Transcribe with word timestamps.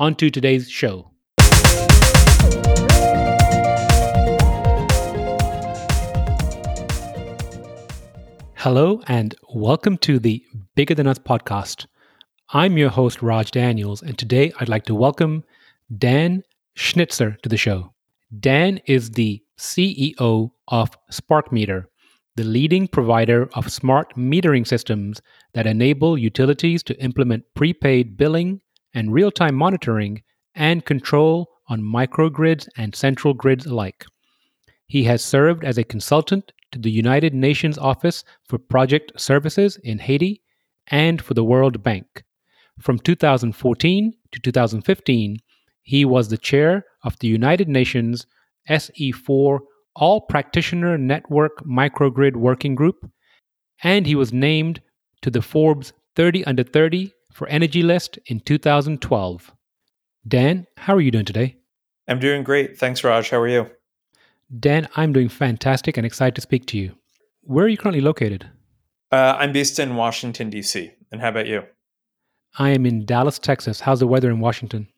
on 0.00 0.14
to 0.14 0.30
today's 0.30 0.70
show. 0.70 1.10
Hello, 8.54 9.02
and 9.08 9.34
welcome 9.52 9.98
to 9.98 10.20
the 10.20 10.44
Bigger 10.76 10.94
Than 10.94 11.08
Us 11.08 11.18
podcast. 11.18 11.86
I'm 12.50 12.78
your 12.78 12.90
host, 12.90 13.22
Raj 13.22 13.50
Daniels, 13.50 14.02
and 14.02 14.16
today 14.16 14.52
I'd 14.60 14.68
like 14.68 14.84
to 14.84 14.94
welcome 14.94 15.42
Dan 15.96 16.44
Schnitzer 16.74 17.36
to 17.42 17.48
the 17.48 17.56
show. 17.56 17.92
Dan 18.38 18.80
is 18.86 19.10
the 19.10 19.42
CEO 19.58 20.50
of 20.68 20.90
SparkMeter, 21.10 21.86
the 22.36 22.44
leading 22.44 22.86
provider 22.86 23.48
of 23.54 23.72
smart 23.72 24.14
metering 24.16 24.64
systems 24.64 25.20
that 25.54 25.66
enable 25.66 26.16
utilities 26.16 26.84
to 26.84 27.02
implement 27.02 27.42
prepaid 27.54 28.16
billing 28.16 28.60
and 28.94 29.12
real 29.12 29.30
time 29.30 29.54
monitoring 29.54 30.22
and 30.54 30.84
control 30.84 31.48
on 31.68 31.80
microgrids 31.82 32.68
and 32.76 32.94
central 32.94 33.34
grids 33.34 33.66
alike. 33.66 34.04
He 34.86 35.04
has 35.04 35.22
served 35.22 35.64
as 35.64 35.78
a 35.78 35.84
consultant 35.84 36.52
to 36.72 36.78
the 36.78 36.90
United 36.90 37.34
Nations 37.34 37.78
Office 37.78 38.24
for 38.48 38.58
Project 38.58 39.12
Services 39.20 39.76
in 39.84 39.98
Haiti 39.98 40.42
and 40.86 41.20
for 41.20 41.34
the 41.34 41.44
World 41.44 41.82
Bank. 41.82 42.24
From 42.80 42.98
2014 42.98 44.12
to 44.32 44.40
2015, 44.40 45.38
he 45.82 46.04
was 46.04 46.28
the 46.28 46.38
chair 46.38 46.84
of 47.02 47.18
the 47.18 47.28
United 47.28 47.68
Nations 47.68 48.26
SE4 48.68 49.58
All 49.96 50.20
Practitioner 50.22 50.96
Network 50.98 51.64
Microgrid 51.64 52.36
Working 52.36 52.74
Group, 52.74 53.10
and 53.82 54.06
he 54.06 54.14
was 54.14 54.32
named 54.32 54.80
to 55.22 55.30
the 55.30 55.42
Forbes 55.42 55.92
30 56.16 56.44
Under 56.44 56.62
30 56.62 57.12
for 57.38 57.48
Energy 57.48 57.84
List 57.84 58.18
in 58.26 58.40
2012. 58.40 59.52
Dan, 60.26 60.66
how 60.76 60.96
are 60.96 61.00
you 61.00 61.12
doing 61.12 61.24
today? 61.24 61.56
I'm 62.08 62.18
doing 62.18 62.42
great. 62.42 62.76
Thanks, 62.76 63.04
Raj. 63.04 63.30
How 63.30 63.38
are 63.38 63.46
you? 63.46 63.70
Dan, 64.58 64.88
I'm 64.96 65.12
doing 65.12 65.28
fantastic 65.28 65.96
and 65.96 66.04
excited 66.04 66.34
to 66.34 66.40
speak 66.40 66.66
to 66.66 66.78
you. 66.78 66.96
Where 67.42 67.64
are 67.64 67.68
you 67.68 67.76
currently 67.76 68.00
located? 68.00 68.50
Uh, 69.12 69.36
I'm 69.38 69.52
based 69.52 69.78
in 69.78 69.94
Washington, 69.94 70.50
D.C. 70.50 70.90
And 71.12 71.20
how 71.20 71.28
about 71.28 71.46
you? 71.46 71.62
I 72.58 72.70
am 72.70 72.84
in 72.84 73.06
Dallas, 73.06 73.38
Texas. 73.38 73.78
How's 73.78 74.00
the 74.00 74.08
weather 74.08 74.30
in 74.30 74.40
Washington? 74.40 74.88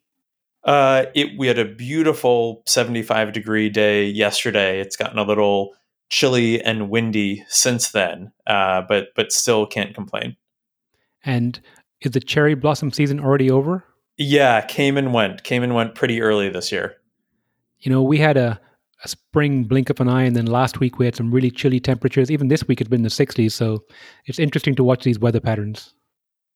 Uh, 0.64 1.06
it 1.14 1.38
we 1.38 1.46
had 1.46 1.58
a 1.58 1.66
beautiful 1.66 2.62
75 2.66 3.32
degree 3.32 3.68
day 3.68 4.06
yesterday. 4.06 4.80
It's 4.80 4.96
gotten 4.96 5.18
a 5.18 5.24
little 5.24 5.74
chilly 6.08 6.62
and 6.62 6.88
windy 6.88 7.44
since 7.48 7.90
then, 7.90 8.32
uh, 8.46 8.82
but 8.88 9.08
but 9.14 9.30
still 9.30 9.66
can't 9.66 9.94
complain. 9.94 10.36
And 11.24 11.60
is 12.02 12.12
the 12.12 12.20
cherry 12.20 12.54
blossom 12.54 12.90
season 12.90 13.20
already 13.20 13.50
over? 13.50 13.84
Yeah, 14.16 14.60
came 14.62 14.96
and 14.96 15.14
went. 15.14 15.44
Came 15.44 15.62
and 15.62 15.74
went 15.74 15.94
pretty 15.94 16.20
early 16.20 16.48
this 16.48 16.70
year. 16.70 16.96
You 17.78 17.90
know, 17.90 18.02
we 18.02 18.18
had 18.18 18.36
a, 18.36 18.60
a 19.04 19.08
spring 19.08 19.64
blink 19.64 19.88
of 19.90 20.00
an 20.00 20.08
eye, 20.08 20.24
and 20.24 20.36
then 20.36 20.46
last 20.46 20.80
week 20.80 20.98
we 20.98 21.06
had 21.06 21.16
some 21.16 21.30
really 21.30 21.50
chilly 21.50 21.80
temperatures. 21.80 22.30
Even 22.30 22.48
this 22.48 22.66
week 22.68 22.80
it's 22.80 22.90
been 22.90 23.00
in 23.00 23.04
the 23.04 23.08
60s, 23.08 23.52
so 23.52 23.84
it's 24.26 24.38
interesting 24.38 24.74
to 24.74 24.84
watch 24.84 25.04
these 25.04 25.18
weather 25.18 25.40
patterns. 25.40 25.94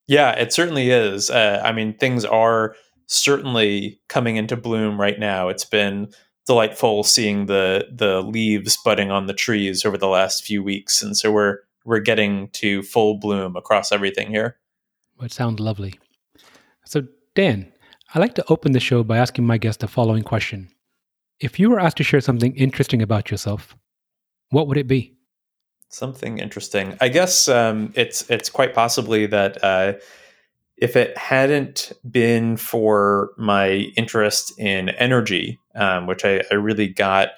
Yeah, 0.07 0.33
it 0.33 0.53
certainly 0.53 0.91
is. 0.91 1.31
Uh, 1.31 1.63
I 1.65 1.73
mean, 1.73 1.97
things 1.97 2.25
are 2.27 2.77
certainly 3.07 4.01
coming 4.09 4.37
into 4.37 4.57
bloom 4.57 5.01
right 5.01 5.19
now. 5.19 5.49
It's 5.49 5.65
been 5.65 6.09
delightful 6.47 7.03
seeing 7.05 7.47
the 7.47 7.87
the 7.91 8.21
leaves 8.21 8.77
budding 8.85 9.11
on 9.11 9.27
the 9.27 9.33
trees 9.33 9.85
over 9.85 9.97
the 9.97 10.09
last 10.09 10.45
few 10.45 10.63
weeks, 10.63 11.03
and 11.03 11.17
so 11.17 11.33
we're 11.33 11.59
we're 11.85 12.01
getting 12.01 12.49
to 12.51 12.83
full 12.83 13.19
bloom 13.19 13.57
across 13.57 13.93
everything 13.93 14.29
here. 14.29 14.59
It 15.23 15.33
sounds 15.33 15.61
lovely. 15.61 15.95
So, 16.85 17.03
Dan, 17.35 17.73
I 18.15 18.19
like 18.19 18.35
to 18.35 18.45
open 18.49 18.73
the 18.73 18.81
show 18.81 19.03
by 19.03 19.19
asking 19.19 19.47
my 19.47 19.59
guest 19.59 19.81
the 19.81 19.89
following 19.89 20.23
question. 20.23 20.69
If 21.41 21.59
you 21.59 21.71
were 21.71 21.81
asked 21.81 21.97
to 21.99 22.05
share 22.05 22.21
something 22.21 22.55
interesting 22.55 23.03
about 23.03 23.31
yourself, 23.31 23.77
what 24.51 24.69
would 24.69 24.77
it 24.77 24.87
be? 24.87 25.17
Something 25.89 26.39
interesting. 26.39 26.97
I 27.01 27.09
guess 27.09 27.49
um, 27.49 27.93
it's 27.95 28.29
it's 28.31 28.51
quite 28.51 28.75
possibly 28.75 29.27
that 29.27 29.63
uh, 29.63 29.95
if 30.77 30.97
it 30.97 31.17
hadn't 31.17 31.93
been 32.11 32.57
for 32.57 33.31
my 33.37 33.93
interest 33.97 34.59
in 34.59 34.89
energy, 34.91 35.59
um, 35.75 36.07
which 36.07 36.25
I, 36.25 36.43
I 36.51 36.55
really 36.55 36.89
got 36.89 37.31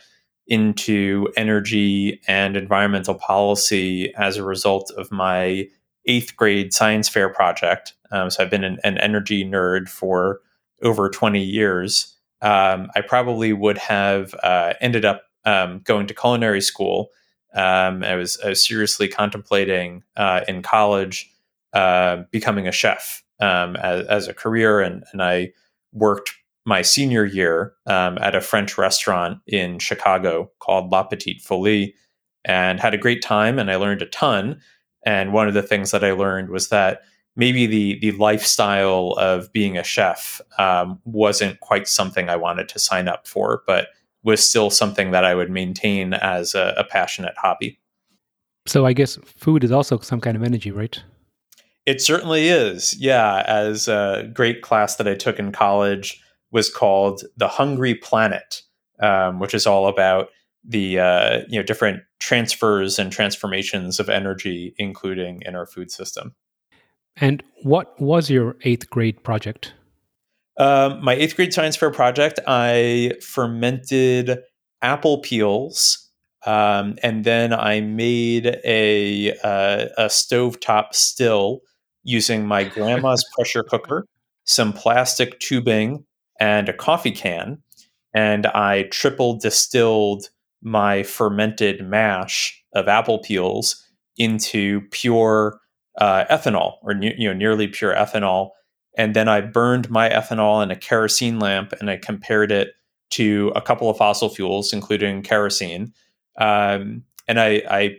into 0.46 1.28
energy 1.36 2.20
and 2.28 2.56
environmental 2.56 3.14
policy 3.14 4.14
as 4.14 4.36
a 4.36 4.44
result 4.44 4.90
of 4.96 5.10
my 5.10 5.68
eighth 6.06 6.36
grade 6.36 6.72
science 6.72 7.08
fair 7.08 7.28
project. 7.28 7.94
Um, 8.10 8.30
so 8.30 8.42
I've 8.42 8.50
been 8.50 8.64
an, 8.64 8.78
an, 8.84 8.98
energy 8.98 9.44
nerd 9.44 9.88
for 9.88 10.40
over 10.82 11.08
20 11.08 11.42
years. 11.42 12.14
Um, 12.42 12.90
I 12.94 13.00
probably 13.00 13.52
would 13.52 13.78
have 13.78 14.34
uh, 14.42 14.74
ended 14.80 15.04
up 15.04 15.22
um, 15.44 15.80
going 15.84 16.06
to 16.06 16.14
culinary 16.14 16.60
school. 16.60 17.10
Um, 17.54 18.04
I, 18.04 18.14
was, 18.14 18.38
I 18.44 18.50
was 18.50 18.64
seriously 18.64 19.08
contemplating 19.08 20.04
uh, 20.16 20.42
in 20.46 20.62
college 20.62 21.30
uh, 21.72 22.22
becoming 22.30 22.68
a 22.68 22.72
chef 22.72 23.22
um, 23.40 23.76
as, 23.76 24.06
as, 24.06 24.28
a 24.28 24.34
career, 24.34 24.80
and, 24.80 25.04
and 25.12 25.22
I 25.22 25.52
worked 25.92 26.32
my 26.66 26.82
senior 26.82 27.24
year 27.24 27.74
um, 27.86 28.18
at 28.18 28.34
a 28.34 28.40
French 28.40 28.76
restaurant 28.76 29.38
in 29.46 29.78
Chicago 29.78 30.50
called 30.58 30.90
La 30.90 31.04
Petite 31.04 31.40
Folie 31.40 31.94
and 32.44 32.80
had 32.80 32.92
a 32.92 32.98
great 32.98 33.22
time 33.22 33.58
and 33.58 33.70
I 33.70 33.76
learned 33.76 34.02
a 34.02 34.06
ton. 34.06 34.60
And 35.06 35.32
one 35.32 35.48
of 35.48 35.54
the 35.54 35.62
things 35.62 35.92
that 35.92 36.04
I 36.04 36.12
learned 36.12 36.50
was 36.50 36.68
that 36.68 37.02
maybe 37.36 37.66
the 37.66 37.98
the 38.00 38.12
lifestyle 38.12 39.14
of 39.18 39.50
being 39.52 39.78
a 39.78 39.84
chef 39.84 40.40
um, 40.58 41.00
wasn't 41.04 41.60
quite 41.60 41.88
something 41.88 42.28
I 42.28 42.36
wanted 42.36 42.68
to 42.70 42.78
sign 42.78 43.08
up 43.08 43.26
for, 43.26 43.62
but 43.66 43.88
was 44.24 44.46
still 44.46 44.70
something 44.70 45.12
that 45.12 45.24
I 45.24 45.34
would 45.34 45.50
maintain 45.50 46.12
as 46.12 46.54
a, 46.54 46.74
a 46.76 46.84
passionate 46.84 47.34
hobby. 47.36 47.78
So 48.66 48.84
I 48.84 48.92
guess 48.92 49.16
food 49.24 49.62
is 49.62 49.70
also 49.70 50.00
some 50.00 50.20
kind 50.20 50.36
of 50.36 50.42
energy, 50.42 50.72
right? 50.72 51.00
It 51.86 52.00
certainly 52.00 52.48
is. 52.48 52.96
Yeah, 52.98 53.44
as 53.46 53.86
a 53.86 54.28
great 54.34 54.62
class 54.62 54.96
that 54.96 55.06
I 55.06 55.14
took 55.14 55.38
in 55.38 55.52
college 55.52 56.20
was 56.50 56.68
called 56.68 57.22
The 57.36 57.46
Hungry 57.46 57.94
Planet, 57.94 58.62
um, 59.00 59.38
which 59.38 59.54
is 59.54 59.68
all 59.68 59.86
about 59.86 60.30
the 60.66 60.98
uh, 60.98 61.40
you 61.48 61.58
know 61.58 61.62
different 61.62 62.02
transfers 62.18 62.98
and 62.98 63.12
transformations 63.12 64.00
of 64.00 64.08
energy, 64.08 64.74
including 64.78 65.42
in 65.42 65.54
our 65.54 65.66
food 65.66 65.90
system. 65.90 66.34
And 67.16 67.42
what 67.62 67.98
was 68.00 68.28
your 68.28 68.56
eighth 68.62 68.90
grade 68.90 69.22
project? 69.22 69.72
Um, 70.58 71.02
my 71.04 71.14
eighth 71.14 71.36
grade 71.36 71.52
science 71.52 71.76
fair 71.76 71.90
project, 71.90 72.40
I 72.46 73.12
fermented 73.22 74.38
apple 74.82 75.18
peels, 75.18 76.10
um, 76.46 76.96
and 77.02 77.24
then 77.24 77.52
I 77.52 77.80
made 77.80 78.58
a 78.64 79.32
uh, 79.42 79.86
a 79.96 80.06
stovetop 80.06 80.94
still 80.94 81.60
using 82.04 82.46
my 82.46 82.64
grandma's 82.64 83.24
pressure 83.34 83.62
cooker, 83.64 84.06
some 84.44 84.72
plastic 84.72 85.38
tubing, 85.40 86.04
and 86.40 86.68
a 86.68 86.72
coffee 86.72 87.12
can. 87.12 87.62
And 88.14 88.46
I 88.46 88.84
triple 88.84 89.38
distilled 89.38 90.30
my 90.62 91.02
fermented 91.02 91.84
mash 91.84 92.62
of 92.74 92.88
apple 92.88 93.18
peels 93.18 93.82
into 94.16 94.82
pure 94.90 95.60
uh, 95.98 96.24
ethanol, 96.30 96.74
or 96.82 96.94
you 96.94 97.28
know, 97.28 97.34
nearly 97.34 97.68
pure 97.68 97.94
ethanol. 97.94 98.50
And 98.96 99.14
then 99.14 99.28
I 99.28 99.40
burned 99.40 99.90
my 99.90 100.08
ethanol 100.08 100.62
in 100.62 100.70
a 100.70 100.76
kerosene 100.76 101.38
lamp, 101.38 101.72
and 101.80 101.90
I 101.90 101.96
compared 101.96 102.50
it 102.50 102.72
to 103.10 103.52
a 103.54 103.60
couple 103.60 103.88
of 103.88 103.96
fossil 103.96 104.28
fuels, 104.28 104.72
including 104.72 105.22
kerosene. 105.22 105.92
Um, 106.38 107.04
and 107.28 107.40
I, 107.40 107.62
I 107.68 107.96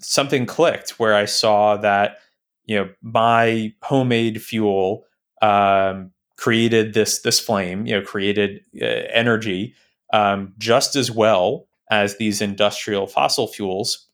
something 0.00 0.46
clicked 0.46 0.98
where 0.98 1.14
I 1.14 1.24
saw 1.24 1.76
that 1.78 2.18
you 2.64 2.76
know 2.76 2.88
my 3.02 3.72
homemade 3.82 4.42
fuel 4.42 5.04
um, 5.40 6.12
created 6.36 6.94
this 6.94 7.20
this 7.20 7.40
flame, 7.40 7.86
you 7.86 7.94
know, 7.94 8.02
created 8.02 8.64
uh, 8.80 8.84
energy 8.84 9.74
um, 10.12 10.52
just 10.58 10.96
as 10.96 11.10
well 11.10 11.66
as 11.92 12.16
these 12.16 12.40
industrial 12.40 13.06
fossil 13.06 13.46
fuels. 13.46 14.08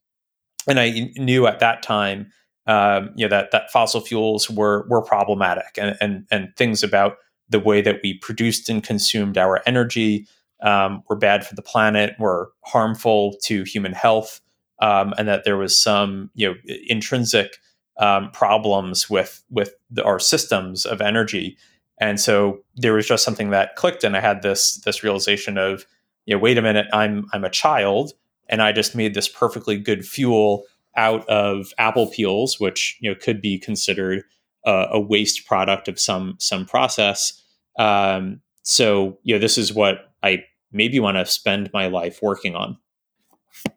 And 0.69 0.81
I 0.81 1.13
knew 1.17 1.47
at 1.47 1.61
that 1.61 1.81
time, 1.81 2.33
um, 2.67 3.11
you 3.15 3.25
know, 3.25 3.31
that 3.31 3.53
that 3.53 3.71
fossil 3.71 4.01
fuels 4.01 4.51
were 4.51 4.85
were 4.91 5.01
problematic, 5.01 5.79
and 5.79 5.97
and 6.01 6.27
and 6.31 6.49
things 6.57 6.83
about 6.83 7.17
the 7.49 7.61
way 7.61 7.81
that 7.81 8.01
we 8.03 8.19
produced 8.19 8.69
and 8.69 8.83
consumed 8.83 9.39
our 9.39 9.63
energy 9.65 10.27
um, 10.61 11.03
were 11.09 11.17
bad 11.17 11.47
for 11.47 11.55
the 11.55 11.63
planet, 11.63 12.15
were 12.19 12.51
harmful 12.65 13.37
to 13.45 13.63
human 13.63 13.93
health, 13.93 14.41
um, 14.81 15.15
and 15.17 15.29
that 15.29 15.45
there 15.45 15.57
was 15.57 15.81
some 15.81 16.31
you 16.35 16.49
know 16.49 16.55
intrinsic 16.89 17.59
um, 17.99 18.31
problems 18.33 19.09
with 19.09 19.43
with 19.51 19.73
the, 19.89 20.05
our 20.05 20.19
systems 20.19 20.85
of 20.85 21.01
energy. 21.01 21.57
And 22.01 22.21
so 22.21 22.61
there 22.77 22.93
was 22.93 23.09
just 23.09 23.25
something 23.25 23.51
that 23.51 23.77
clicked, 23.77 24.05
and 24.05 24.17
I 24.17 24.21
had 24.21 24.43
this 24.43 24.81
this 24.85 25.03
realization 25.03 25.57
of, 25.57 25.87
you 26.29 26.35
know, 26.35 26.41
wait 26.41 26.59
a 26.59 26.63
minute, 26.63 26.87
I'm 26.93 27.27
I'm 27.33 27.43
a 27.43 27.51
child, 27.51 28.13
and 28.51 28.61
I 28.61 28.71
just 28.71 28.95
made 28.95 29.15
this 29.15 29.29
perfectly 29.29 29.79
good 29.79 30.07
fuel 30.07 30.65
out 30.95 31.27
of 31.27 31.73
apple 31.79 32.09
peels, 32.09 32.61
which 32.61 32.99
you 33.01 33.11
know 33.11 33.17
could 33.19 33.41
be 33.41 33.59
considered 33.59 34.25
a, 34.67 34.89
a 34.93 35.01
waste 35.01 35.47
product 35.47 35.89
of 35.89 35.99
some 35.99 36.37
some 36.39 36.67
process. 36.67 37.43
Um, 37.79 38.43
so 38.63 39.19
you 39.23 39.35
know, 39.35 39.39
this 39.39 39.57
is 39.57 39.73
what 39.73 40.13
I 40.23 40.45
maybe 40.71 41.01
want 41.01 41.17
to 41.17 41.25
spend 41.25 41.71
my 41.73 41.87
life 41.87 42.19
working 42.21 42.55
on. 42.55 42.77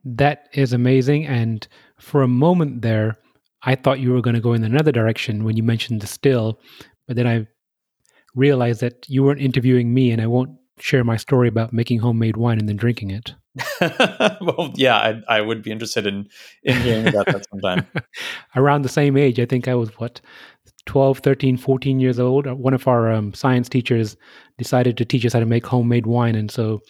That 0.04 0.50
is 0.52 0.74
amazing, 0.74 1.26
and 1.26 1.66
for 2.00 2.22
a 2.22 2.28
moment 2.28 2.82
there, 2.82 3.18
I 3.64 3.76
thought 3.76 4.02
you 4.02 4.12
were 4.12 4.22
going 4.22 4.36
to 4.36 4.42
go 4.42 4.52
in 4.52 4.66
another 4.66 4.92
direction 4.92 5.46
when 5.46 5.56
you 5.56 5.64
mentioned 5.64 6.02
the 6.02 6.08
still, 6.08 6.60
but 7.08 7.16
then 7.16 7.28
I 7.28 7.48
realized 8.36 8.82
that 8.82 9.08
you 9.08 9.24
weren't 9.24 9.40
interviewing 9.40 9.94
me, 9.94 10.12
and 10.12 10.22
I 10.22 10.28
won't 10.28 10.58
share 10.82 11.04
my 11.04 11.18
story 11.18 11.48
about 11.48 11.74
making 11.74 12.00
homemade 12.00 12.38
wine 12.38 12.60
and 12.60 12.68
then 12.68 12.76
drinking 12.76 13.12
it. 13.12 13.34
well, 14.42 14.72
yeah, 14.76 14.98
I, 14.98 15.38
I, 15.38 15.42
would 15.42 15.62
be 15.62 15.72
interested 15.72 16.08
in, 16.08 16.30
in 16.64 16.78
hearing 16.82 17.08
about 17.08 17.26
that 17.26 17.46
sometime. 17.50 17.86
Around 18.56 18.84
the 18.84 18.90
same 18.90 19.18
age, 19.18 19.40
I 19.40 19.46
think 19.46 19.68
I 19.68 19.76
was 19.76 19.90
what, 20.00 20.22
12, 20.86 21.20
13, 21.20 21.58
14 21.58 22.00
years 22.00 22.20
old. 22.20 22.48
One 22.48 22.74
of 22.74 22.88
our 22.88 23.12
um, 23.12 23.34
science 23.34 23.68
teachers 23.68 24.16
decided 24.58 24.98
to 24.98 25.06
teach 25.06 25.26
us 25.26 25.34
how 25.34 25.40
to 25.40 25.46
make 25.46 25.66
homemade 25.66 26.06
wine. 26.06 26.36
And 26.36 26.50
so 26.50 26.82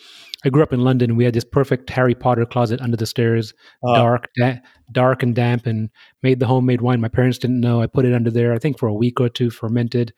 I 0.44 0.50
grew 0.50 0.64
up 0.64 0.74
in 0.74 0.82
London. 0.82 1.16
We 1.16 1.26
had 1.26 1.34
this 1.34 1.44
perfect 1.44 1.90
Harry 1.90 2.16
Potter 2.16 2.46
closet 2.46 2.82
under 2.82 2.98
the 2.98 3.06
stairs, 3.06 3.54
uh, 3.88 3.96
dark, 3.96 4.30
da- 4.36 4.60
dark 4.92 5.24
and 5.24 5.36
damp, 5.36 5.66
and 5.66 5.90
made 6.24 6.40
the 6.40 6.48
homemade 6.48 6.82
wine. 6.82 7.02
My 7.02 7.10
parents 7.10 7.38
didn't 7.38 7.60
know. 7.60 7.82
I 7.82 7.88
put 7.88 8.06
it 8.06 8.14
under 8.14 8.32
there, 8.32 8.54
I 8.54 8.60
think, 8.60 8.80
for 8.80 8.88
a 8.88 8.94
week 8.94 9.20
or 9.20 9.30
two, 9.30 9.50
fermented, 9.50 10.14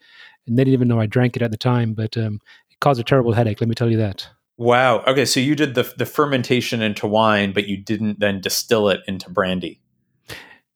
and 0.46 0.58
they 0.58 0.64
didn't 0.64 0.74
even 0.74 0.88
know 0.88 1.00
I 1.00 1.06
drank 1.06 1.36
it 1.36 1.42
at 1.42 1.50
the 1.50 1.56
time. 1.56 1.94
But 1.94 2.16
um, 2.16 2.40
it 2.74 2.80
caused 2.80 3.00
a 3.00 3.04
terrible 3.04 3.32
headache. 3.32 3.60
Let 3.60 3.68
me 3.68 3.74
tell 3.74 3.90
you 3.90 3.96
that. 3.98 4.28
Wow. 4.56 5.00
Okay, 5.00 5.24
so 5.24 5.40
you 5.40 5.54
did 5.54 5.74
the 5.74 5.92
the 5.96 6.06
fermentation 6.06 6.82
into 6.82 7.06
wine, 7.06 7.52
but 7.52 7.66
you 7.66 7.76
didn't 7.76 8.20
then 8.20 8.40
distill 8.40 8.88
it 8.88 9.00
into 9.06 9.30
brandy. 9.30 9.80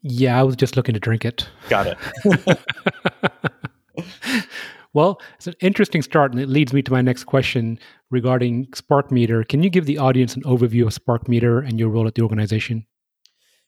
Yeah, 0.00 0.38
I 0.38 0.42
was 0.44 0.56
just 0.56 0.76
looking 0.76 0.94
to 0.94 1.00
drink 1.00 1.24
it. 1.24 1.48
Got 1.68 1.96
it. 2.26 2.58
Well, 4.94 5.20
it's 5.36 5.46
an 5.46 5.54
interesting 5.60 6.02
start, 6.02 6.32
and 6.32 6.40
it 6.40 6.48
leads 6.48 6.72
me 6.72 6.82
to 6.82 6.90
my 6.90 7.02
next 7.02 7.24
question 7.24 7.78
regarding 8.10 8.66
SparkMeter. 8.68 9.46
Can 9.46 9.62
you 9.62 9.70
give 9.70 9.86
the 9.86 9.98
audience 9.98 10.34
an 10.34 10.42
overview 10.42 10.86
of 10.86 10.94
SparkMeter 10.94 11.64
and 11.64 11.78
your 11.78 11.88
role 11.88 12.06
at 12.06 12.14
the 12.14 12.22
organization? 12.22 12.86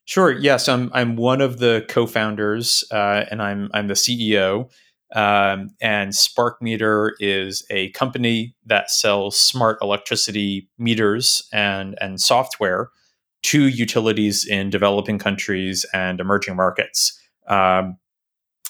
Sure. 0.06 0.32
Yes, 0.32 0.68
I'm. 0.68 0.90
I'm 0.92 1.16
one 1.16 1.40
of 1.40 1.58
the 1.58 1.84
co-founders, 1.88 2.84
uh, 2.90 3.26
and 3.30 3.42
I'm. 3.42 3.70
I'm 3.74 3.86
the 3.86 3.94
CEO. 3.94 4.70
Um, 5.12 5.70
and 5.80 6.12
SparkMeter 6.12 7.12
is 7.18 7.64
a 7.68 7.90
company 7.90 8.54
that 8.66 8.90
sells 8.90 9.36
smart 9.36 9.78
electricity 9.82 10.68
meters 10.78 11.48
and 11.52 11.96
and 12.00 12.20
software 12.20 12.90
to 13.42 13.66
utilities 13.66 14.46
in 14.46 14.70
developing 14.70 15.18
countries 15.18 15.84
and 15.92 16.20
emerging 16.20 16.56
markets. 16.56 17.18
Um, 17.48 17.98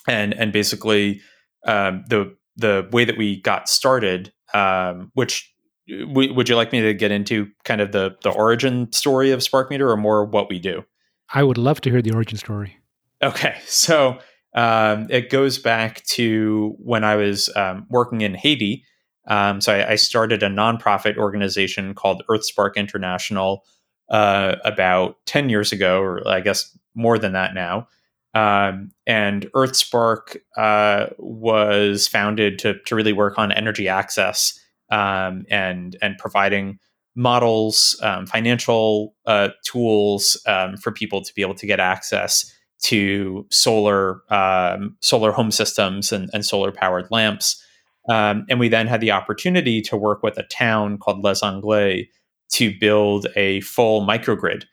and 0.09 0.33
and 0.35 0.53
basically, 0.53 1.21
um, 1.67 2.05
the 2.09 2.35
the 2.57 2.89
way 2.93 3.05
that 3.05 3.19
we 3.19 3.41
got 3.41 3.69
started, 3.69 4.33
um, 4.55 5.11
which 5.15 5.53
w- 5.89 6.33
would 6.33 6.49
you 6.49 6.57
like 6.57 6.73
me 6.73 6.81
to 6.81 6.95
get 6.95 7.11
into 7.11 7.49
kind 7.65 7.81
of 7.81 7.93
the 7.93 8.17
the 8.23 8.31
origin 8.31 8.91
story 8.93 9.31
of 9.31 9.43
Spark 9.43 9.71
Meter 9.71 9.91
or 9.91 9.97
more 9.97 10.25
what 10.25 10.49
we 10.49 10.59
do? 10.59 10.85
I 11.33 11.43
would 11.43 11.59
love 11.59 11.81
to 11.83 11.91
hear 11.91 12.03
the 12.03 12.13
origin 12.13 12.39
story. 12.39 12.77
Okay, 13.23 13.59
so 13.67 14.19
um, 14.55 15.07
it 15.11 15.31
goes 15.31 15.59
back 15.59 16.05
to 16.07 16.75
when 16.79 17.05
I 17.05 17.17
was 17.17 17.49
um, 17.57 17.87
working 17.89 18.21
in 18.23 18.35
Haiti. 18.35 18.85
Um, 19.27 19.61
so 19.61 19.75
I, 19.75 19.93
I, 19.93 19.95
started 19.97 20.43
a 20.43 20.49
nonprofit 20.49 21.17
organization 21.17 21.95
called 21.95 22.23
EarthSpark 22.29 22.75
International 22.75 23.65
uh, 24.09 24.57
about 24.65 25.17
ten 25.27 25.49
years 25.49 25.73
ago, 25.73 26.01
or 26.01 26.27
I 26.27 26.41
guess 26.41 26.77
more 26.95 27.19
than 27.19 27.33
that 27.35 27.55
now. 27.55 27.87
Um, 28.35 28.91
and 29.07 29.47
EarthSpark 29.55 30.39
uh, 30.57 31.07
was 31.19 32.09
founded 32.09 32.59
to, 32.61 32.79
to 32.87 32.95
really 32.95 33.13
work 33.13 33.39
on 33.39 33.53
energy 33.53 33.89
access 33.89 34.59
um, 34.91 35.45
and 35.51 35.97
and 36.03 36.19
providing 36.19 36.79
models, 37.15 37.99
um, 38.03 38.27
financial 38.27 39.15
uh, 39.27 39.51
tools 39.65 40.41
um, 40.47 40.77
for 40.77 40.91
people 40.91 41.23
to 41.23 41.35
be 41.35 41.43
able 41.43 41.55
to 41.55 41.67
get 41.67 41.79
access 41.79 42.53
to 42.83 43.47
solar 43.51 44.23
um, 44.33 44.97
solar 45.01 45.33
home 45.33 45.51
systems 45.51 46.13
and, 46.13 46.31
and 46.33 46.45
solar 46.45 46.73
powered 46.73 47.11
lamps. 47.11 47.63
Um, 48.09 48.47
and 48.49 48.59
we 48.59 48.69
then 48.69 48.87
had 48.87 49.01
the 49.01 49.11
opportunity 49.11 49.83
to 49.83 49.97
work 49.97 50.23
with 50.23 50.39
a 50.39 50.43
town 50.45 50.99
called 50.99 51.23
Les 51.23 51.43
Anglais 51.43 52.09
to 52.51 52.77
build 52.79 53.27
a 53.37 53.61
full 53.61 54.07
microgrid. 54.07 54.65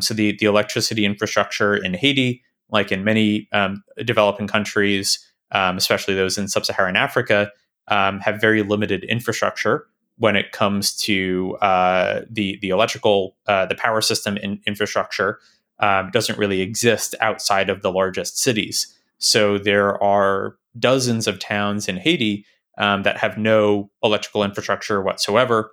so 0.00 0.14
the 0.14 0.36
the 0.38 0.46
electricity 0.46 1.04
infrastructure 1.04 1.76
in 1.76 1.94
Haiti 1.94 2.42
like 2.72 2.90
in 2.90 3.04
many 3.04 3.48
um, 3.52 3.84
developing 4.04 4.48
countries, 4.48 5.24
um, 5.52 5.76
especially 5.76 6.14
those 6.14 6.36
in 6.38 6.48
sub 6.48 6.64
Saharan 6.64 6.96
Africa, 6.96 7.52
um, 7.88 8.18
have 8.20 8.40
very 8.40 8.62
limited 8.62 9.04
infrastructure 9.04 9.86
when 10.16 10.34
it 10.34 10.52
comes 10.52 10.96
to 10.96 11.56
uh, 11.60 12.22
the, 12.28 12.58
the 12.62 12.70
electrical, 12.70 13.36
uh, 13.46 13.66
the 13.66 13.74
power 13.74 14.00
system 14.00 14.36
in 14.38 14.60
infrastructure. 14.66 15.38
Um, 15.82 16.10
doesn't 16.12 16.38
really 16.38 16.60
exist 16.60 17.14
outside 17.20 17.68
of 17.68 17.82
the 17.82 17.90
largest 17.90 18.38
cities. 18.38 18.96
So 19.18 19.58
there 19.58 20.02
are 20.02 20.56
dozens 20.78 21.26
of 21.26 21.38
towns 21.38 21.88
in 21.88 21.96
Haiti 21.96 22.46
um, 22.78 23.02
that 23.02 23.18
have 23.18 23.36
no 23.36 23.90
electrical 24.02 24.44
infrastructure 24.44 25.02
whatsoever. 25.02 25.72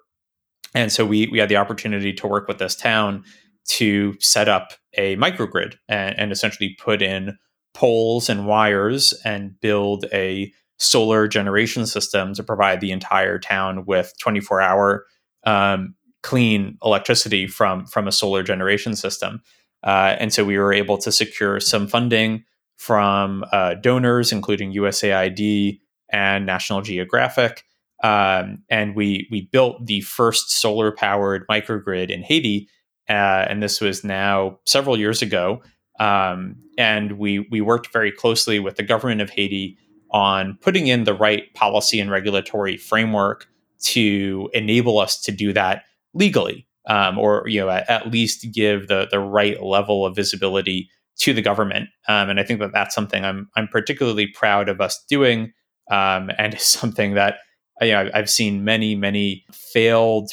And 0.73 0.91
so 0.91 1.05
we, 1.05 1.27
we 1.27 1.39
had 1.39 1.49
the 1.49 1.57
opportunity 1.57 2.11
to 2.13 2.27
work 2.27 2.47
with 2.47 2.57
this 2.57 2.75
town 2.75 3.23
to 3.69 4.15
set 4.19 4.49
up 4.49 4.73
a 4.95 5.15
microgrid 5.17 5.75
and, 5.87 6.17
and 6.17 6.31
essentially 6.31 6.75
put 6.79 7.01
in 7.01 7.37
poles 7.73 8.29
and 8.29 8.47
wires 8.47 9.13
and 9.23 9.59
build 9.61 10.05
a 10.11 10.51
solar 10.77 11.27
generation 11.27 11.85
system 11.85 12.33
to 12.33 12.43
provide 12.43 12.81
the 12.81 12.91
entire 12.91 13.37
town 13.37 13.85
with 13.85 14.13
24 14.19 14.61
hour 14.61 15.05
um, 15.45 15.95
clean 16.23 16.77
electricity 16.83 17.47
from 17.47 17.85
from 17.85 18.07
a 18.07 18.11
solar 18.11 18.43
generation 18.43 18.95
system. 18.95 19.41
Uh, 19.83 20.15
and 20.19 20.33
so 20.33 20.43
we 20.43 20.57
were 20.57 20.73
able 20.73 20.97
to 20.97 21.11
secure 21.11 21.59
some 21.59 21.87
funding 21.87 22.43
from 22.77 23.43
uh, 23.51 23.75
donors, 23.75 24.31
including 24.31 24.73
USAID 24.73 25.79
and 26.11 26.45
National 26.45 26.81
Geographic. 26.81 27.63
Um, 28.03 28.63
and 28.69 28.95
we 28.95 29.27
we 29.29 29.41
built 29.41 29.85
the 29.85 30.01
first 30.01 30.51
solar 30.51 30.91
powered 30.91 31.45
microgrid 31.47 32.09
in 32.09 32.23
Haiti 32.23 32.69
uh, 33.09 33.47
and 33.49 33.61
this 33.61 33.81
was 33.81 34.03
now 34.03 34.59
several 34.65 34.97
years 34.97 35.21
ago. 35.21 35.61
Um, 35.99 36.57
and 36.77 37.17
we 37.17 37.47
we 37.51 37.59
worked 37.59 37.91
very 37.91 38.11
closely 38.11 38.59
with 38.59 38.77
the 38.77 38.83
government 38.83 39.21
of 39.21 39.31
Haiti 39.31 39.77
on 40.11 40.57
putting 40.61 40.87
in 40.87 41.03
the 41.03 41.13
right 41.13 41.53
policy 41.55 41.99
and 41.99 42.09
regulatory 42.09 42.77
framework 42.77 43.47
to 43.81 44.49
enable 44.53 44.99
us 44.99 45.19
to 45.21 45.31
do 45.31 45.51
that 45.53 45.83
legally, 46.13 46.67
um, 46.87 47.17
or 47.17 47.43
you 47.47 47.59
know 47.59 47.69
at, 47.69 48.11
least 48.11 48.47
give 48.53 48.87
the 48.87 49.07
the 49.11 49.19
right 49.19 49.61
level 49.61 50.05
of 50.05 50.15
visibility 50.15 50.89
to 51.19 51.33
the 51.33 51.41
government. 51.41 51.89
Um, 52.07 52.29
and 52.29 52.39
I 52.39 52.43
think 52.43 52.59
that 52.59 52.71
that's 52.73 52.95
something 52.95 53.23
I'm 53.23 53.49
I'm 53.55 53.67
particularly 53.67 54.27
proud 54.27 54.69
of 54.69 54.81
us 54.81 55.03
doing, 55.09 55.53
um, 55.91 56.31
and 56.37 56.53
is 56.53 56.65
something 56.65 57.15
that 57.15 57.39
you 57.81 57.91
know, 57.91 58.09
I've 58.13 58.29
seen 58.29 58.63
many 58.63 58.95
many 58.95 59.45
failed 59.51 60.31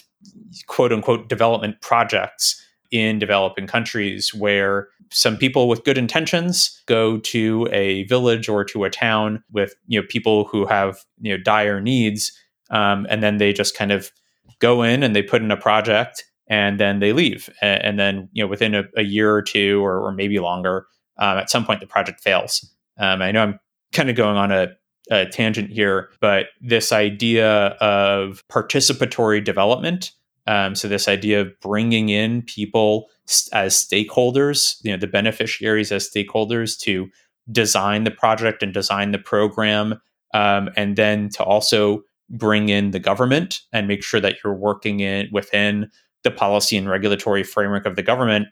quote 0.67 0.93
unquote 0.93 1.29
development 1.29 1.81
projects 1.81 2.63
in 2.91 3.19
developing 3.19 3.67
countries 3.67 4.33
where 4.33 4.89
some 5.11 5.37
people 5.37 5.69
with 5.69 5.85
good 5.85 5.99
intentions 5.99 6.83
go 6.87 7.19
to 7.19 7.69
a 7.73 8.05
village 8.05 8.49
or 8.49 8.65
to 8.65 8.85
a 8.85 8.91
town 8.91 9.43
with 9.53 9.75
you 9.87 10.01
know 10.01 10.07
people 10.09 10.45
who 10.45 10.67
have 10.67 10.99
you 11.21 11.37
know 11.37 11.43
dire 11.43 11.81
needs 11.81 12.33
um, 12.71 13.07
and 13.09 13.23
then 13.23 13.39
they 13.39 13.53
just 13.53 13.77
kind 13.77 13.93
of 13.93 14.11
go 14.59 14.83
in 14.83 15.03
and 15.03 15.15
they 15.15 15.23
put 15.23 15.43
in 15.43 15.51
a 15.51 15.57
project 15.57 16.25
and 16.49 16.79
then 16.79 17.01
they 17.01 17.13
leave. 17.13 17.51
And, 17.61 17.83
and 17.83 17.99
then 17.99 18.29
you 18.33 18.43
know 18.43 18.49
within 18.49 18.75
a, 18.75 18.85
a 18.97 19.03
year 19.03 19.35
or 19.35 19.43
two 19.43 19.85
or, 19.85 20.01
or 20.01 20.13
maybe 20.13 20.39
longer 20.39 20.87
um, 21.19 21.39
at 21.39 21.51
some 21.51 21.65
point 21.65 21.81
the 21.81 21.87
project 21.87 22.21
fails. 22.21 22.69
Um, 22.99 23.21
i 23.21 23.31
know 23.31 23.43
i'm 23.43 23.61
kind 23.93 24.09
of 24.09 24.17
going 24.17 24.37
on 24.37 24.51
a, 24.51 24.69
a 25.11 25.27
tangent 25.27 25.71
here 25.71 26.11
but 26.21 26.47
this 26.63 26.93
idea 26.93 27.77
of 27.81 28.43
participatory 28.51 29.45
development 29.45 30.13
um, 30.47 30.75
so 30.75 30.89
this 30.89 31.09
idea 31.09 31.41
of 31.41 31.59
bringing 31.61 32.09
in 32.09 32.43
people 32.43 33.09
as 33.53 33.75
stakeholders, 33.75 34.77
you 34.83 34.93
know, 34.93 34.97
the 34.97 35.07
beneficiaries 35.07 35.91
as 35.91 36.09
stakeholders 36.09 36.79
to 36.81 37.09
design 37.51 38.05
the 38.05 38.11
project 38.11 38.63
and 38.63 38.73
design 38.73 39.13
the 39.13 39.19
program 39.19 40.01
um, 40.35 40.71
and 40.77 40.97
then 40.97 41.29
to 41.31 41.43
also 41.43 42.03
bring 42.31 42.69
in 42.69 42.91
the 42.91 42.99
government 42.99 43.61
and 43.73 43.89
make 43.89 44.03
sure 44.03 44.21
that 44.21 44.37
you're 44.43 44.55
working 44.55 45.01
in 45.01 45.29
within 45.33 45.91
the 46.27 46.31
policy 46.33 46.77
and 46.77 46.91
regulatory 46.91 47.45
framework 47.45 47.87
of 47.87 47.97
the 47.97 48.03
government 48.03 48.49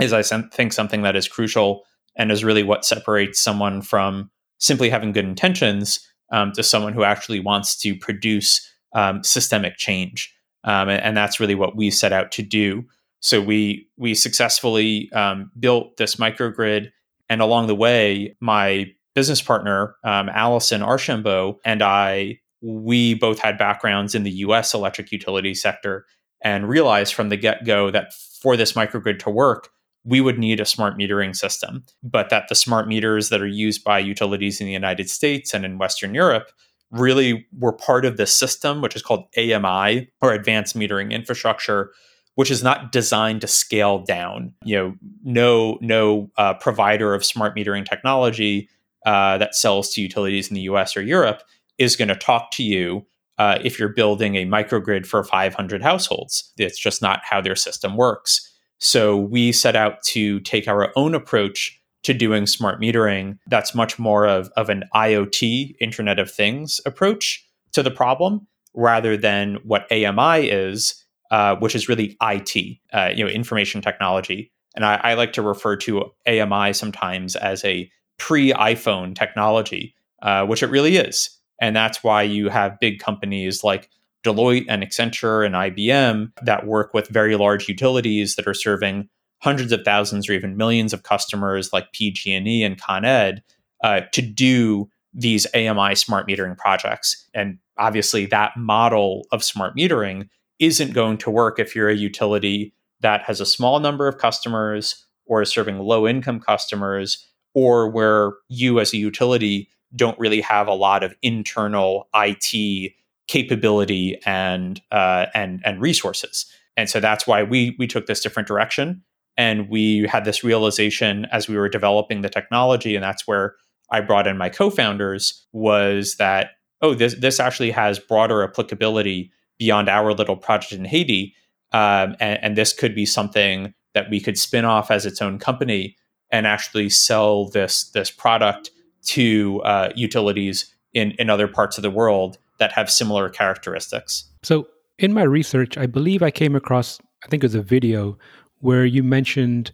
is 0.00 0.12
I 0.12 0.22
think 0.22 0.72
something 0.72 1.02
that 1.02 1.16
is 1.16 1.28
crucial 1.28 1.82
and 2.16 2.30
is 2.30 2.44
really 2.44 2.62
what 2.62 2.84
separates 2.84 3.40
someone 3.40 3.82
from 3.82 4.30
simply 4.58 4.88
having 4.88 5.12
good 5.12 5.24
intentions 5.24 6.08
um, 6.30 6.52
to 6.52 6.62
someone 6.62 6.92
who 6.92 7.02
actually 7.02 7.40
wants 7.40 7.76
to 7.80 7.96
produce 7.96 8.66
um, 8.94 9.24
systemic 9.24 9.76
change. 9.76 10.32
Um, 10.64 10.88
and, 10.88 11.02
and, 11.02 11.16
that's 11.16 11.40
really 11.40 11.56
what 11.56 11.74
we 11.74 11.90
set 11.90 12.12
out 12.12 12.30
to 12.32 12.42
do. 12.42 12.84
So 13.20 13.40
we 13.40 13.88
we 13.96 14.14
successfully 14.14 15.10
um, 15.12 15.50
built 15.58 15.96
this 15.96 16.16
microgrid, 16.16 16.90
and 17.28 17.40
along 17.40 17.66
the 17.66 17.74
way, 17.74 18.36
my 18.40 18.92
business 19.14 19.42
partner 19.42 19.96
um, 20.04 20.28
Allison 20.28 20.82
Archambault 20.82 21.58
and 21.64 21.82
I 21.82 22.38
we 22.62 23.14
both 23.14 23.40
had 23.40 23.58
backgrounds 23.58 24.14
in 24.14 24.22
the 24.22 24.30
U.S. 24.30 24.72
electric 24.72 25.10
utility 25.10 25.52
sector, 25.52 26.06
and 26.42 26.68
realized 26.68 27.14
from 27.14 27.28
the 27.28 27.36
get 27.36 27.64
go 27.64 27.90
that 27.90 28.12
for 28.12 28.56
this 28.56 28.72
microgrid 28.72 29.18
to 29.20 29.30
work, 29.30 29.70
we 30.04 30.20
would 30.20 30.38
need 30.38 30.60
a 30.60 30.64
smart 30.64 30.98
metering 30.98 31.34
system, 31.34 31.84
but 32.02 32.28
that 32.30 32.48
the 32.48 32.54
smart 32.54 32.88
meters 32.88 33.28
that 33.28 33.40
are 33.40 33.46
used 33.46 33.84
by 33.84 33.98
utilities 33.98 34.60
in 34.60 34.66
the 34.66 34.72
United 34.72 35.08
States 35.08 35.54
and 35.54 35.64
in 35.64 35.78
Western 35.78 36.14
Europe 36.14 36.50
really 36.90 37.46
were 37.58 37.72
part 37.72 38.04
of 38.04 38.16
this 38.16 38.34
system, 38.34 38.80
which 38.80 38.96
is 38.96 39.02
called 39.02 39.24
AMI 39.36 40.10
or 40.20 40.32
Advanced 40.32 40.76
Metering 40.76 41.10
Infrastructure, 41.12 41.92
which 42.34 42.50
is 42.50 42.62
not 42.62 42.92
designed 42.92 43.40
to 43.40 43.46
scale 43.46 44.00
down. 44.00 44.52
You 44.64 44.76
know, 44.76 44.94
no 45.22 45.78
no 45.80 46.30
uh, 46.36 46.54
provider 46.54 47.14
of 47.14 47.24
smart 47.24 47.56
metering 47.56 47.88
technology 47.88 48.68
uh, 49.06 49.38
that 49.38 49.54
sells 49.54 49.90
to 49.94 50.02
utilities 50.02 50.48
in 50.48 50.54
the 50.54 50.62
U.S. 50.62 50.96
or 50.96 51.02
Europe 51.02 51.42
is 51.78 51.96
going 51.96 52.08
to 52.08 52.16
talk 52.16 52.50
to 52.52 52.62
you 52.62 53.06
uh, 53.38 53.58
if 53.62 53.78
you're 53.78 53.88
building 53.88 54.36
a 54.36 54.46
microgrid 54.46 55.06
for 55.06 55.24
500 55.24 55.82
households. 55.82 56.52
It's 56.56 56.78
just 56.78 57.02
not 57.02 57.20
how 57.24 57.40
their 57.40 57.56
system 57.56 57.96
works. 57.96 58.48
So 58.78 59.16
we 59.16 59.52
set 59.52 59.76
out 59.76 60.02
to 60.06 60.40
take 60.40 60.66
our 60.66 60.92
own 60.96 61.14
approach 61.14 61.80
to 62.02 62.12
doing 62.12 62.46
smart 62.46 62.80
metering 62.80 63.38
that's 63.46 63.74
much 63.74 63.98
more 63.98 64.26
of, 64.26 64.50
of 64.56 64.68
an 64.68 64.84
IoT, 64.94 65.76
Internet 65.80 66.18
of 66.18 66.30
Things 66.30 66.80
approach 66.84 67.46
to 67.72 67.82
the 67.82 67.90
problem 67.90 68.46
rather 68.74 69.16
than 69.16 69.58
what 69.64 69.90
AMI 69.92 70.48
is, 70.48 70.94
uh, 71.30 71.56
which 71.56 71.74
is 71.74 71.88
really 71.88 72.16
IT, 72.20 72.78
uh, 72.92 73.10
you 73.14 73.24
know, 73.24 73.30
information 73.30 73.80
technology. 73.80 74.50
And 74.74 74.84
I, 74.84 74.96
I, 74.96 75.14
like 75.14 75.34
to 75.34 75.42
refer 75.42 75.76
to 75.76 76.10
AMI 76.26 76.72
sometimes 76.72 77.36
as 77.36 77.64
a 77.64 77.90
pre-iPhone 78.18 79.14
technology, 79.14 79.94
uh, 80.22 80.46
which 80.46 80.62
it 80.62 80.70
really 80.70 80.96
is. 80.96 81.30
And 81.62 81.76
that's 81.76 82.02
why 82.02 82.22
you 82.22 82.48
have 82.48 82.80
big 82.80 82.98
companies 82.98 83.62
like 83.62 83.88
Deloitte 84.24 84.66
and 84.68 84.82
Accenture 84.82 85.46
and 85.46 85.54
IBM 85.54 86.32
that 86.42 86.66
work 86.66 86.92
with 86.92 87.06
very 87.06 87.36
large 87.36 87.68
utilities 87.68 88.34
that 88.34 88.48
are 88.48 88.54
serving 88.54 89.08
hundreds 89.42 89.70
of 89.70 89.82
thousands 89.84 90.28
or 90.28 90.32
even 90.32 90.56
millions 90.56 90.92
of 90.92 91.04
customers 91.04 91.72
like 91.72 91.92
PG&E 91.92 92.64
and 92.64 92.80
Con 92.80 93.04
Ed 93.04 93.44
uh, 93.84 94.00
to 94.10 94.20
do 94.20 94.90
these 95.14 95.46
AMI 95.54 95.94
smart 95.94 96.26
metering 96.26 96.58
projects. 96.58 97.28
And 97.32 97.58
obviously, 97.78 98.26
that 98.26 98.56
model 98.56 99.28
of 99.30 99.44
smart 99.44 99.76
metering 99.76 100.28
isn't 100.58 100.92
going 100.92 101.16
to 101.18 101.30
work 101.30 101.60
if 101.60 101.76
you're 101.76 101.88
a 101.88 101.94
utility 101.94 102.74
that 103.00 103.22
has 103.22 103.40
a 103.40 103.46
small 103.46 103.78
number 103.78 104.08
of 104.08 104.18
customers 104.18 105.06
or 105.26 105.42
is 105.42 105.50
serving 105.50 105.78
low 105.78 106.08
income 106.08 106.40
customers 106.40 107.24
or 107.54 107.88
where 107.88 108.32
you 108.48 108.80
as 108.80 108.92
a 108.92 108.96
utility 108.96 109.68
don't 109.94 110.18
really 110.18 110.40
have 110.40 110.68
a 110.68 110.74
lot 110.74 111.02
of 111.02 111.14
internal 111.22 112.08
IT 112.14 112.92
capability 113.28 114.18
and 114.24 114.80
uh, 114.90 115.26
and 115.34 115.60
and 115.64 115.80
resources. 115.80 116.46
And 116.76 116.88
so 116.88 117.00
that's 117.00 117.26
why 117.26 117.42
we 117.42 117.76
we 117.78 117.86
took 117.86 118.06
this 118.06 118.20
different 118.20 118.48
direction. 118.48 119.02
And 119.38 119.70
we 119.70 120.06
had 120.06 120.26
this 120.26 120.44
realization 120.44 121.26
as 121.32 121.48
we 121.48 121.56
were 121.56 121.68
developing 121.68 122.20
the 122.20 122.28
technology, 122.28 122.94
and 122.94 123.02
that's 123.02 123.26
where 123.26 123.54
I 123.90 124.00
brought 124.00 124.26
in 124.26 124.36
my 124.36 124.50
co-founders, 124.50 125.46
was 125.52 126.16
that, 126.16 126.50
oh, 126.82 126.94
this 126.94 127.14
this 127.14 127.40
actually 127.40 127.70
has 127.70 127.98
broader 127.98 128.42
applicability 128.42 129.30
beyond 129.58 129.88
our 129.88 130.12
little 130.12 130.36
project 130.36 130.72
in 130.72 130.84
Haiti. 130.84 131.34
Um, 131.72 132.16
and, 132.20 132.38
and 132.42 132.56
this 132.56 132.74
could 132.74 132.94
be 132.94 133.06
something 133.06 133.72
that 133.94 134.10
we 134.10 134.20
could 134.20 134.36
spin 134.36 134.64
off 134.64 134.90
as 134.90 135.06
its 135.06 135.22
own 135.22 135.38
company 135.38 135.96
and 136.30 136.46
actually 136.46 136.90
sell 136.90 137.48
this 137.48 137.90
this 137.90 138.10
product 138.10 138.70
to 139.04 139.60
uh, 139.64 139.90
utilities 139.94 140.74
in 140.92 141.12
in 141.12 141.30
other 141.30 141.48
parts 141.48 141.78
of 141.78 141.82
the 141.82 141.90
world 141.90 142.38
that 142.58 142.72
have 142.72 142.90
similar 142.90 143.28
characteristics. 143.28 144.24
So, 144.42 144.68
in 144.98 145.12
my 145.12 145.22
research, 145.22 145.76
I 145.76 145.86
believe 145.86 146.22
I 146.22 146.30
came 146.30 146.54
across, 146.54 147.00
I 147.24 147.28
think 147.28 147.42
it 147.42 147.46
was 147.46 147.54
a 147.54 147.62
video 147.62 148.18
where 148.60 148.84
you 148.84 149.02
mentioned 149.02 149.72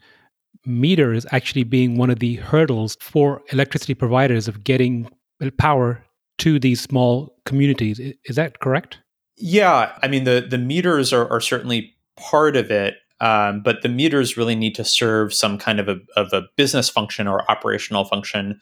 meters 0.65 1.27
actually 1.33 1.65
being 1.65 1.97
one 1.97 2.11
of 2.11 2.19
the 2.19 2.37
hurdles 2.37 2.97
for 3.01 3.43
electricity 3.53 3.95
providers 3.95 4.49
of 4.49 4.65
getting 4.65 5.09
power 5.59 6.03
to 6.39 6.59
these 6.59 6.81
small 6.81 7.37
communities. 7.45 8.01
Is 8.25 8.37
that 8.37 8.61
correct? 8.61 8.99
Yeah, 9.37 9.97
I 10.03 10.09
mean 10.09 10.25
the 10.25 10.47
the 10.49 10.59
meters 10.59 11.13
are, 11.13 11.31
are 11.31 11.41
certainly 11.41 11.95
part 12.17 12.57
of 12.57 12.71
it, 12.71 12.97
um, 13.21 13.63
but 13.63 13.83
the 13.83 13.89
meters 13.89 14.37
really 14.37 14.57
need 14.57 14.75
to 14.77 14.85
serve 14.85 15.33
some 15.33 15.59
kind 15.59 15.79
of 15.79 15.89
a 15.89 15.99
of 16.17 16.33
a 16.33 16.43
business 16.57 16.89
function 16.89 17.29
or 17.29 17.49
operational 17.51 18.05
function 18.05 18.61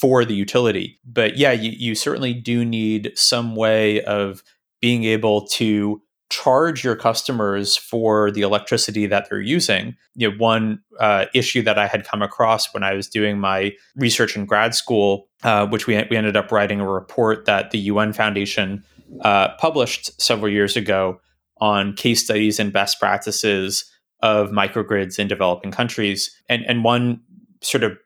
for 0.00 0.24
the 0.24 0.34
utility. 0.34 0.98
But 1.04 1.36
yeah, 1.36 1.52
you, 1.52 1.70
you 1.70 1.94
certainly 1.94 2.34
do 2.34 2.64
need 2.64 3.12
some 3.14 3.54
way 3.54 4.02
of 4.02 4.42
being 4.80 5.04
able 5.04 5.46
to 5.46 6.02
charge 6.30 6.82
your 6.82 6.96
customers 6.96 7.76
for 7.76 8.32
the 8.32 8.40
electricity 8.40 9.06
that 9.06 9.28
they're 9.28 9.40
using. 9.40 9.94
You 10.16 10.30
know, 10.30 10.36
one 10.36 10.80
uh, 10.98 11.26
issue 11.32 11.62
that 11.62 11.78
I 11.78 11.86
had 11.86 12.04
come 12.04 12.22
across 12.22 12.74
when 12.74 12.82
I 12.82 12.94
was 12.94 13.08
doing 13.08 13.38
my 13.38 13.72
research 13.94 14.36
in 14.36 14.46
grad 14.46 14.74
school, 14.74 15.28
uh, 15.44 15.66
which 15.66 15.86
we 15.86 15.94
we 16.10 16.16
ended 16.16 16.36
up 16.36 16.50
writing 16.50 16.80
a 16.80 16.90
report 16.90 17.44
that 17.44 17.70
the 17.70 17.78
UN 17.78 18.12
Foundation 18.12 18.82
uh, 19.20 19.54
published 19.58 20.20
several 20.20 20.50
years 20.50 20.76
ago 20.76 21.20
on 21.58 21.94
case 21.94 22.24
studies 22.24 22.58
and 22.58 22.72
best 22.72 22.98
practices 22.98 23.84
of 24.20 24.50
microgrids 24.50 25.20
in 25.20 25.28
developing 25.28 25.70
countries. 25.70 26.34
And 26.48 26.64
and 26.66 26.82
one 26.82 27.20
sort 27.62 27.84
of 27.84 27.96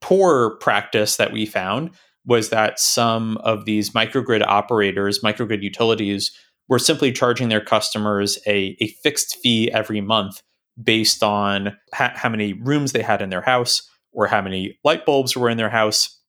poor 0.00 0.56
practice 0.58 1.16
that 1.16 1.32
we 1.32 1.46
found 1.46 1.90
was 2.24 2.50
that 2.50 2.78
some 2.78 3.38
of 3.38 3.64
these 3.64 3.90
microgrid 3.90 4.44
operators, 4.46 5.20
microgrid 5.20 5.62
utilities, 5.62 6.30
were 6.68 6.78
simply 6.78 7.10
charging 7.10 7.48
their 7.48 7.64
customers 7.64 8.38
a, 8.46 8.76
a 8.80 8.88
fixed 9.02 9.38
fee 9.42 9.70
every 9.72 10.00
month 10.00 10.42
based 10.80 11.22
on 11.22 11.76
ha- 11.94 12.12
how 12.14 12.28
many 12.28 12.52
rooms 12.52 12.92
they 12.92 13.02
had 13.02 13.22
in 13.22 13.30
their 13.30 13.40
house 13.40 13.88
or 14.12 14.26
how 14.26 14.40
many 14.40 14.78
light 14.84 15.06
bulbs 15.06 15.36
were 15.36 15.48
in 15.48 15.56
their 15.56 15.70
house. 15.70 16.20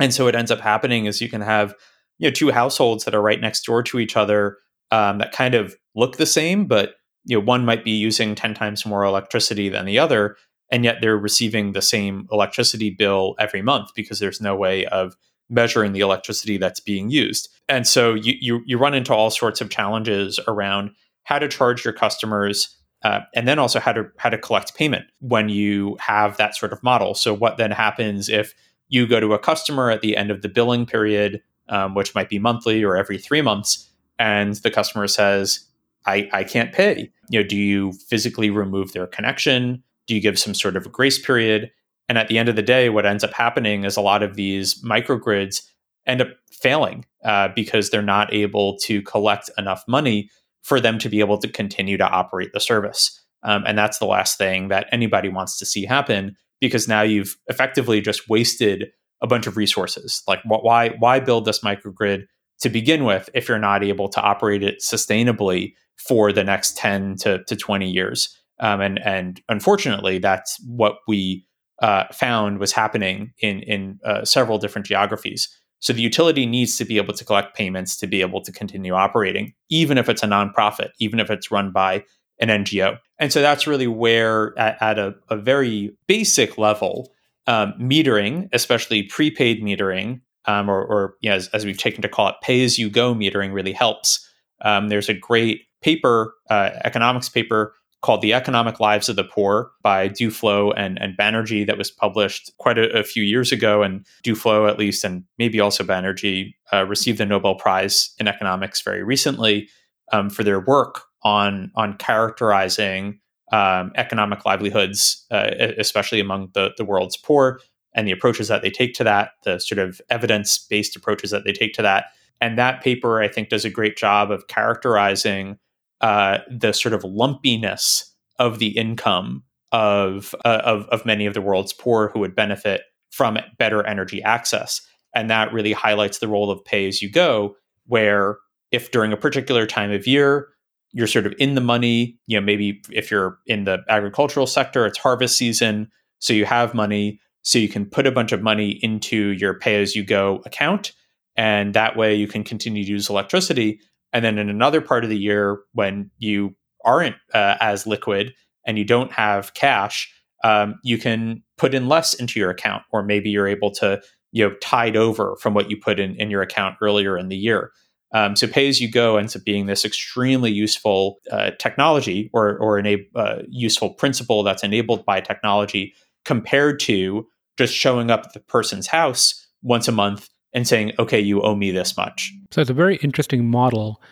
And 0.00 0.12
so 0.12 0.24
what 0.24 0.34
ends 0.34 0.50
up 0.50 0.60
happening 0.60 1.06
is 1.06 1.20
you 1.20 1.28
can 1.28 1.40
have 1.40 1.74
you 2.18 2.28
know 2.28 2.32
two 2.32 2.50
households 2.50 3.04
that 3.04 3.14
are 3.14 3.22
right 3.22 3.40
next 3.40 3.64
door 3.64 3.82
to 3.84 3.98
each 3.98 4.16
other 4.16 4.58
um, 4.90 5.18
that 5.18 5.32
kind 5.32 5.54
of 5.54 5.74
look 5.94 6.16
the 6.16 6.26
same, 6.26 6.66
but 6.66 6.94
you 7.24 7.38
know 7.38 7.44
one 7.44 7.64
might 7.64 7.84
be 7.84 7.92
using 7.92 8.34
10 8.34 8.54
times 8.54 8.84
more 8.84 9.04
electricity 9.04 9.68
than 9.68 9.86
the 9.86 9.98
other 9.98 10.36
and 10.70 10.84
yet 10.84 10.98
they're 11.00 11.18
receiving 11.18 11.72
the 11.72 11.82
same 11.82 12.28
electricity 12.30 12.90
bill 12.90 13.34
every 13.38 13.62
month 13.62 13.90
because 13.94 14.18
there's 14.18 14.40
no 14.40 14.54
way 14.54 14.86
of 14.86 15.16
measuring 15.48 15.92
the 15.92 16.00
electricity 16.00 16.56
that's 16.56 16.80
being 16.80 17.10
used. 17.10 17.48
And 17.68 17.86
so 17.86 18.14
you 18.14 18.34
you, 18.40 18.62
you 18.66 18.78
run 18.78 18.94
into 18.94 19.12
all 19.14 19.30
sorts 19.30 19.60
of 19.60 19.70
challenges 19.70 20.38
around 20.46 20.90
how 21.24 21.38
to 21.38 21.48
charge 21.48 21.84
your 21.84 21.92
customers 21.92 22.76
uh, 23.02 23.20
and 23.34 23.48
then 23.48 23.58
also 23.58 23.80
how 23.80 23.92
to 23.92 24.06
how 24.18 24.28
to 24.28 24.38
collect 24.38 24.74
payment 24.74 25.06
when 25.20 25.48
you 25.48 25.96
have 26.00 26.36
that 26.36 26.54
sort 26.54 26.72
of 26.72 26.82
model. 26.82 27.14
So 27.14 27.34
what 27.34 27.56
then 27.56 27.70
happens 27.70 28.28
if 28.28 28.54
you 28.88 29.06
go 29.06 29.20
to 29.20 29.32
a 29.32 29.38
customer 29.38 29.90
at 29.90 30.02
the 30.02 30.16
end 30.16 30.30
of 30.30 30.42
the 30.42 30.48
billing 30.48 30.84
period, 30.84 31.40
um, 31.68 31.94
which 31.94 32.14
might 32.14 32.28
be 32.28 32.38
monthly 32.38 32.82
or 32.82 32.96
every 32.96 33.18
three 33.18 33.40
months, 33.40 33.88
and 34.18 34.54
the 34.56 34.70
customer 34.70 35.06
says, 35.06 35.66
"I 36.06 36.28
I 36.32 36.44
can't 36.44 36.72
pay." 36.72 37.10
You 37.30 37.40
know, 37.40 37.46
do 37.46 37.56
you 37.56 37.92
physically 37.92 38.50
remove 38.50 38.92
their 38.92 39.06
connection? 39.06 39.82
Do 40.10 40.16
you 40.16 40.20
give 40.20 40.40
some 40.40 40.54
sort 40.54 40.76
of 40.76 40.90
grace 40.90 41.24
period? 41.24 41.70
And 42.08 42.18
at 42.18 42.26
the 42.26 42.36
end 42.36 42.48
of 42.48 42.56
the 42.56 42.62
day, 42.62 42.88
what 42.88 43.06
ends 43.06 43.22
up 43.22 43.32
happening 43.32 43.84
is 43.84 43.96
a 43.96 44.00
lot 44.00 44.24
of 44.24 44.34
these 44.34 44.82
microgrids 44.82 45.62
end 46.04 46.20
up 46.20 46.30
failing 46.50 47.04
uh, 47.24 47.50
because 47.54 47.90
they're 47.90 48.02
not 48.02 48.34
able 48.34 48.76
to 48.78 49.02
collect 49.02 49.50
enough 49.56 49.84
money 49.86 50.28
for 50.62 50.80
them 50.80 50.98
to 50.98 51.08
be 51.08 51.20
able 51.20 51.38
to 51.38 51.46
continue 51.46 51.96
to 51.96 52.08
operate 52.08 52.52
the 52.52 52.58
service. 52.58 53.24
Um, 53.44 53.62
and 53.64 53.78
that's 53.78 54.00
the 54.00 54.06
last 54.06 54.36
thing 54.36 54.66
that 54.66 54.88
anybody 54.90 55.28
wants 55.28 55.56
to 55.60 55.64
see 55.64 55.84
happen 55.84 56.36
because 56.60 56.88
now 56.88 57.02
you've 57.02 57.36
effectively 57.46 58.00
just 58.00 58.28
wasted 58.28 58.90
a 59.22 59.28
bunch 59.28 59.46
of 59.46 59.56
resources. 59.56 60.24
Like, 60.26 60.40
why 60.44 60.88
why 60.98 61.20
build 61.20 61.44
this 61.44 61.60
microgrid 61.60 62.24
to 62.62 62.68
begin 62.68 63.04
with 63.04 63.30
if 63.32 63.48
you're 63.48 63.60
not 63.60 63.84
able 63.84 64.08
to 64.08 64.20
operate 64.20 64.64
it 64.64 64.80
sustainably 64.80 65.74
for 65.98 66.32
the 66.32 66.42
next 66.42 66.76
10 66.76 67.14
to, 67.18 67.44
to 67.44 67.54
20 67.54 67.88
years? 67.88 68.36
Um, 68.60 68.80
and 68.80 68.98
and 69.04 69.40
unfortunately, 69.48 70.18
that's 70.18 70.58
what 70.66 70.98
we 71.08 71.46
uh, 71.80 72.04
found 72.12 72.58
was 72.58 72.72
happening 72.72 73.32
in 73.40 73.60
in 73.60 73.98
uh, 74.04 74.24
several 74.24 74.58
different 74.58 74.86
geographies. 74.86 75.48
So 75.80 75.94
the 75.94 76.02
utility 76.02 76.44
needs 76.44 76.76
to 76.76 76.84
be 76.84 76.98
able 76.98 77.14
to 77.14 77.24
collect 77.24 77.56
payments 77.56 77.96
to 77.96 78.06
be 78.06 78.20
able 78.20 78.42
to 78.42 78.52
continue 78.52 78.92
operating, 78.92 79.54
even 79.70 79.96
if 79.96 80.08
it's 80.10 80.22
a 80.22 80.26
nonprofit, 80.26 80.90
even 81.00 81.18
if 81.18 81.30
it's 81.30 81.50
run 81.50 81.72
by 81.72 82.04
an 82.38 82.48
NGO. 82.48 82.98
And 83.18 83.32
so 83.32 83.40
that's 83.40 83.66
really 83.66 83.86
where, 83.86 84.58
at, 84.58 84.80
at 84.80 84.98
a, 84.98 85.14
a, 85.28 85.36
very 85.36 85.96
basic 86.06 86.58
level, 86.58 87.12
um, 87.46 87.74
metering, 87.78 88.48
especially 88.52 89.02
prepaid 89.04 89.62
metering, 89.62 90.20
um, 90.46 90.68
or, 90.68 90.84
or 90.84 91.14
you 91.20 91.30
know, 91.30 91.36
as, 91.36 91.48
as, 91.48 91.64
we've 91.64 91.78
taken 91.78 92.02
to 92.02 92.08
call 92.08 92.28
it, 92.28 92.34
pay 92.42 92.64
as 92.64 92.78
you 92.78 92.88
go 92.88 93.14
metering, 93.14 93.52
really 93.52 93.72
helps. 93.72 94.26
Um, 94.62 94.88
there's 94.88 95.08
a 95.08 95.14
great 95.14 95.62
paper, 95.82 96.34
uh, 96.50 96.70
economics 96.84 97.28
paper 97.28 97.74
called 98.02 98.22
The 98.22 98.32
Economic 98.32 98.80
Lives 98.80 99.08
of 99.08 99.16
the 99.16 99.24
Poor 99.24 99.72
by 99.82 100.08
Duflo 100.08 100.72
and, 100.76 101.00
and 101.00 101.16
Banerjee 101.16 101.66
that 101.66 101.76
was 101.76 101.90
published 101.90 102.50
quite 102.58 102.78
a, 102.78 102.90
a 102.98 103.04
few 103.04 103.22
years 103.22 103.52
ago. 103.52 103.82
And 103.82 104.06
Duflo, 104.24 104.68
at 104.68 104.78
least, 104.78 105.04
and 105.04 105.24
maybe 105.38 105.60
also 105.60 105.84
Banerjee, 105.84 106.54
uh, 106.72 106.86
received 106.86 107.18
the 107.18 107.26
Nobel 107.26 107.56
Prize 107.56 108.14
in 108.18 108.26
economics 108.26 108.80
very 108.80 109.02
recently 109.02 109.68
um, 110.12 110.30
for 110.30 110.42
their 110.44 110.60
work 110.60 111.02
on, 111.22 111.70
on 111.74 111.96
characterizing 111.98 113.20
um, 113.52 113.92
economic 113.96 114.46
livelihoods, 114.46 115.26
uh, 115.30 115.50
especially 115.76 116.20
among 116.20 116.50
the, 116.54 116.70
the 116.76 116.84
world's 116.84 117.16
poor, 117.16 117.60
and 117.94 118.06
the 118.06 118.12
approaches 118.12 118.48
that 118.48 118.62
they 118.62 118.70
take 118.70 118.94
to 118.94 119.04
that, 119.04 119.32
the 119.44 119.58
sort 119.58 119.78
of 119.78 120.00
evidence 120.08 120.58
based 120.70 120.96
approaches 120.96 121.30
that 121.32 121.44
they 121.44 121.52
take 121.52 121.74
to 121.74 121.82
that. 121.82 122.06
And 122.40 122.56
that 122.56 122.82
paper, 122.82 123.20
I 123.20 123.28
think, 123.28 123.48
does 123.50 123.64
a 123.64 123.70
great 123.70 123.96
job 123.96 124.30
of 124.30 124.46
characterizing 124.46 125.58
uh, 126.00 126.38
the 126.50 126.72
sort 126.72 126.94
of 126.94 127.04
lumpiness 127.04 128.14
of 128.38 128.58
the 128.58 128.68
income 128.68 129.42
of, 129.72 130.34
uh, 130.44 130.62
of 130.64 130.86
of 130.86 131.06
many 131.06 131.26
of 131.26 131.34
the 131.34 131.40
world's 131.40 131.72
poor 131.72 132.08
who 132.08 132.18
would 132.20 132.34
benefit 132.34 132.82
from 133.10 133.38
better 133.58 133.86
energy 133.86 134.22
access, 134.22 134.80
and 135.14 135.30
that 135.30 135.52
really 135.52 135.72
highlights 135.72 136.18
the 136.18 136.28
role 136.28 136.50
of 136.50 136.64
pay 136.64 136.88
as 136.88 137.02
you 137.02 137.10
go, 137.10 137.54
where 137.86 138.38
if 138.72 138.90
during 138.90 139.12
a 139.12 139.16
particular 139.16 139.66
time 139.66 139.92
of 139.92 140.06
year 140.06 140.48
you're 140.92 141.06
sort 141.06 141.26
of 141.26 141.34
in 141.38 141.54
the 141.54 141.60
money, 141.60 142.18
you 142.26 142.38
know, 142.38 142.44
maybe 142.44 142.82
if 142.90 143.10
you're 143.10 143.38
in 143.46 143.64
the 143.64 143.78
agricultural 143.88 144.46
sector, 144.46 144.86
it's 144.86 144.98
harvest 144.98 145.36
season, 145.36 145.88
so 146.18 146.32
you 146.32 146.44
have 146.44 146.74
money, 146.74 147.20
so 147.42 147.58
you 147.58 147.68
can 147.68 147.86
put 147.86 148.06
a 148.06 148.12
bunch 148.12 148.32
of 148.32 148.42
money 148.42 148.78
into 148.82 149.30
your 149.30 149.54
pay 149.54 149.80
as 149.80 149.94
you 149.94 150.04
go 150.04 150.42
account, 150.46 150.92
and 151.36 151.74
that 151.74 151.96
way 151.96 152.14
you 152.14 152.26
can 152.26 152.42
continue 152.42 152.84
to 152.84 152.90
use 152.90 153.08
electricity 153.08 153.80
and 154.12 154.24
then 154.24 154.38
in 154.38 154.48
another 154.48 154.80
part 154.80 155.04
of 155.04 155.10
the 155.10 155.18
year, 155.18 155.60
when 155.72 156.10
you 156.18 156.54
aren't 156.84 157.16
uh, 157.34 157.56
as 157.60 157.86
liquid 157.86 158.34
and 158.66 158.78
you 158.78 158.84
don't 158.84 159.12
have 159.12 159.54
cash, 159.54 160.12
um, 160.44 160.76
you 160.82 160.98
can 160.98 161.42
put 161.58 161.74
in 161.74 161.88
less 161.88 162.14
into 162.14 162.40
your 162.40 162.50
account, 162.50 162.82
or 162.92 163.02
maybe 163.02 163.30
you're 163.30 163.48
able 163.48 163.70
to 163.72 164.00
you 164.32 164.48
know 164.48 164.54
tide 164.56 164.96
over 164.96 165.36
from 165.40 165.54
what 165.54 165.70
you 165.70 165.76
put 165.76 166.00
in 166.00 166.16
in 166.16 166.30
your 166.30 166.42
account 166.42 166.76
earlier 166.80 167.16
in 167.18 167.28
the 167.28 167.36
year. 167.36 167.72
Um, 168.12 168.34
so 168.34 168.48
pay 168.48 168.68
as 168.68 168.80
you 168.80 168.90
go 168.90 169.16
ends 169.18 169.36
up 169.36 169.44
being 169.44 169.66
this 169.66 169.84
extremely 169.84 170.50
useful 170.50 171.18
uh, 171.30 171.52
technology 171.58 172.30
or 172.32 172.58
or 172.58 172.78
a 172.78 173.06
uh, 173.14 173.42
useful 173.48 173.90
principle 173.90 174.42
that's 174.42 174.64
enabled 174.64 175.04
by 175.04 175.20
technology 175.20 175.94
compared 176.24 176.80
to 176.80 177.26
just 177.56 177.74
showing 177.74 178.10
up 178.10 178.24
at 178.26 178.32
the 178.32 178.40
person's 178.40 178.86
house 178.86 179.46
once 179.62 179.86
a 179.86 179.92
month 179.92 180.28
and 180.52 180.66
saying, 180.66 180.92
okay, 180.98 181.20
you 181.20 181.42
owe 181.42 181.54
me 181.54 181.70
this 181.70 181.96
much. 181.96 182.32
So 182.50 182.60
it's 182.60 182.70
a 182.70 182.74
very 182.74 182.96
interesting 182.96 183.48
model. 183.48 184.02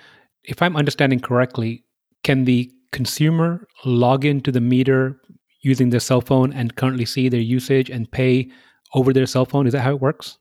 If 0.44 0.62
I'm 0.62 0.76
understanding 0.76 1.20
correctly, 1.20 1.84
can 2.22 2.44
the 2.44 2.70
consumer 2.92 3.66
log 3.84 4.24
into 4.24 4.52
the 4.52 4.60
meter 4.60 5.20
using 5.62 5.90
their 5.90 6.00
cell 6.00 6.20
phone 6.20 6.52
and 6.52 6.76
currently 6.76 7.04
see 7.04 7.28
their 7.28 7.40
usage 7.40 7.90
and 7.90 8.10
pay 8.10 8.50
over 8.94 9.12
their 9.12 9.26
cell 9.26 9.44
phone? 9.44 9.66
Is 9.66 9.72
that 9.72 9.80
how 9.80 9.92
it 9.92 10.00
works? 10.00 10.38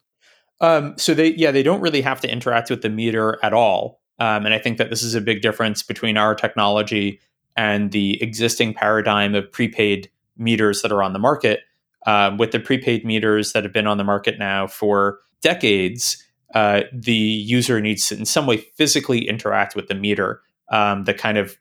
Um, 0.61 0.95
so 0.97 1.13
they, 1.13 1.33
yeah, 1.35 1.51
they 1.51 1.63
don't 1.63 1.81
really 1.81 2.01
have 2.01 2.21
to 2.21 2.31
interact 2.31 2.69
with 2.69 2.81
the 2.81 2.89
meter 2.89 3.37
at 3.43 3.53
all. 3.53 4.01
Um, 4.19 4.45
and 4.45 4.53
I 4.53 4.59
think 4.59 4.77
that 4.77 4.89
this 4.89 5.03
is 5.03 5.13
a 5.13 5.21
big 5.21 5.41
difference 5.41 5.83
between 5.83 6.17
our 6.17 6.33
technology 6.33 7.19
and 7.55 7.91
the 7.91 8.21
existing 8.21 8.73
paradigm 8.73 9.35
of 9.35 9.51
prepaid 9.51 10.09
meters 10.37 10.81
that 10.81 10.91
are 10.91 11.03
on 11.03 11.13
the 11.13 11.19
market. 11.19 11.61
Um, 12.05 12.37
with 12.37 12.51
the 12.51 12.59
prepaid 12.59 13.03
meters 13.03 13.51
that 13.51 13.63
have 13.63 13.73
been 13.73 13.87
on 13.87 13.97
the 13.97 14.03
market 14.03 14.39
now 14.39 14.65
for 14.65 15.19
decades, 15.41 16.23
uh, 16.53 16.81
the 16.93 17.13
user 17.13 17.81
needs 17.81 18.07
to 18.07 18.17
in 18.17 18.25
some 18.25 18.47
way 18.47 18.57
physically 18.57 19.27
interact 19.27 19.75
with 19.75 19.87
the 19.87 19.95
meter. 19.95 20.41
Um, 20.71 21.03
the 21.03 21.13
kind 21.13 21.37
of 21.37 21.57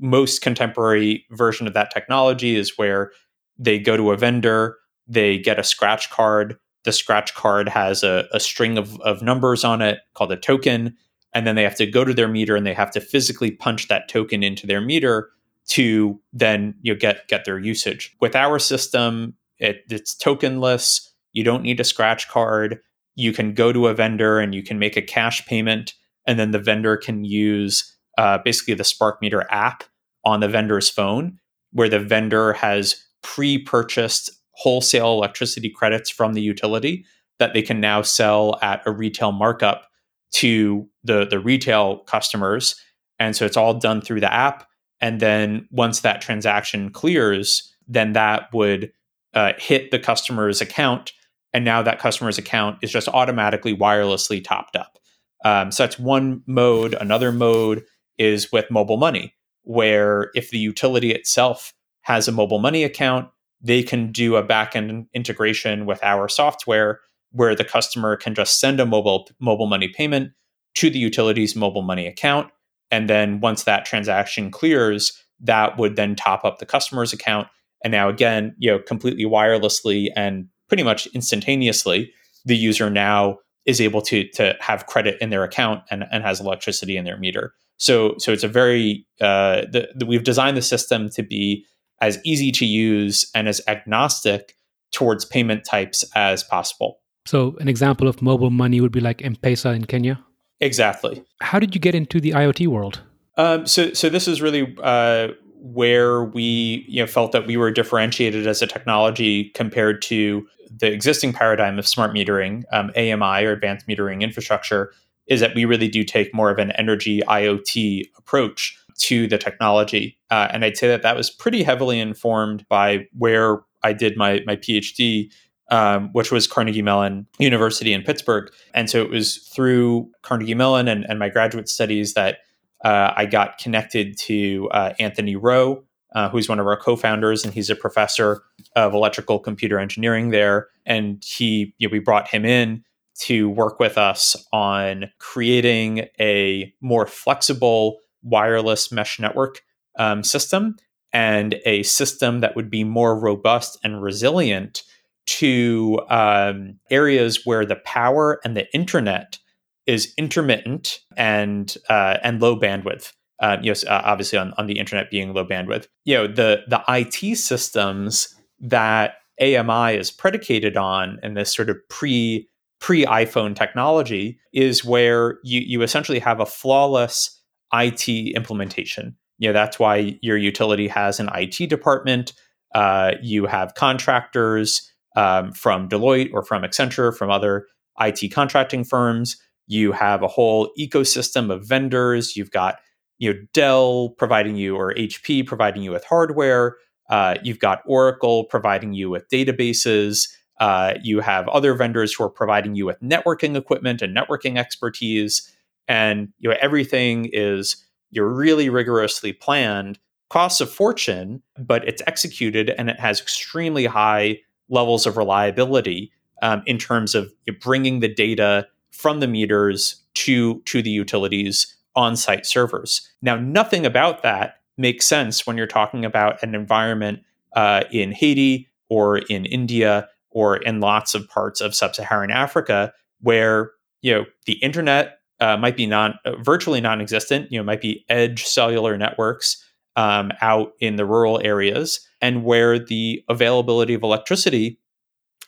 most 0.00 0.42
contemporary 0.42 1.24
version 1.30 1.66
of 1.66 1.74
that 1.74 1.90
technology 1.92 2.56
is 2.56 2.76
where 2.76 3.10
they 3.58 3.78
go 3.78 3.96
to 3.96 4.10
a 4.10 4.16
vendor, 4.16 4.76
they 5.06 5.38
get 5.38 5.58
a 5.58 5.64
scratch 5.64 6.10
card. 6.10 6.56
The 6.84 6.92
scratch 6.92 7.34
card 7.34 7.68
has 7.68 8.02
a, 8.02 8.26
a 8.32 8.40
string 8.40 8.76
of, 8.76 9.00
of 9.00 9.22
numbers 9.22 9.64
on 9.64 9.80
it 9.80 10.00
called 10.14 10.32
a 10.32 10.36
token. 10.36 10.96
And 11.32 11.46
then 11.46 11.56
they 11.56 11.62
have 11.62 11.76
to 11.76 11.86
go 11.86 12.04
to 12.04 12.14
their 12.14 12.28
meter 12.28 12.56
and 12.56 12.66
they 12.66 12.74
have 12.74 12.90
to 12.92 13.00
physically 13.00 13.50
punch 13.50 13.88
that 13.88 14.08
token 14.08 14.42
into 14.42 14.66
their 14.66 14.80
meter 14.80 15.30
to 15.68 16.20
then 16.32 16.74
you 16.82 16.92
know, 16.92 16.98
get 16.98 17.26
get 17.28 17.44
their 17.44 17.58
usage. 17.58 18.14
With 18.20 18.36
our 18.36 18.58
system, 18.58 19.34
it, 19.58 19.82
it's 19.88 20.14
tokenless. 20.14 21.08
You 21.32 21.42
don't 21.42 21.62
need 21.62 21.80
a 21.80 21.84
scratch 21.84 22.28
card 22.28 22.80
you 23.16 23.32
can 23.32 23.54
go 23.54 23.72
to 23.72 23.86
a 23.86 23.94
vendor 23.94 24.38
and 24.38 24.54
you 24.54 24.62
can 24.62 24.78
make 24.78 24.96
a 24.96 25.02
cash 25.02 25.44
payment, 25.46 25.94
and 26.26 26.38
then 26.38 26.50
the 26.50 26.58
vendor 26.58 26.96
can 26.96 27.24
use 27.24 27.96
uh, 28.18 28.38
basically 28.44 28.74
the 28.74 28.84
Spark 28.84 29.20
Meter 29.20 29.46
app 29.50 29.84
on 30.24 30.40
the 30.40 30.48
vendor's 30.48 30.88
phone, 30.88 31.38
where 31.72 31.88
the 31.88 32.00
vendor 32.00 32.52
has 32.54 32.96
pre 33.22 33.58
purchased 33.58 34.30
wholesale 34.52 35.12
electricity 35.12 35.68
credits 35.68 36.10
from 36.10 36.34
the 36.34 36.42
utility 36.42 37.04
that 37.38 37.52
they 37.52 37.62
can 37.62 37.80
now 37.80 38.02
sell 38.02 38.58
at 38.62 38.82
a 38.86 38.92
retail 38.92 39.32
markup 39.32 39.88
to 40.32 40.88
the, 41.02 41.26
the 41.26 41.40
retail 41.40 41.98
customers. 42.00 42.76
And 43.18 43.34
so 43.34 43.44
it's 43.44 43.56
all 43.56 43.74
done 43.74 44.00
through 44.00 44.20
the 44.20 44.32
app. 44.32 44.68
And 45.00 45.20
then 45.20 45.68
once 45.70 46.00
that 46.00 46.20
transaction 46.20 46.90
clears, 46.90 47.74
then 47.88 48.12
that 48.12 48.52
would 48.52 48.92
uh, 49.34 49.52
hit 49.58 49.90
the 49.90 49.98
customer's 49.98 50.60
account 50.60 51.12
and 51.54 51.64
now 51.64 51.80
that 51.82 52.00
customer's 52.00 52.36
account 52.36 52.78
is 52.82 52.90
just 52.90 53.08
automatically 53.08 53.74
wirelessly 53.74 54.44
topped 54.44 54.76
up. 54.76 54.98
Um, 55.44 55.70
so 55.70 55.84
that's 55.84 55.98
one 55.98 56.42
mode. 56.46 56.94
Another 56.94 57.30
mode 57.30 57.84
is 58.18 58.50
with 58.50 58.70
mobile 58.70 58.96
money, 58.96 59.34
where 59.62 60.30
if 60.34 60.50
the 60.50 60.58
utility 60.58 61.12
itself 61.12 61.72
has 62.02 62.26
a 62.26 62.32
mobile 62.32 62.58
money 62.58 62.82
account, 62.82 63.28
they 63.60 63.82
can 63.82 64.10
do 64.10 64.36
a 64.36 64.42
backend 64.42 65.06
integration 65.14 65.86
with 65.86 66.02
our 66.02 66.28
software 66.28 67.00
where 67.30 67.54
the 67.54 67.64
customer 67.64 68.16
can 68.16 68.34
just 68.34 68.60
send 68.60 68.80
a 68.80 68.86
mobile 68.86 69.28
mobile 69.40 69.66
money 69.66 69.88
payment 69.88 70.32
to 70.74 70.90
the 70.90 70.98
utility's 70.98 71.54
mobile 71.54 71.82
money 71.82 72.06
account. 72.06 72.50
And 72.90 73.08
then 73.08 73.40
once 73.40 73.64
that 73.64 73.84
transaction 73.84 74.50
clears, 74.50 75.12
that 75.40 75.78
would 75.78 75.96
then 75.96 76.14
top 76.14 76.44
up 76.44 76.58
the 76.58 76.66
customer's 76.66 77.12
account. 77.12 77.48
And 77.82 77.92
now 77.92 78.08
again, 78.08 78.54
you 78.58 78.70
know, 78.70 78.78
completely 78.78 79.24
wirelessly 79.24 80.08
and 80.16 80.48
pretty 80.68 80.82
much 80.82 81.06
instantaneously, 81.08 82.12
the 82.44 82.56
user 82.56 82.90
now 82.90 83.38
is 83.66 83.80
able 83.80 84.02
to 84.02 84.28
to 84.30 84.54
have 84.60 84.86
credit 84.86 85.16
in 85.20 85.30
their 85.30 85.44
account 85.44 85.82
and, 85.90 86.04
and 86.10 86.22
has 86.22 86.40
electricity 86.40 86.96
in 86.96 87.04
their 87.04 87.18
meter. 87.18 87.54
So 87.76 88.14
so 88.18 88.32
it's 88.32 88.44
a 88.44 88.48
very 88.48 89.06
uh, 89.20 89.62
the, 89.70 89.88
the, 89.94 90.06
we've 90.06 90.24
designed 90.24 90.56
the 90.56 90.62
system 90.62 91.08
to 91.10 91.22
be 91.22 91.64
as 92.00 92.18
easy 92.24 92.52
to 92.52 92.66
use 92.66 93.30
and 93.34 93.48
as 93.48 93.60
agnostic 93.66 94.54
towards 94.92 95.24
payment 95.24 95.64
types 95.64 96.04
as 96.14 96.42
possible. 96.44 97.00
So 97.26 97.56
an 97.60 97.68
example 97.68 98.06
of 98.06 98.20
mobile 98.20 98.50
money 98.50 98.80
would 98.80 98.92
be 98.92 99.00
like 99.00 99.24
M-Pesa 99.24 99.74
in 99.74 99.86
Kenya. 99.86 100.22
Exactly. 100.60 101.24
How 101.40 101.58
did 101.58 101.74
you 101.74 101.80
get 101.80 101.94
into 101.94 102.20
the 102.20 102.32
IoT 102.32 102.68
world? 102.68 103.00
Um, 103.36 103.66
so 103.66 103.92
so 103.92 104.08
this 104.08 104.28
is 104.28 104.40
really 104.40 104.76
uh, 104.82 105.28
where 105.64 106.22
we 106.22 106.84
you 106.86 107.00
know 107.00 107.06
felt 107.06 107.32
that 107.32 107.46
we 107.46 107.56
were 107.56 107.70
differentiated 107.70 108.46
as 108.46 108.60
a 108.60 108.66
technology 108.66 109.50
compared 109.54 110.02
to 110.02 110.46
the 110.70 110.92
existing 110.92 111.32
paradigm 111.32 111.78
of 111.78 111.86
smart 111.86 112.12
metering, 112.12 112.64
um, 112.70 112.90
AMI 112.96 113.44
or 113.44 113.52
advanced 113.52 113.86
metering 113.86 114.20
infrastructure, 114.20 114.92
is 115.26 115.40
that 115.40 115.54
we 115.54 115.64
really 115.64 115.88
do 115.88 116.04
take 116.04 116.34
more 116.34 116.50
of 116.50 116.58
an 116.58 116.70
energy 116.72 117.22
IoT 117.22 118.02
approach 118.18 118.78
to 118.98 119.26
the 119.26 119.38
technology. 119.38 120.18
Uh, 120.30 120.48
and 120.52 120.64
I'd 120.64 120.76
say 120.76 120.86
that 120.88 121.02
that 121.02 121.16
was 121.16 121.30
pretty 121.30 121.62
heavily 121.62 121.98
informed 121.98 122.66
by 122.68 123.06
where 123.16 123.60
I 123.82 123.94
did 123.94 124.18
my 124.18 124.42
my 124.46 124.56
PhD, 124.56 125.30
um, 125.70 126.10
which 126.12 126.30
was 126.30 126.46
Carnegie 126.46 126.82
Mellon 126.82 127.26
University 127.38 127.94
in 127.94 128.02
Pittsburgh. 128.02 128.52
And 128.74 128.90
so 128.90 129.00
it 129.00 129.08
was 129.08 129.38
through 129.38 130.10
Carnegie 130.20 130.54
Mellon 130.54 130.88
and, 130.88 131.06
and 131.08 131.18
my 131.18 131.30
graduate 131.30 131.70
studies 131.70 132.12
that 132.12 132.38
I 132.84 133.26
got 133.26 133.58
connected 133.58 134.18
to 134.18 134.68
uh, 134.70 134.92
Anthony 134.98 135.36
Rowe, 135.36 135.84
uh, 136.14 136.28
who's 136.28 136.48
one 136.48 136.60
of 136.60 136.66
our 136.66 136.76
co-founders, 136.76 137.44
and 137.44 137.52
he's 137.52 137.70
a 137.70 137.76
professor 137.76 138.42
of 138.76 138.94
electrical 138.94 139.38
computer 139.38 139.78
engineering 139.78 140.30
there. 140.30 140.68
And 140.86 141.22
he, 141.24 141.74
you 141.78 141.88
know, 141.88 141.92
we 141.92 141.98
brought 141.98 142.28
him 142.28 142.44
in 142.44 142.84
to 143.20 143.48
work 143.48 143.78
with 143.78 143.96
us 143.96 144.36
on 144.52 145.10
creating 145.18 146.08
a 146.20 146.72
more 146.80 147.06
flexible 147.06 147.98
wireless 148.22 148.90
mesh 148.90 149.18
network 149.18 149.60
um, 149.98 150.22
system 150.22 150.76
and 151.12 151.60
a 151.64 151.82
system 151.84 152.40
that 152.40 152.56
would 152.56 152.70
be 152.70 152.82
more 152.82 153.18
robust 153.18 153.78
and 153.84 154.02
resilient 154.02 154.82
to 155.26 156.00
um, 156.10 156.78
areas 156.90 157.46
where 157.46 157.64
the 157.64 157.76
power 157.76 158.40
and 158.44 158.56
the 158.56 158.72
internet 158.74 159.38
is 159.86 160.12
intermittent 160.16 161.00
and 161.16 161.76
uh, 161.88 162.18
and 162.22 162.40
low 162.40 162.58
bandwidth. 162.58 163.12
Um, 163.40 163.62
you 163.62 163.72
know, 163.72 163.90
uh, 163.90 164.02
obviously 164.04 164.38
on, 164.38 164.54
on 164.56 164.66
the 164.66 164.78
internet 164.78 165.10
being 165.10 165.34
low 165.34 165.44
bandwidth. 165.44 165.86
You 166.04 166.14
know, 166.14 166.26
the 166.26 166.62
the 166.68 166.82
IT 166.88 167.36
systems 167.36 168.34
that 168.60 169.14
AMI 169.40 169.96
is 169.96 170.10
predicated 170.10 170.76
on, 170.76 171.18
and 171.22 171.36
this 171.36 171.54
sort 171.54 171.68
of 171.68 171.76
pre 171.88 172.48
pre 172.80 173.04
iPhone 173.04 173.56
technology, 173.56 174.38
is 174.52 174.84
where 174.84 175.38
you 175.42 175.60
you 175.60 175.82
essentially 175.82 176.20
have 176.20 176.40
a 176.40 176.46
flawless 176.46 177.40
IT 177.72 178.08
implementation. 178.08 179.16
You 179.38 179.48
know, 179.48 179.52
that's 179.52 179.78
why 179.78 180.18
your 180.22 180.36
utility 180.36 180.88
has 180.88 181.18
an 181.18 181.28
IT 181.34 181.68
department. 181.68 182.32
Uh, 182.74 183.12
you 183.20 183.46
have 183.46 183.74
contractors 183.74 184.90
um, 185.16 185.52
from 185.52 185.88
Deloitte 185.88 186.30
or 186.32 186.42
from 186.42 186.62
Accenture, 186.62 187.16
from 187.16 187.30
other 187.30 187.66
IT 188.00 188.32
contracting 188.32 188.84
firms. 188.84 189.36
You 189.66 189.92
have 189.92 190.22
a 190.22 190.28
whole 190.28 190.70
ecosystem 190.78 191.50
of 191.50 191.66
vendors. 191.66 192.36
You've 192.36 192.50
got 192.50 192.78
you 193.18 193.32
know 193.32 193.40
Dell 193.52 194.10
providing 194.18 194.56
you 194.56 194.76
or 194.76 194.94
HP 194.94 195.46
providing 195.46 195.82
you 195.82 195.90
with 195.90 196.04
hardware. 196.04 196.76
Uh, 197.10 197.36
you've 197.42 197.58
got 197.58 197.82
Oracle 197.86 198.44
providing 198.44 198.94
you 198.94 199.10
with 199.10 199.28
databases. 199.28 200.28
Uh, 200.60 200.94
you 201.02 201.20
have 201.20 201.48
other 201.48 201.74
vendors 201.74 202.14
who 202.14 202.24
are 202.24 202.30
providing 202.30 202.74
you 202.74 202.86
with 202.86 203.00
networking 203.00 203.56
equipment 203.56 204.00
and 204.02 204.16
networking 204.16 204.58
expertise, 204.58 205.50
and 205.88 206.32
you 206.38 206.48
know 206.48 206.56
everything 206.60 207.28
is 207.32 207.76
you're 208.10 208.32
really 208.32 208.68
rigorously 208.68 209.32
planned. 209.32 209.98
Costs 210.30 210.60
a 210.60 210.66
fortune, 210.66 211.42
but 211.58 211.86
it's 211.86 212.02
executed 212.06 212.70
and 212.70 212.88
it 212.88 212.98
has 212.98 213.20
extremely 213.20 213.84
high 213.84 214.40
levels 214.68 215.06
of 215.06 215.16
reliability 215.16 216.10
um, 216.42 216.62
in 216.66 216.78
terms 216.78 217.14
of 217.14 217.32
bringing 217.60 218.00
the 218.00 218.12
data 218.12 218.66
from 218.94 219.20
the 219.20 219.28
meters 219.28 220.02
to 220.14 220.60
to 220.62 220.82
the 220.82 220.90
utilities 220.90 221.76
on-site 221.96 222.46
servers. 222.46 223.08
Now, 223.22 223.36
nothing 223.36 223.86
about 223.86 224.22
that 224.22 224.56
makes 224.76 225.06
sense 225.06 225.46
when 225.46 225.56
you're 225.56 225.66
talking 225.66 226.04
about 226.04 226.42
an 226.42 226.54
environment 226.54 227.20
uh, 227.54 227.84
in 227.92 228.12
Haiti 228.12 228.68
or 228.88 229.18
in 229.18 229.44
India 229.44 230.08
or 230.30 230.56
in 230.56 230.80
lots 230.80 231.14
of 231.14 231.28
parts 231.28 231.60
of 231.60 231.74
sub-Saharan 231.74 232.30
Africa 232.30 232.92
where 233.20 233.70
you 234.02 234.12
know 234.12 234.24
the 234.46 234.54
internet 234.54 235.18
uh, 235.40 235.56
might 235.56 235.76
be 235.76 235.86
non 235.86 236.14
uh, 236.24 236.36
virtually 236.36 236.80
non-existent. 236.80 237.50
You 237.50 237.58
know, 237.58 237.64
might 237.64 237.80
be 237.80 238.04
edge 238.08 238.44
cellular 238.44 238.96
networks 238.96 239.62
um, 239.96 240.32
out 240.40 240.72
in 240.80 240.96
the 240.96 241.04
rural 241.04 241.40
areas, 241.42 242.00
and 242.20 242.44
where 242.44 242.78
the 242.78 243.24
availability 243.28 243.94
of 243.94 244.02
electricity 244.02 244.78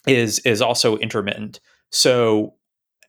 is 0.06 0.38
is 0.40 0.62
also 0.62 0.96
intermittent. 0.98 1.61
So 1.90 2.54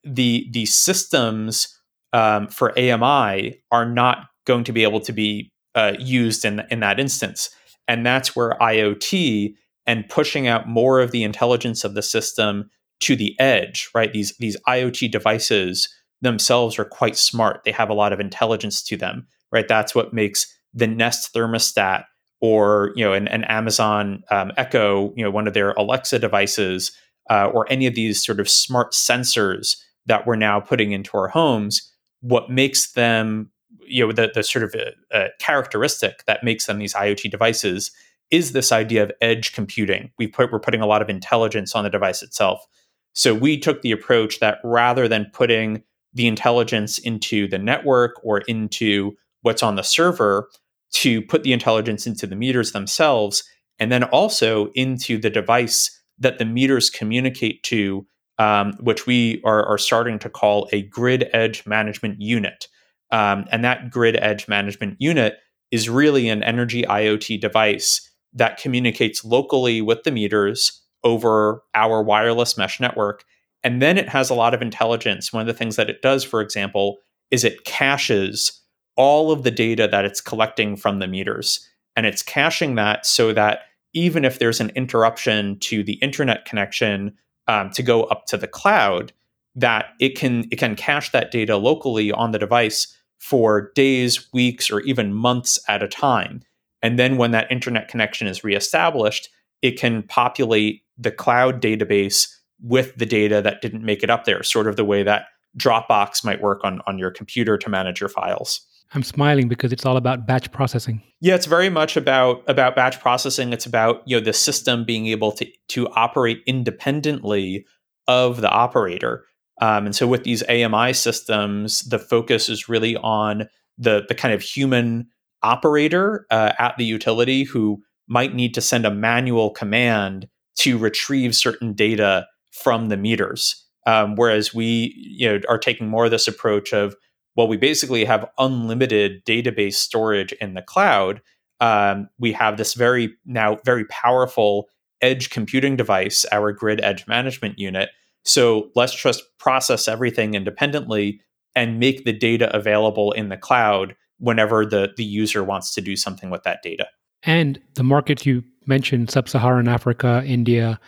the 0.07 0.47
the 0.51 0.65
systems 0.65 1.67
um, 2.13 2.47
for 2.47 2.77
AMI 2.77 3.61
are 3.71 3.85
not 3.85 4.27
going 4.45 4.63
to 4.63 4.71
be 4.71 4.83
able 4.83 5.01
to 5.01 5.11
be 5.11 5.51
uh, 5.75 5.93
used 5.99 6.45
in 6.45 6.63
in 6.71 6.79
that 6.79 6.99
instance, 6.99 7.49
and 7.87 8.05
that's 8.05 8.35
where 8.35 8.57
IoT 8.61 9.53
and 9.85 10.07
pushing 10.09 10.47
out 10.47 10.67
more 10.67 10.99
of 10.99 11.11
the 11.11 11.23
intelligence 11.23 11.83
of 11.83 11.93
the 11.93 12.01
system 12.01 12.69
to 12.99 13.15
the 13.15 13.39
edge, 13.39 13.89
right? 13.95 14.11
These 14.11 14.35
these 14.37 14.57
IoT 14.67 15.11
devices 15.11 15.89
themselves 16.21 16.79
are 16.79 16.85
quite 16.85 17.15
smart. 17.15 17.63
They 17.63 17.71
have 17.71 17.89
a 17.89 17.93
lot 17.93 18.13
of 18.13 18.19
intelligence 18.19 18.83
to 18.83 18.97
them, 18.97 19.27
right? 19.51 19.67
That's 19.67 19.93
what 19.93 20.13
makes 20.13 20.53
the 20.73 20.87
Nest 20.87 21.33
thermostat 21.33 22.05
or 22.39 22.91
you 22.95 23.03
know 23.03 23.13
an, 23.13 23.27
an 23.29 23.43
Amazon 23.45 24.23
um, 24.29 24.51
Echo, 24.57 25.13
you 25.15 25.23
know 25.23 25.31
one 25.31 25.47
of 25.47 25.53
their 25.53 25.71
Alexa 25.71 26.19
devices, 26.19 26.91
uh, 27.29 27.49
or 27.53 27.65
any 27.71 27.87
of 27.87 27.95
these 27.95 28.23
sort 28.23 28.39
of 28.39 28.49
smart 28.49 28.93
sensors 28.93 29.77
that 30.07 30.25
we're 30.25 30.35
now 30.35 30.59
putting 30.59 30.91
into 30.91 31.11
our 31.15 31.27
homes. 31.27 31.93
What 32.21 32.49
makes 32.49 32.93
them, 32.93 33.51
you 33.85 34.05
know, 34.05 34.11
the, 34.11 34.31
the 34.33 34.43
sort 34.43 34.65
of 34.65 34.75
uh, 34.75 35.15
uh, 35.15 35.27
characteristic 35.39 36.25
that 36.25 36.43
makes 36.43 36.65
them 36.65 36.79
these 36.79 36.93
IoT 36.93 37.29
devices 37.29 37.91
is 38.31 38.51
this 38.51 38.71
idea 38.71 39.03
of 39.03 39.11
edge 39.21 39.53
computing. 39.53 40.11
We 40.17 40.27
put 40.27 40.51
we're 40.51 40.59
putting 40.59 40.81
a 40.81 40.87
lot 40.87 41.01
of 41.01 41.09
intelligence 41.09 41.75
on 41.75 41.83
the 41.83 41.89
device 41.89 42.21
itself. 42.21 42.65
So 43.13 43.33
we 43.33 43.57
took 43.57 43.81
the 43.81 43.91
approach 43.91 44.39
that 44.39 44.59
rather 44.63 45.07
than 45.07 45.31
putting 45.33 45.83
the 46.13 46.27
intelligence 46.27 46.97
into 46.97 47.47
the 47.47 47.57
network 47.57 48.13
or 48.23 48.39
into 48.39 49.15
what's 49.41 49.63
on 49.63 49.75
the 49.75 49.83
server, 49.83 50.49
to 50.91 51.21
put 51.21 51.43
the 51.43 51.53
intelligence 51.53 52.07
into 52.07 52.25
the 52.25 52.35
meters 52.35 52.71
themselves, 52.71 53.43
and 53.79 53.91
then 53.91 54.03
also 54.03 54.71
into 54.73 55.17
the 55.17 55.29
device 55.29 55.91
that 56.17 56.37
the 56.39 56.45
meters 56.45 56.89
communicate 56.89 57.61
to, 57.63 58.05
um, 58.39 58.73
which 58.79 59.05
we 59.05 59.41
are, 59.43 59.65
are, 59.65 59.77
starting 59.77 60.19
to 60.19 60.29
call 60.29 60.69
a 60.71 60.83
grid 60.83 61.29
edge 61.33 61.65
management 61.65 62.21
unit. 62.21 62.67
Um, 63.11 63.45
and 63.51 63.63
that 63.63 63.89
grid 63.89 64.15
edge 64.17 64.47
management 64.47 64.97
unit 64.99 65.37
is 65.71 65.89
really 65.89 66.29
an 66.29 66.43
energy 66.43 66.83
IoT 66.83 67.41
device 67.41 68.09
that 68.33 68.57
communicates 68.57 69.25
locally 69.25 69.81
with 69.81 70.03
the 70.03 70.11
meters 70.11 70.81
over 71.03 71.63
our 71.73 72.03
wireless 72.03 72.57
mesh 72.57 72.79
network. 72.79 73.23
And 73.63 73.81
then 73.81 73.97
it 73.97 74.09
has 74.09 74.29
a 74.29 74.35
lot 74.35 74.53
of 74.53 74.61
intelligence. 74.61 75.33
One 75.33 75.41
of 75.41 75.47
the 75.47 75.53
things 75.53 75.75
that 75.75 75.89
it 75.89 76.01
does, 76.01 76.23
for 76.23 76.41
example, 76.41 76.97
is 77.31 77.43
it 77.43 77.65
caches 77.65 78.61
all 78.95 79.31
of 79.31 79.43
the 79.43 79.51
data 79.51 79.87
that 79.87 80.05
it's 80.05 80.21
collecting 80.21 80.75
from 80.75 80.99
the 80.99 81.07
meters. 81.07 81.67
And 81.95 82.05
it's 82.05 82.23
caching 82.23 82.75
that 82.75 83.05
so 83.05 83.33
that 83.33 83.61
even 83.93 84.25
if 84.25 84.39
there's 84.39 84.59
an 84.59 84.71
interruption 84.75 85.57
to 85.59 85.83
the 85.83 85.93
internet 85.93 86.45
connection 86.45 87.13
um, 87.47 87.69
to 87.71 87.83
go 87.83 88.03
up 88.03 88.25
to 88.27 88.37
the 88.37 88.47
cloud, 88.47 89.13
that 89.55 89.87
it 89.99 90.17
can 90.17 90.45
it 90.51 90.57
can 90.57 90.75
cache 90.75 91.11
that 91.11 91.31
data 91.31 91.57
locally 91.57 92.11
on 92.11 92.31
the 92.31 92.39
device 92.39 92.95
for 93.17 93.71
days, 93.73 94.31
weeks, 94.31 94.69
or 94.69 94.81
even 94.81 95.13
months 95.13 95.59
at 95.67 95.83
a 95.83 95.87
time. 95.87 96.41
And 96.83 96.99
then 96.99 97.17
when 97.17 97.31
that 97.31 97.51
internet 97.51 97.87
connection 97.87 98.27
is 98.27 98.43
reestablished, 98.43 99.29
it 99.61 99.79
can 99.79 100.03
populate 100.03 100.83
the 100.97 101.11
cloud 101.11 101.61
database 101.61 102.27
with 102.61 102.95
the 102.95 103.05
data 103.05 103.41
that 103.41 103.61
didn't 103.61 103.83
make 103.83 104.03
it 104.03 104.09
up 104.09 104.25
there, 104.25 104.43
sort 104.43 104.67
of 104.67 104.75
the 104.75 104.85
way 104.85 105.03
that 105.03 105.25
Dropbox 105.57 106.23
might 106.23 106.41
work 106.41 106.61
on, 106.63 106.81
on 106.85 106.99
your 106.99 107.11
computer 107.11 107.57
to 107.57 107.69
manage 107.69 107.99
your 107.99 108.09
files. 108.09 108.61
I'm 108.93 109.03
smiling 109.03 109.47
because 109.47 109.71
it's 109.73 109.85
all 109.85 109.97
about 109.97 110.25
batch 110.25 110.51
processing. 110.51 111.01
Yeah, 111.19 111.35
it's 111.35 111.45
very 111.45 111.69
much 111.69 111.97
about 111.97 112.43
about 112.47 112.75
batch 112.75 112.99
processing. 112.99 113.53
It's 113.53 113.65
about 113.65 114.01
you 114.05 114.17
know 114.17 114.23
the 114.23 114.33
system 114.33 114.85
being 114.85 115.07
able 115.07 115.31
to 115.33 115.47
to 115.69 115.87
operate 115.89 116.41
independently 116.45 117.65
of 118.07 118.41
the 118.41 118.49
operator. 118.49 119.25
Um, 119.59 119.87
and 119.87 119.95
so 119.95 120.07
with 120.07 120.23
these 120.23 120.43
AMI 120.47 120.93
systems, 120.93 121.81
the 121.81 121.99
focus 121.99 122.49
is 122.49 122.69
really 122.69 122.95
on 122.97 123.49
the 123.77 124.05
the 124.07 124.15
kind 124.15 124.33
of 124.33 124.41
human 124.41 125.07
operator 125.43 126.25
uh, 126.31 126.53
at 126.57 126.77
the 126.77 126.85
utility 126.85 127.43
who 127.43 127.81
might 128.07 128.33
need 128.33 128.53
to 128.53 128.61
send 128.61 128.85
a 128.85 128.91
manual 128.91 129.49
command 129.49 130.27
to 130.57 130.77
retrieve 130.77 131.35
certain 131.35 131.73
data 131.73 132.25
from 132.51 132.89
the 132.89 132.97
meters. 132.97 133.65
Um, 133.85 134.15
whereas 134.15 134.53
we 134.53 134.93
you 134.97 135.27
know 135.27 135.39
are 135.49 135.57
taking 135.57 135.89
more 135.89 136.05
of 136.05 136.11
this 136.11 136.27
approach 136.27 136.73
of 136.73 136.95
well, 137.37 137.47
we 137.47 137.55
basically 137.55 138.03
have 138.03 138.29
unlimited 138.39 139.23
database 139.23 139.75
storage 139.75 140.33
in 140.33 140.55
the 140.55 140.61
cloud. 140.61 141.21
Um, 141.61 142.09
we 142.19 142.33
have 142.33 142.57
this 142.57 142.73
very 142.73 143.15
now 143.25 143.59
very 143.63 143.85
powerful 143.85 144.67
edge 145.01 145.29
computing 145.29 145.75
device, 145.77 146.25
our 146.31 146.51
grid 146.51 146.81
edge 146.83 147.07
management 147.07 147.59
unit. 147.59 147.89
So 148.25 148.71
let's 148.75 148.93
just 148.93 149.23
process 149.37 149.87
everything 149.87 150.33
independently 150.33 151.21
and 151.55 151.79
make 151.79 152.03
the 152.03 152.13
data 152.13 152.53
available 152.55 153.11
in 153.13 153.29
the 153.29 153.37
cloud 153.37 153.95
whenever 154.19 154.65
the, 154.65 154.91
the 154.97 155.03
user 155.03 155.43
wants 155.43 155.73
to 155.75 155.81
do 155.81 155.95
something 155.95 156.29
with 156.29 156.43
that 156.43 156.61
data. 156.63 156.87
And 157.23 157.59
the 157.75 157.83
market 157.83 158.25
you 158.25 158.43
mentioned, 158.65 159.11
sub 159.11 159.29
Saharan 159.29 159.67
Africa, 159.67 160.23
India, 160.25 160.79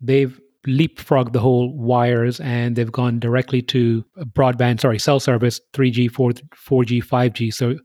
they've 0.00 0.40
leapfrogged 0.66 1.32
the 1.32 1.40
whole 1.40 1.76
wires 1.76 2.40
and 2.40 2.76
they've 2.76 2.92
gone 2.92 3.18
directly 3.18 3.62
to 3.62 4.04
broadband, 4.34 4.80
sorry, 4.80 4.98
cell 4.98 5.20
service, 5.20 5.60
3G, 5.72 6.10
4, 6.10 6.30
4G, 6.30 7.04
5G. 7.04 7.52
So 7.52 7.76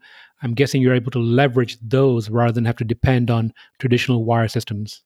I'm 0.42 0.54
guessing 0.54 0.82
you're 0.82 0.96
able 0.96 1.12
to 1.12 1.20
leverage 1.20 1.78
those 1.82 2.30
rather 2.30 2.52
than 2.52 2.66
have 2.66 2.78
to 2.78 2.84
depend 2.84 3.30
on 3.30 3.54
traditional 3.80 4.26
wire 4.26 4.48
systems. 4.48 5.04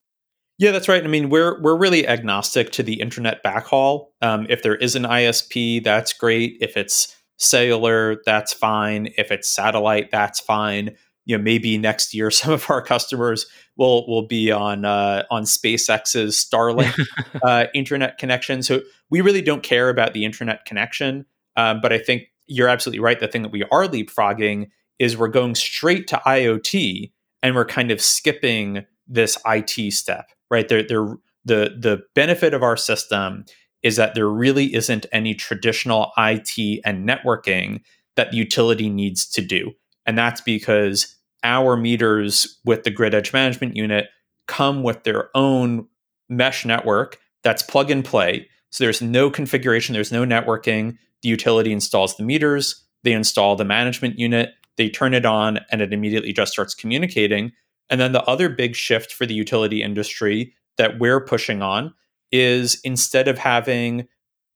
Yeah, 0.58 0.72
that's 0.72 0.88
right. 0.88 1.04
I 1.04 1.08
mean, 1.08 1.30
we're 1.30 1.62
we're 1.62 1.76
really 1.76 2.08
agnostic 2.08 2.72
to 2.74 2.84
the 2.84 3.02
internet 3.02 3.44
backhaul. 3.44 4.08
Um, 4.22 4.48
if 4.50 4.64
there 4.64 4.76
is 4.76 4.96
an 4.96 5.04
ISP, 5.04 5.84
that's 5.84 6.14
great. 6.14 6.58
If 6.62 6.78
it's 6.78 7.14
cellular, 7.38 8.22
that's 8.26 8.54
fine. 8.54 9.10
If 9.18 9.32
it's 9.32 9.50
satellite, 9.50 10.12
that's 10.12 10.40
fine 10.40 10.96
you 11.26 11.38
know 11.38 11.44
maybe 11.44 11.78
next 11.78 12.14
year 12.14 12.32
some 12.32 12.54
of 12.54 12.70
our 12.70 12.82
customers 12.82 13.46
will 13.78 14.08
will 14.08 14.28
be 14.28 14.52
on 14.52 14.86
uh, 14.86 15.24
on 15.30 15.44
SpaceX's 15.44 16.36
Starlink 16.36 16.98
uh, 17.44 17.66
internet 17.74 18.18
connection. 18.18 18.62
So 18.62 18.82
we 19.10 19.22
really 19.22 19.42
don't 19.42 19.64
care 19.64 19.90
about 19.90 20.14
the 20.14 20.26
internet 20.26 20.66
connection, 20.66 21.26
um, 21.56 21.80
but 21.82 21.94
I 21.94 21.98
think 21.98 22.24
you're 22.48 22.70
absolutely 22.70 23.00
right. 23.00 23.20
The 23.20 23.28
thing 23.28 23.42
that 23.42 23.52
we 23.52 23.64
are 23.64 23.88
leapfrogging 23.88 24.70
is 25.00 25.18
we're 25.18 25.28
going 25.28 25.56
straight 25.56 26.08
to 26.08 26.22
IoT 26.26 27.12
and 27.44 27.56
we're 27.56 27.66
kind 27.66 27.92
of 27.92 28.02
skipping 28.02 28.86
this 29.08 29.38
IT 29.46 29.94
step, 29.94 30.32
right? 30.50 30.68
They're 30.68 30.84
they're 30.84 31.16
the 31.44 31.76
the 31.80 32.02
benefit 32.16 32.54
of 32.54 32.64
our 32.64 32.78
system 32.78 33.46
is 33.84 33.98
that 33.98 34.16
there 34.16 34.28
really 34.28 34.74
isn't 34.74 35.06
any 35.12 35.36
traditional 35.36 36.12
IT 36.18 36.82
and 36.84 37.08
networking 37.08 37.82
that 38.16 38.32
the 38.32 38.38
utility 38.38 38.90
needs 38.90 39.28
to 39.28 39.42
do. 39.42 39.74
And 40.08 40.18
that's 40.18 40.42
because 40.42 41.15
our 41.46 41.78
meters 41.78 42.60
with 42.66 42.84
the 42.84 42.92
grid 42.92 43.14
edge 43.14 43.32
management 43.32 43.76
unit 43.78 44.08
come 44.48 44.84
with 44.84 45.04
their 45.04 45.30
own 45.36 45.88
mesh 46.28 46.66
network 46.66 47.20
that's 47.44 47.64
plug 47.64 47.92
and 47.92 48.04
play. 48.04 48.50
So 48.72 48.84
there's 48.84 49.02
no 49.02 49.30
configuration, 49.30 49.94
there's 49.94 50.12
no 50.12 50.26
networking. 50.26 50.98
The 51.22 51.30
utility 51.30 51.72
installs 51.72 52.18
the 52.18 52.24
meters, 52.24 52.84
they 53.04 53.14
install 53.14 53.56
the 53.56 53.64
management 53.64 54.20
unit, 54.20 54.50
they 54.78 54.90
turn 54.90 55.14
it 55.14 55.26
on, 55.26 55.60
and 55.72 55.82
it 55.82 55.94
immediately 55.94 56.34
just 56.34 56.52
starts 56.52 56.74
communicating. 56.74 57.54
And 57.90 58.02
then 58.02 58.12
the 58.12 58.24
other 58.24 58.50
big 58.50 58.76
shift 58.76 59.14
for 59.14 59.26
the 59.26 59.36
utility 59.36 59.82
industry 59.82 60.54
that 60.78 61.00
we're 61.00 61.22
pushing 61.22 61.62
on 61.62 61.94
is 62.32 62.82
instead 62.84 63.28
of 63.28 63.38
having 63.38 64.08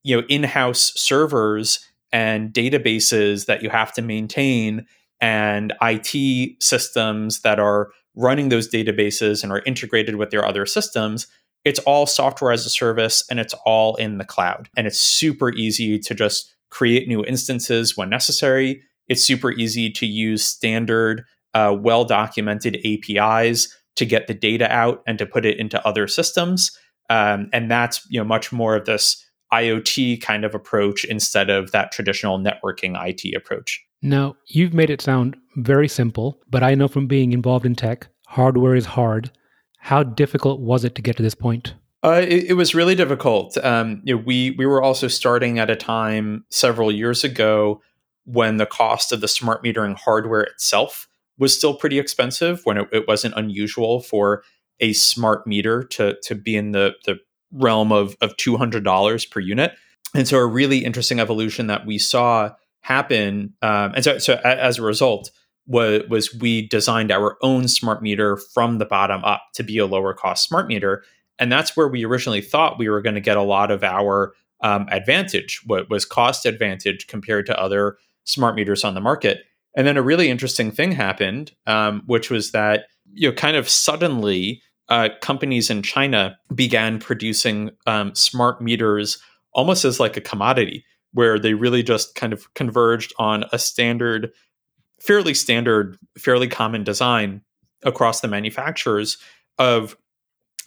you 0.03 0.17
know 0.17 0.27
in-house 0.27 0.91
servers 0.95 1.85
and 2.11 2.51
databases 2.51 3.45
that 3.45 3.61
you 3.61 3.69
have 3.69 3.93
to 3.93 4.01
maintain 4.01 4.85
and 5.21 5.73
IT 5.81 6.61
systems 6.61 7.41
that 7.41 7.59
are 7.59 7.89
running 8.15 8.49
those 8.49 8.69
databases 8.69 9.43
and 9.43 9.51
are 9.51 9.61
integrated 9.65 10.15
with 10.15 10.29
their 10.29 10.45
other 10.45 10.65
systems 10.65 11.27
it's 11.65 11.79
all 11.79 12.05
software 12.05 12.51
as 12.51 12.65
a 12.65 12.69
service 12.69 13.23
and 13.29 13.39
it's 13.39 13.53
all 13.65 13.95
in 13.95 14.17
the 14.17 14.25
cloud. 14.25 14.69
And 14.77 14.87
it's 14.87 14.99
super 14.99 15.51
easy 15.51 15.99
to 15.99 16.15
just 16.15 16.53
create 16.69 17.07
new 17.07 17.23
instances 17.25 17.97
when 17.97 18.09
necessary. 18.09 18.81
It's 19.07 19.23
super 19.23 19.51
easy 19.51 19.89
to 19.91 20.05
use 20.05 20.43
standard 20.43 21.25
uh, 21.53 21.75
well 21.77 22.05
documented 22.05 22.79
apis 22.85 23.75
to 23.95 24.05
get 24.05 24.27
the 24.27 24.33
data 24.33 24.71
out 24.71 25.03
and 25.07 25.17
to 25.17 25.25
put 25.25 25.45
it 25.45 25.57
into 25.57 25.85
other 25.85 26.07
systems. 26.07 26.71
Um, 27.09 27.49
and 27.51 27.69
that's 27.69 28.05
you 28.09 28.19
know 28.19 28.25
much 28.25 28.51
more 28.51 28.75
of 28.75 28.85
this 28.85 29.25
IoT 29.51 30.21
kind 30.21 30.45
of 30.45 30.53
approach 30.53 31.03
instead 31.03 31.49
of 31.49 31.71
that 31.71 31.91
traditional 31.91 32.37
networking 32.37 32.95
IT 32.95 33.35
approach. 33.35 33.83
Now, 34.01 34.35
you've 34.47 34.73
made 34.73 34.89
it 34.89 35.01
sound 35.01 35.35
very 35.57 35.87
simple, 35.87 36.41
but 36.49 36.63
I 36.63 36.75
know 36.75 36.87
from 36.87 37.07
being 37.07 37.33
involved 37.33 37.65
in 37.65 37.75
tech, 37.75 38.07
hardware 38.27 38.75
is 38.75 38.85
hard. 38.85 39.31
How 39.79 40.03
difficult 40.03 40.61
was 40.61 40.85
it 40.85 40.95
to 40.95 41.01
get 41.01 41.17
to 41.17 41.23
this 41.23 41.35
point? 41.35 41.73
Uh, 42.03 42.21
it, 42.25 42.45
it, 42.51 42.53
was 42.53 42.73
really 42.73 42.95
difficult. 42.95 43.57
Um, 43.57 44.01
you 44.05 44.15
know, 44.15 44.23
we 44.25 44.51
we 44.51 44.65
were 44.65 44.81
also 44.81 45.09
starting 45.09 45.59
at 45.59 45.69
a 45.69 45.75
time 45.75 46.45
several 46.49 46.93
years 46.93 47.25
ago 47.25 47.81
when 48.23 48.55
the 48.55 48.65
cost 48.65 49.11
of 49.11 49.19
the 49.19 49.27
smart 49.27 49.63
metering 49.63 49.97
hardware 49.97 50.43
itself 50.43 51.09
was 51.37 51.53
still 51.53 51.73
pretty 51.73 51.99
expensive. 51.99 52.61
When 52.63 52.77
it, 52.77 52.87
it 52.93 53.07
wasn't 53.07 53.33
unusual 53.35 53.99
for 53.99 54.43
a 54.79 54.93
smart 54.93 55.45
meter 55.45 55.83
to 55.83 56.15
to 56.23 56.35
be 56.35 56.55
in 56.55 56.71
the 56.71 56.95
the 57.03 57.19
realm 57.51 57.91
of 57.91 58.15
of 58.21 58.37
two 58.37 58.55
hundred 58.55 58.85
dollars 58.85 59.25
per 59.25 59.41
unit. 59.41 59.73
And 60.15 60.25
so 60.25 60.37
a 60.37 60.45
really 60.45 60.85
interesting 60.85 61.19
evolution 61.19 61.67
that 61.67 61.85
we 61.85 61.97
saw 61.97 62.51
happen. 62.81 63.53
Um, 63.61 63.93
and 63.95 64.03
so 64.03 64.17
so 64.17 64.35
as 64.43 64.77
a 64.77 64.81
result, 64.81 65.31
was 65.67 66.03
was 66.09 66.33
we 66.35 66.67
designed 66.67 67.11
our 67.11 67.37
own 67.41 67.67
smart 67.67 68.01
meter 68.01 68.37
from 68.37 68.79
the 68.79 68.85
bottom 68.85 69.23
up 69.23 69.43
to 69.53 69.63
be 69.63 69.77
a 69.77 69.85
lower 69.85 70.13
cost 70.13 70.47
smart 70.47 70.67
meter. 70.67 71.03
And 71.37 71.51
that's 71.51 71.77
where 71.77 71.87
we 71.87 72.03
originally 72.03 72.41
thought 72.41 72.79
we 72.79 72.89
were 72.89 73.01
going 73.01 73.15
to 73.15 73.21
get 73.21 73.37
a 73.37 73.41
lot 73.41 73.71
of 73.71 73.83
our 73.83 74.33
um, 74.61 74.87
advantage, 74.91 75.61
what 75.65 75.89
was 75.89 76.03
cost 76.03 76.45
advantage 76.45 77.07
compared 77.07 77.45
to 77.45 77.57
other 77.57 77.97
smart 78.25 78.55
meters 78.55 78.83
on 78.83 78.93
the 78.93 78.99
market. 78.99 79.43
And 79.77 79.87
then 79.87 79.95
a 79.95 80.01
really 80.01 80.29
interesting 80.29 80.71
thing 80.71 80.91
happened, 80.91 81.53
um, 81.65 82.03
which 82.07 82.29
was 82.29 82.51
that 82.51 82.87
you 83.13 83.29
know 83.29 83.35
kind 83.35 83.55
of 83.55 83.69
suddenly 83.69 84.61
uh, 84.89 85.09
companies 85.21 85.69
in 85.69 85.83
China 85.83 86.37
began 86.53 86.99
producing 86.99 87.69
um, 87.85 88.13
smart 88.15 88.61
meters 88.61 89.21
almost 89.53 89.85
as 89.85 89.99
like 89.99 90.17
a 90.17 90.21
commodity, 90.21 90.83
where 91.13 91.39
they 91.39 91.53
really 91.53 91.83
just 91.83 92.15
kind 92.15 92.33
of 92.33 92.53
converged 92.53 93.13
on 93.17 93.45
a 93.51 93.59
standard, 93.59 94.31
fairly 94.99 95.33
standard, 95.33 95.97
fairly 96.17 96.47
common 96.47 96.83
design 96.83 97.41
across 97.83 98.21
the 98.21 98.27
manufacturers 98.27 99.17
of 99.57 99.97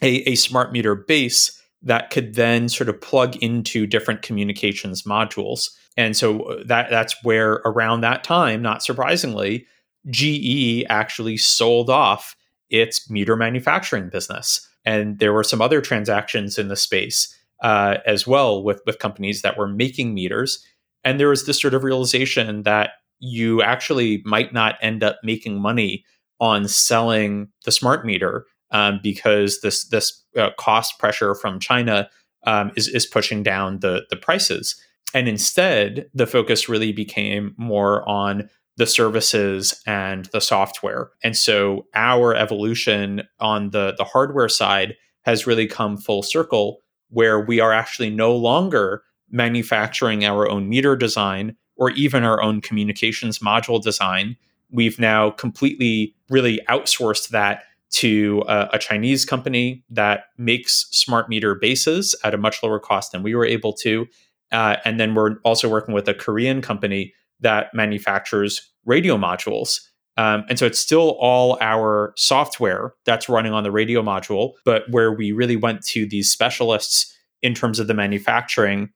a, 0.02 0.28
a 0.28 0.35
smart 0.35 0.72
meter 0.72 0.94
base 0.94 1.59
that 1.83 2.11
could 2.11 2.35
then 2.35 2.68
sort 2.68 2.88
of 2.88 3.00
plug 3.00 3.37
into 3.37 3.87
different 3.87 4.22
communications 4.22 5.02
modules. 5.02 5.70
And 5.96 6.16
so 6.16 6.42
uh, 6.42 6.62
that 6.66 6.90
that's 6.90 7.22
where 7.22 7.55
around 7.64 8.00
that 8.00 8.24
time, 8.24 8.62
not 8.62 8.83
surprisingly, 8.83 9.66
GE 10.11 10.85
actually 10.88 11.37
sold 11.37 11.90
off 11.90 12.37
its 12.70 13.11
meter 13.11 13.37
manufacturing 13.37 14.09
business. 14.09 14.68
And 14.85 15.18
there 15.18 15.33
were 15.33 15.44
some 15.44 15.61
other 15.61 15.81
transactions 15.81 16.59
in 16.59 16.68
the 16.68 16.76
space 16.76 17.37
uh, 17.62 17.98
as 18.07 18.27
well 18.27 18.62
with, 18.62 18.83
with 18.87 18.98
companies 18.98 19.42
that 19.42 19.57
were 19.57 19.68
making 19.68 20.14
meters. 20.14 20.64
And 21.05 21.18
there 21.18 21.29
was 21.29 21.46
this 21.46 21.61
sort 21.61 21.75
of 21.75 21.85
realization 21.85 22.64
that 22.64 22.90
you 23.18 23.62
actually 23.62 24.22
might 24.25 24.53
not 24.53 24.77
end 24.83 25.03
up 25.03 25.18
making 25.22 25.61
money 25.61 26.05
on 26.40 26.66
selling 26.66 27.48
the 27.64 27.72
smart 27.72 28.05
meter 28.05 28.46
um, 28.72 28.98
because 29.03 29.61
this 29.61 29.87
this 29.88 30.25
uh, 30.37 30.51
cost 30.59 30.98
pressure 30.98 31.35
from 31.35 31.61
China 31.61 32.11
um, 32.44 32.72
is 32.77 32.88
is 32.88 33.07
pushing 33.07 33.42
down 33.42 33.79
the 33.79 34.03
the 34.11 34.16
prices. 34.16 34.75
And 35.14 35.29
instead, 35.29 36.09
the 36.14 36.27
focus 36.27 36.68
really 36.68 36.92
became 36.92 37.55
more 37.57 38.09
on 38.09 38.48
the 38.77 38.87
services 38.87 39.81
and 39.87 40.25
the 40.27 40.40
software. 40.40 41.11
And 41.22 41.37
so 41.37 41.87
our 41.94 42.35
evolution 42.35 43.22
on 43.38 43.70
the, 43.70 43.94
the 43.98 44.05
hardware 44.05 44.48
side 44.48 44.96
has 45.25 45.46
really 45.46 45.66
come 45.66 45.98
full 45.98 46.22
circle 46.22 46.82
where 47.12 47.38
we 47.38 47.61
are 47.61 47.72
actually 47.72 48.11
no 48.11 48.35
longer 48.35 49.03
manufacturing 49.31 50.25
our 50.25 50.48
own 50.48 50.68
meter 50.68 50.96
design 50.96 51.57
or 51.77 51.90
even 51.90 52.25
our 52.25 52.42
own 52.42 52.61
communications 52.61 53.38
module 53.38 53.81
design. 53.81 54.37
We've 54.70 54.98
now 54.98 55.31
completely 55.31 56.14
really 56.31 56.61
outsourced 56.68 57.29
that 57.29 57.64
to 57.92 58.42
a, 58.48 58.70
a 58.72 58.79
Chinese 58.79 59.25
company 59.25 59.85
that 59.90 60.25
makes 60.38 60.87
smart 60.90 61.29
meter 61.29 61.55
bases 61.55 62.14
at 62.25 62.35
a 62.35 62.38
much 62.38 62.62
lower 62.62 62.79
cost 62.79 63.12
than 63.12 63.22
we 63.22 63.35
were 63.35 63.44
able 63.44 63.75
to. 63.75 64.07
Uh, 64.51 64.77
and 64.85 64.98
then 64.98 65.14
we're 65.14 65.37
also 65.44 65.68
working 65.68 65.94
with 65.94 66.09
a 66.09 66.14
Korean 66.14 66.62
company 66.62 67.12
that 67.40 67.75
manufactures 67.75 68.70
radio 68.87 69.16
modules. 69.16 69.81
Um, 70.16 70.44
and 70.48 70.59
so 70.59 70.66
it's 70.66 70.79
still 70.79 71.16
all 71.20 71.57
our 71.61 72.12
software 72.16 72.94
that's 73.07 73.29
running 73.29 73.53
on 73.53 73.62
the 73.62 73.70
radio 73.70 74.03
module, 74.03 74.53
but 74.64 74.85
where 74.90 75.12
we 75.12 75.33
really 75.33 75.57
went 75.57 75.83
to 75.87 76.07
these 76.07 76.31
specialists 76.31 77.14
in 77.40 77.55
terms 77.55 77.79
of 77.79 77.87
the 77.87 77.94
manufacturing, 77.94 78.90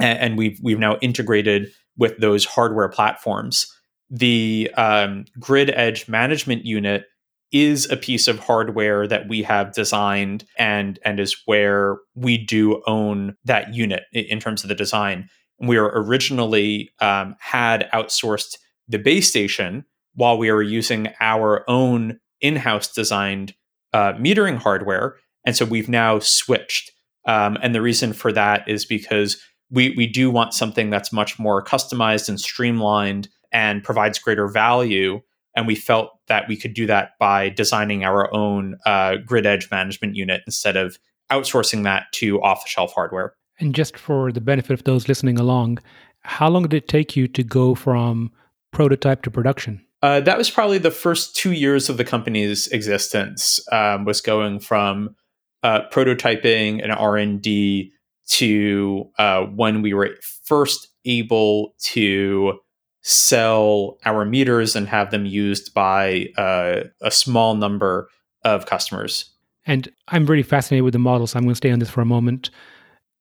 and, 0.00 0.18
and 0.18 0.38
we've 0.38 0.58
we've 0.62 0.78
now 0.78 0.96
integrated 0.98 1.70
with 1.96 2.18
those 2.18 2.44
hardware 2.44 2.88
platforms. 2.88 3.66
The 4.10 4.70
um, 4.76 5.26
grid 5.38 5.70
edge 5.70 6.08
management 6.08 6.64
unit 6.64 7.04
is 7.52 7.90
a 7.90 7.96
piece 7.96 8.26
of 8.26 8.38
hardware 8.38 9.06
that 9.06 9.28
we 9.28 9.42
have 9.42 9.74
designed 9.74 10.44
and 10.58 10.98
and 11.04 11.20
is 11.20 11.36
where 11.44 11.98
we 12.14 12.38
do 12.38 12.82
own 12.86 13.36
that 13.44 13.74
unit 13.74 14.04
in 14.12 14.40
terms 14.40 14.62
of 14.62 14.68
the 14.68 14.74
design 14.74 15.28
we 15.60 15.76
originally 15.76 16.90
um, 17.00 17.34
had 17.40 17.88
outsourced 17.92 18.56
the 18.86 18.98
base 18.98 19.28
station 19.28 19.84
while 20.18 20.36
we 20.36 20.50
were 20.50 20.62
using 20.62 21.08
our 21.20 21.64
own 21.70 22.18
in-house 22.40 22.92
designed 22.92 23.54
uh, 23.92 24.12
metering 24.14 24.56
hardware 24.56 25.16
and 25.46 25.56
so 25.56 25.64
we've 25.64 25.88
now 25.88 26.18
switched 26.18 26.90
um, 27.26 27.56
and 27.62 27.74
the 27.74 27.80
reason 27.80 28.12
for 28.12 28.32
that 28.32 28.68
is 28.68 28.84
because 28.84 29.40
we 29.70 29.94
we 29.96 30.06
do 30.06 30.30
want 30.30 30.52
something 30.52 30.90
that's 30.90 31.12
much 31.12 31.38
more 31.38 31.64
customized 31.64 32.28
and 32.28 32.40
streamlined 32.40 33.28
and 33.52 33.82
provides 33.82 34.18
greater 34.18 34.48
value 34.48 35.20
and 35.54 35.66
we 35.66 35.74
felt 35.74 36.10
that 36.26 36.46
we 36.48 36.56
could 36.56 36.74
do 36.74 36.86
that 36.86 37.12
by 37.18 37.48
designing 37.48 38.04
our 38.04 38.32
own 38.34 38.76
uh, 38.86 39.16
grid 39.24 39.46
edge 39.46 39.68
management 39.70 40.14
unit 40.16 40.42
instead 40.46 40.76
of 40.76 40.98
outsourcing 41.30 41.84
that 41.84 42.04
to 42.12 42.40
off-the-shelf 42.42 42.92
hardware 42.92 43.34
and 43.60 43.74
just 43.74 43.96
for 43.96 44.30
the 44.32 44.40
benefit 44.40 44.72
of 44.72 44.84
those 44.84 45.08
listening 45.08 45.38
along, 45.38 45.78
how 46.20 46.48
long 46.48 46.62
did 46.62 46.74
it 46.74 46.88
take 46.88 47.16
you 47.16 47.26
to 47.28 47.42
go 47.42 47.74
from 47.74 48.30
prototype 48.72 49.22
to 49.22 49.30
production? 49.30 49.84
Uh, 50.02 50.20
that 50.20 50.38
was 50.38 50.50
probably 50.50 50.78
the 50.78 50.90
first 50.90 51.34
two 51.34 51.52
years 51.52 51.88
of 51.88 51.96
the 51.96 52.04
company's 52.04 52.68
existence. 52.68 53.60
Um, 53.72 54.04
was 54.04 54.20
going 54.20 54.60
from 54.60 55.16
uh, 55.62 55.88
prototyping 55.90 56.82
and 56.82 56.92
R 56.92 57.16
and 57.16 57.42
D 57.42 57.92
to 58.28 59.10
uh, 59.18 59.42
when 59.42 59.82
we 59.82 59.94
were 59.94 60.10
first 60.44 60.88
able 61.04 61.74
to 61.80 62.58
sell 63.02 63.98
our 64.04 64.24
meters 64.24 64.76
and 64.76 64.86
have 64.86 65.10
them 65.10 65.24
used 65.24 65.72
by 65.72 66.26
uh, 66.36 66.82
a 67.00 67.10
small 67.10 67.54
number 67.54 68.08
of 68.44 68.66
customers. 68.66 69.30
And 69.66 69.90
I'm 70.08 70.26
really 70.26 70.42
fascinated 70.42 70.84
with 70.84 70.92
the 70.92 70.98
model, 70.98 71.26
so 71.26 71.38
I'm 71.38 71.44
going 71.44 71.52
to 71.52 71.56
stay 71.56 71.70
on 71.70 71.78
this 71.78 71.90
for 71.90 72.00
a 72.00 72.06
moment. 72.06 72.50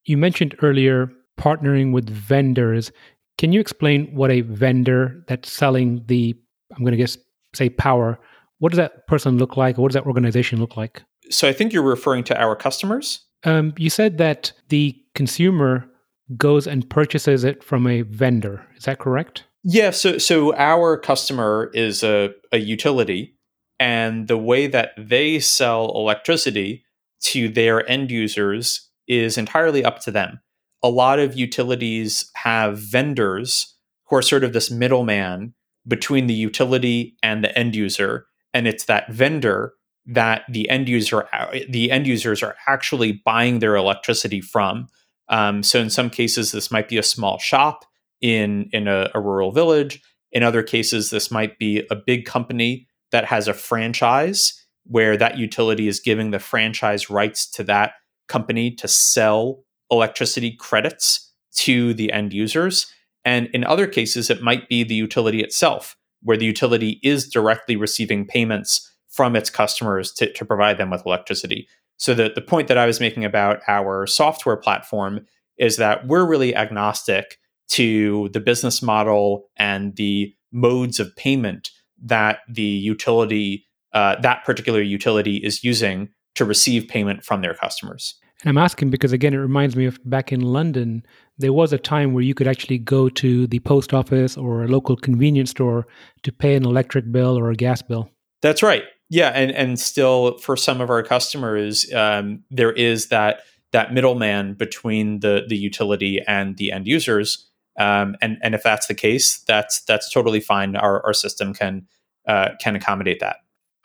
You 0.06 0.18
mentioned 0.18 0.56
earlier 0.62 1.12
partnering 1.40 1.92
with 1.94 2.10
vendors. 2.10 2.92
Can 3.38 3.52
you 3.52 3.60
explain 3.60 4.14
what 4.16 4.32
a 4.32 4.42
vendor 4.42 5.24
that's 5.28 5.52
selling 5.52 6.04
the, 6.08 6.36
I'm 6.76 6.84
going 6.84 6.92
to 6.92 6.98
guess, 6.98 7.18
say 7.54 7.70
power, 7.70 8.20
what 8.60 8.72
does 8.72 8.78
that 8.78 9.08
person 9.08 9.38
look 9.38 9.58
like? 9.58 9.78
What 9.78 9.90
does 9.90 9.96
that 9.96 10.06
organization 10.08 10.60
look 10.60 10.78
like? 10.78 11.04
So 11.30 11.48
I 11.48 11.54
think 11.54 11.74
you're 11.74 11.84
referring 11.84 12.24
to 12.26 12.42
our 12.42 12.56
customers. 12.56 13.26
Um, 13.44 13.74
you 13.78 13.90
said 13.90 14.18
that 14.18 14.54
the 14.70 14.96
consumer 15.14 15.90
goes 16.36 16.68
and 16.68 16.90
purchases 16.90 17.44
it 17.44 17.64
from 17.64 17.88
a 17.88 18.02
vendor. 18.02 18.66
Is 18.76 18.84
that 18.86 19.00
correct? 19.00 19.44
Yeah. 19.64 19.92
So, 19.92 20.18
so 20.18 20.56
our 20.56 20.98
customer 20.98 21.72
is 21.74 22.04
a, 22.04 22.32
a 22.52 22.58
utility, 22.58 23.36
and 23.80 24.28
the 24.28 24.38
way 24.38 24.68
that 24.68 24.92
they 24.98 25.40
sell 25.40 25.92
electricity 25.96 26.84
to 27.22 27.50
their 27.50 27.88
end 27.90 28.12
users 28.12 28.90
is 29.08 29.38
entirely 29.38 29.84
up 29.84 30.00
to 30.02 30.12
them. 30.12 30.40
A 30.84 30.90
lot 30.90 31.20
of 31.20 31.36
utilities 31.36 32.30
have 32.36 32.78
vendors 32.80 33.76
who 34.08 34.16
are 34.16 34.22
sort 34.22 34.44
of 34.44 34.54
this 34.54 34.70
middleman 34.72 35.54
between 35.88 36.28
the 36.28 36.34
utility 36.34 37.16
and 37.24 37.44
the 37.44 37.58
end 37.58 37.76
user, 37.76 38.26
and 38.54 38.68
it's 38.68 38.86
that 38.86 39.12
vendor 39.12 39.74
that 40.06 40.44
the 40.50 40.70
end 40.70 40.88
user 40.88 41.28
the 41.70 41.92
end 41.92 42.08
users 42.08 42.42
are 42.42 42.56
actually 42.68 43.22
buying 43.26 43.60
their 43.60 43.76
electricity 43.76 44.42
from. 44.42 44.88
Um, 45.30 45.64
so 45.64 45.80
in 45.80 45.90
some 45.90 46.10
cases, 46.10 46.52
this 46.52 46.72
might 46.72 46.88
be 46.88 46.98
a 46.98 47.04
small 47.04 47.38
shop 47.38 47.86
in 48.22 48.70
in 48.72 48.88
a, 48.88 49.10
a 49.14 49.20
rural 49.20 49.52
village. 49.52 50.02
In 50.32 50.44
other 50.44 50.64
cases, 50.64 51.10
this 51.10 51.32
might 51.32 51.58
be 51.60 51.86
a 51.90 51.96
big 51.96 52.26
company 52.26 52.88
that 53.12 53.26
has 53.26 53.48
a 53.48 53.54
franchise 53.54 54.54
where 54.86 55.18
that 55.18 55.38
utility 55.38 55.88
is 55.88 56.00
giving 56.00 56.32
the 56.32 56.40
franchise 56.40 57.10
rights 57.10 57.50
to 57.52 57.64
that 57.64 57.94
company 58.28 58.72
to 58.72 58.88
sell 58.88 59.64
electricity 59.92 60.52
credits 60.52 61.34
to 61.54 61.94
the 61.94 62.12
end 62.12 62.34
users. 62.34 62.92
And 63.28 63.48
in 63.48 63.66
other 63.66 63.88
cases, 63.88 64.30
it 64.30 64.42
might 64.42 64.70
be 64.70 64.86
the 64.86 64.96
utility 64.96 65.42
itself, 65.44 65.98
where 66.24 66.38
the 66.38 66.46
utility 66.46 67.02
is 67.04 67.28
directly 67.28 67.76
receiving 67.76 68.26
payments 68.26 68.90
from 69.10 69.36
its 69.36 69.50
customers 69.50 70.14
to, 70.14 70.32
to 70.32 70.46
provide 70.46 70.78
them 70.78 70.90
with 70.90 71.06
electricity. 71.06 71.68
So 71.98 72.14
the, 72.14 72.32
the 72.34 72.42
point 72.42 72.70
that 72.70 72.78
I 72.78 72.86
was 72.86 73.02
making 73.02 73.26
about 73.26 73.60
our 73.68 74.08
software 74.08 74.56
platform 74.56 75.26
is 75.58 75.76
that 75.76 76.08
we're 76.08 76.26
really 76.26 76.56
agnostic 76.56 77.38
to 77.72 78.30
the 78.30 78.40
business 78.40 78.82
model 78.82 79.50
and 79.58 79.98
the 79.98 80.34
modes 80.54 80.98
of 80.98 81.14
payment 81.18 81.72
that 82.02 82.40
the 82.48 82.62
utility, 82.62 83.66
uh, 83.92 84.16
that 84.22 84.46
particular 84.46 84.82
utility 84.82 85.36
is 85.36 85.66
using 85.66 86.08
to 86.36 86.46
receive 86.46 86.88
payment 86.88 87.26
from 87.26 87.42
their 87.42 87.56
customers. 87.56 88.18
And 88.42 88.50
I'm 88.50 88.58
asking 88.58 88.92
because, 88.92 89.12
again, 89.12 89.34
it 89.34 89.38
reminds 89.38 89.76
me 89.76 89.86
of 89.86 90.00
back 90.06 90.32
in 90.32 90.42
London, 90.42 91.04
there 91.40 91.54
was 91.54 91.74
a 91.74 91.78
time 91.78 92.14
where 92.14 92.24
you 92.24 92.36
could 92.36 92.48
actually 92.48 92.78
go 92.78 93.10
to 93.10 93.48
the 93.48 93.60
post 93.60 93.94
office 93.94 94.38
or 94.38 94.64
a 94.64 94.68
local 94.68 94.96
convenience 94.96 95.50
store 95.52 95.88
to 96.24 96.32
pay 96.32 96.56
an 96.56 96.66
electric 96.66 97.12
bill 97.12 97.38
or 97.38 97.50
a 97.50 97.56
gas 97.56 97.82
bill. 97.82 98.12
That's 98.42 98.62
right. 98.62 98.84
Yeah, 99.10 99.30
and 99.30 99.52
and 99.52 99.80
still 99.80 100.38
for 100.38 100.56
some 100.58 100.82
of 100.82 100.90
our 100.90 101.02
customers, 101.02 101.92
um, 101.94 102.44
there 102.52 102.74
is 102.74 103.08
that 103.08 103.42
that 103.72 103.94
middleman 103.94 104.54
between 104.54 105.22
the 105.22 105.46
the 105.48 105.58
utility 105.58 106.22
and 106.28 106.58
the 106.58 106.72
end 106.72 106.88
users. 106.88 107.50
Um, 107.80 108.18
and 108.22 108.38
and 108.44 108.54
if 108.54 108.64
that's 108.64 108.88
the 108.88 108.94
case, 108.94 109.40
that's 109.48 109.82
that's 109.86 110.12
totally 110.12 110.42
fine. 110.42 110.76
Our 110.76 111.04
our 111.06 111.14
system 111.14 111.54
can 111.54 111.88
uh, 112.28 112.50
can 112.62 112.76
accommodate 112.76 113.20
that. 113.22 113.38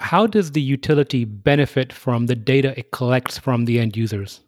How 0.03 0.27
does 0.27 0.51
the 0.51 0.61
utility 0.61 1.25
benefit 1.25 1.93
from 1.93 2.27
the 2.27 2.35
data 2.35 2.75
it 2.77 2.91
collects 2.91 3.39
from 3.39 3.67
the 3.67 3.79
end 3.79 3.97
users? 3.97 4.41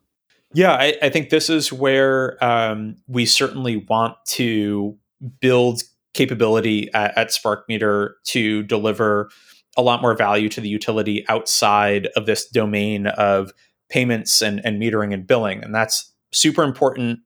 Yeah, 0.52 0.72
I, 0.72 0.96
I 1.00 1.10
think 1.10 1.30
this 1.30 1.48
is 1.48 1.72
where 1.72 2.42
um, 2.44 2.96
we 3.06 3.24
certainly 3.24 3.76
want 3.88 4.16
to 4.30 4.98
build 5.40 5.82
capability 6.12 6.92
at, 6.92 7.16
at 7.16 7.28
SparkMeter 7.28 8.14
to 8.24 8.64
deliver 8.64 9.30
a 9.76 9.82
lot 9.82 10.02
more 10.02 10.16
value 10.16 10.48
to 10.48 10.60
the 10.60 10.68
utility 10.68 11.24
outside 11.28 12.08
of 12.16 12.26
this 12.26 12.48
domain 12.48 13.06
of 13.06 13.52
payments 13.88 14.42
and, 14.42 14.60
and 14.64 14.82
metering 14.82 15.14
and 15.14 15.26
billing. 15.26 15.62
And 15.62 15.72
that's 15.74 16.12
super 16.32 16.64
important 16.64 17.20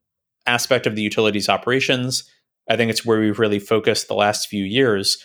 aspect 0.46 0.86
of 0.86 0.96
the 0.96 1.02
utility's 1.02 1.48
operations. 1.48 2.24
I 2.68 2.76
think 2.76 2.90
it's 2.90 3.06
where 3.06 3.20
we've 3.20 3.38
really 3.38 3.58
focused 3.58 4.08
the 4.08 4.14
last 4.14 4.48
few 4.48 4.64
years. 4.64 5.22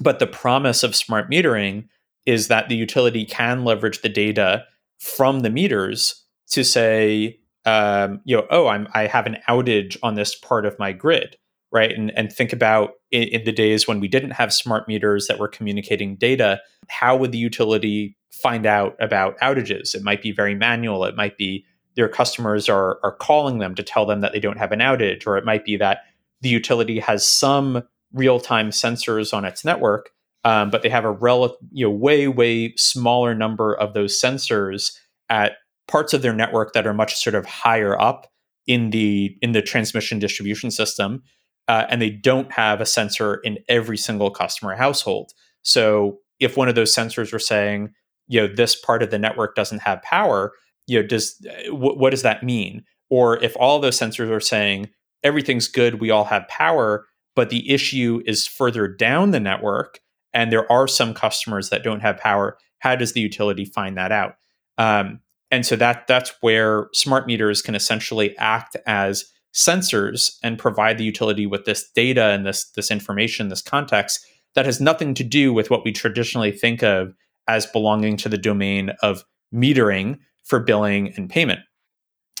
But 0.00 0.18
the 0.18 0.26
promise 0.26 0.82
of 0.82 0.94
smart 0.94 1.30
metering 1.30 1.88
is 2.26 2.48
that 2.48 2.68
the 2.68 2.76
utility 2.76 3.24
can 3.24 3.64
leverage 3.64 4.02
the 4.02 4.08
data 4.08 4.64
from 4.98 5.40
the 5.40 5.50
meters 5.50 6.24
to 6.48 6.64
say, 6.64 7.38
um, 7.64 8.20
you 8.24 8.36
know, 8.36 8.46
oh, 8.50 8.68
I'm 8.68 8.88
I 8.94 9.06
have 9.06 9.26
an 9.26 9.38
outage 9.48 9.96
on 10.02 10.14
this 10.14 10.34
part 10.34 10.66
of 10.66 10.78
my 10.78 10.92
grid 10.92 11.36
right? 11.72 11.96
And, 11.96 12.16
and 12.16 12.30
think 12.30 12.52
about 12.52 12.92
in, 13.10 13.22
in, 13.24 13.44
the 13.44 13.52
days 13.52 13.88
when 13.88 13.98
we 13.98 14.06
didn't 14.06 14.32
have 14.32 14.52
smart 14.52 14.86
meters 14.86 15.26
that 15.26 15.38
were 15.38 15.48
communicating 15.48 16.16
data, 16.16 16.60
how 16.88 17.16
would 17.16 17.32
the 17.32 17.38
utility 17.38 18.16
find 18.30 18.66
out 18.66 18.94
about 19.00 19.38
outages? 19.38 19.94
It 19.94 20.02
might 20.02 20.22
be 20.22 20.30
very 20.30 20.54
manual. 20.54 21.04
It 21.04 21.16
might 21.16 21.38
be 21.38 21.64
their 21.96 22.08
customers 22.08 22.68
are, 22.68 22.98
are 23.02 23.16
calling 23.16 23.58
them 23.58 23.74
to 23.74 23.82
tell 23.82 24.06
them 24.06 24.20
that 24.20 24.32
they 24.32 24.40
don't 24.40 24.58
have 24.58 24.72
an 24.72 24.80
outage, 24.80 25.26
or 25.26 25.36
it 25.36 25.44
might 25.44 25.64
be 25.64 25.76
that 25.78 26.00
the 26.42 26.48
utility 26.48 26.98
has 27.00 27.26
some 27.26 27.82
real 28.12 28.38
time 28.38 28.70
sensors 28.70 29.34
on 29.34 29.44
its 29.44 29.64
network, 29.64 30.10
um, 30.44 30.70
but 30.70 30.82
they 30.82 30.88
have 30.88 31.04
a 31.04 31.10
rel- 31.10 31.56
you 31.70 31.86
know, 31.86 31.90
way, 31.90 32.28
way 32.28 32.74
smaller 32.76 33.34
number 33.34 33.74
of 33.74 33.94
those 33.94 34.20
sensors 34.20 34.92
at 35.28 35.52
parts 35.88 36.12
of 36.12 36.22
their 36.22 36.34
network 36.34 36.72
that 36.72 36.86
are 36.86 36.94
much 36.94 37.16
sort 37.16 37.34
of 37.34 37.46
higher 37.46 38.00
up 38.00 38.26
in 38.66 38.90
the 38.90 39.36
in 39.42 39.52
the 39.52 39.62
transmission 39.62 40.18
distribution 40.18 40.70
system 40.70 41.22
uh, 41.68 41.86
and 41.88 42.02
they 42.02 42.10
don't 42.10 42.52
have 42.52 42.80
a 42.80 42.86
sensor 42.86 43.36
in 43.36 43.58
every 43.68 43.96
single 43.96 44.30
customer 44.30 44.74
household. 44.74 45.32
So 45.62 46.18
if 46.40 46.56
one 46.56 46.68
of 46.68 46.74
those 46.74 46.94
sensors 46.94 47.32
were 47.32 47.38
saying, 47.38 47.94
you 48.28 48.40
know, 48.40 48.52
this 48.52 48.74
part 48.76 49.02
of 49.02 49.10
the 49.10 49.18
network 49.18 49.54
doesn't 49.54 49.82
have 49.82 50.02
power, 50.02 50.52
you 50.86 51.00
know, 51.00 51.06
does 51.06 51.36
uh, 51.48 51.70
w- 51.70 51.98
what 51.98 52.10
does 52.10 52.22
that 52.22 52.42
mean? 52.42 52.84
Or 53.10 53.42
if 53.42 53.56
all 53.56 53.78
those 53.78 53.98
sensors 53.98 54.30
are 54.30 54.40
saying 54.40 54.90
everything's 55.22 55.68
good, 55.68 56.00
we 56.00 56.10
all 56.10 56.24
have 56.24 56.48
power, 56.48 57.06
but 57.36 57.50
the 57.50 57.70
issue 57.70 58.22
is 58.26 58.46
further 58.46 58.88
down 58.88 59.30
the 59.30 59.40
network, 59.40 60.00
and 60.34 60.52
there 60.52 60.70
are 60.70 60.88
some 60.88 61.14
customers 61.14 61.70
that 61.70 61.82
don't 61.82 62.00
have 62.00 62.18
power. 62.18 62.58
How 62.78 62.96
does 62.96 63.12
the 63.12 63.20
utility 63.20 63.64
find 63.64 63.96
that 63.96 64.12
out? 64.12 64.36
Um, 64.78 65.20
and 65.50 65.66
so 65.66 65.76
that 65.76 66.06
that's 66.06 66.32
where 66.40 66.88
smart 66.92 67.26
meters 67.26 67.62
can 67.62 67.74
essentially 67.74 68.36
act 68.38 68.76
as 68.86 69.26
sensors 69.54 70.38
and 70.42 70.58
provide 70.58 70.96
the 70.96 71.04
utility 71.04 71.46
with 71.46 71.66
this 71.66 71.90
data 71.94 72.26
and 72.26 72.46
this 72.46 72.64
this 72.70 72.90
information, 72.90 73.48
this 73.48 73.62
context 73.62 74.24
that 74.54 74.66
has 74.66 74.80
nothing 74.80 75.14
to 75.14 75.24
do 75.24 75.52
with 75.52 75.70
what 75.70 75.84
we 75.84 75.92
traditionally 75.92 76.52
think 76.52 76.82
of 76.82 77.14
as 77.48 77.66
belonging 77.66 78.16
to 78.16 78.28
the 78.28 78.38
domain 78.38 78.90
of 79.02 79.24
metering 79.54 80.18
for 80.44 80.60
billing 80.60 81.12
and 81.16 81.28
payment. 81.28 81.60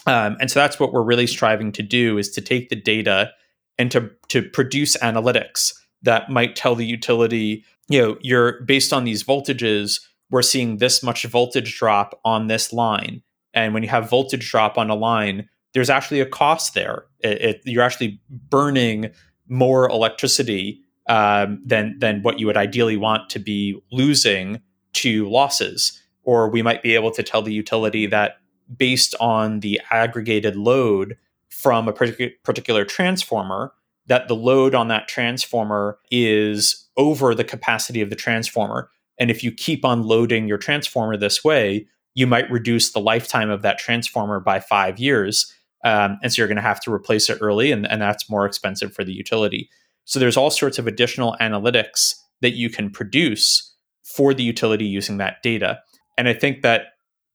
Um, 0.06 0.36
and 0.40 0.50
so 0.50 0.60
that's 0.60 0.80
what 0.80 0.92
we're 0.92 1.02
really 1.02 1.26
striving 1.26 1.72
to 1.72 1.82
do 1.82 2.18
is 2.18 2.30
to 2.32 2.40
take 2.40 2.68
the 2.68 2.76
data 2.76 3.30
and 3.78 3.90
to 3.90 4.10
to 4.28 4.42
produce 4.42 4.96
analytics 4.98 5.72
that 6.02 6.30
might 6.30 6.56
tell 6.56 6.74
the 6.74 6.86
utility, 6.86 7.64
you 7.88 8.00
know, 8.00 8.16
you're 8.20 8.62
based 8.62 8.92
on 8.92 9.04
these 9.04 9.24
voltages, 9.24 10.00
we're 10.30 10.42
seeing 10.42 10.78
this 10.78 11.02
much 11.02 11.24
voltage 11.24 11.78
drop 11.78 12.18
on 12.24 12.46
this 12.46 12.72
line. 12.72 13.22
And 13.54 13.74
when 13.74 13.82
you 13.82 13.88
have 13.90 14.08
voltage 14.08 14.50
drop 14.50 14.78
on 14.78 14.88
a 14.88 14.94
line, 14.94 15.48
there's 15.74 15.90
actually 15.90 16.20
a 16.20 16.26
cost 16.26 16.74
there. 16.74 17.04
It, 17.20 17.40
it, 17.42 17.62
you're 17.64 17.82
actually 17.82 18.20
burning 18.30 19.10
more 19.48 19.88
electricity 19.88 20.80
um, 21.08 21.60
than 21.64 21.98
than 21.98 22.22
what 22.22 22.38
you 22.38 22.46
would 22.46 22.56
ideally 22.56 22.96
want 22.96 23.28
to 23.30 23.38
be 23.38 23.78
losing 23.90 24.60
to 24.94 25.28
losses. 25.28 26.00
Or 26.24 26.48
we 26.48 26.62
might 26.62 26.82
be 26.82 26.94
able 26.94 27.10
to 27.10 27.22
tell 27.22 27.42
the 27.42 27.52
utility 27.52 28.06
that 28.06 28.36
based 28.74 29.14
on 29.20 29.60
the 29.60 29.80
aggregated 29.90 30.56
load 30.56 31.16
from 31.48 31.88
a 31.88 31.92
particular 31.92 32.84
transformer, 32.84 33.72
that 34.06 34.28
the 34.28 34.36
load 34.36 34.74
on 34.74 34.88
that 34.88 35.08
transformer 35.08 35.98
is 36.10 36.81
over 36.96 37.34
the 37.34 37.44
capacity 37.44 38.00
of 38.00 38.10
the 38.10 38.16
transformer. 38.16 38.90
And 39.18 39.30
if 39.30 39.42
you 39.42 39.52
keep 39.52 39.84
on 39.84 40.02
loading 40.02 40.48
your 40.48 40.58
transformer 40.58 41.16
this 41.16 41.44
way, 41.44 41.86
you 42.14 42.26
might 42.26 42.50
reduce 42.50 42.92
the 42.92 43.00
lifetime 43.00 43.50
of 43.50 43.62
that 43.62 43.78
transformer 43.78 44.40
by 44.40 44.60
five 44.60 44.98
years. 44.98 45.52
Um, 45.84 46.18
and 46.22 46.32
so 46.32 46.40
you're 46.40 46.48
going 46.48 46.56
to 46.56 46.62
have 46.62 46.80
to 46.80 46.92
replace 46.92 47.28
it 47.30 47.38
early, 47.40 47.72
and, 47.72 47.90
and 47.90 48.00
that's 48.00 48.30
more 48.30 48.46
expensive 48.46 48.94
for 48.94 49.04
the 49.04 49.12
utility. 49.12 49.68
So 50.04 50.18
there's 50.18 50.36
all 50.36 50.50
sorts 50.50 50.78
of 50.78 50.86
additional 50.86 51.36
analytics 51.40 52.14
that 52.40 52.52
you 52.52 52.68
can 52.70 52.90
produce 52.90 53.74
for 54.02 54.34
the 54.34 54.42
utility 54.42 54.84
using 54.84 55.18
that 55.18 55.42
data. 55.42 55.80
And 56.18 56.28
I 56.28 56.34
think 56.34 56.62
that 56.62 56.86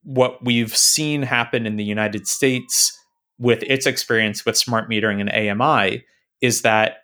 what 0.04 0.44
we've 0.44 0.76
seen 0.76 1.24
happen 1.24 1.66
in 1.66 1.76
the 1.76 1.84
United 1.84 2.28
States 2.28 2.98
with 3.40 3.64
its 3.64 3.86
experience 3.86 4.46
with 4.46 4.58
smart 4.58 4.90
metering 4.90 5.20
and 5.20 5.30
AMI 5.30 6.04
is 6.42 6.62
that 6.62 7.00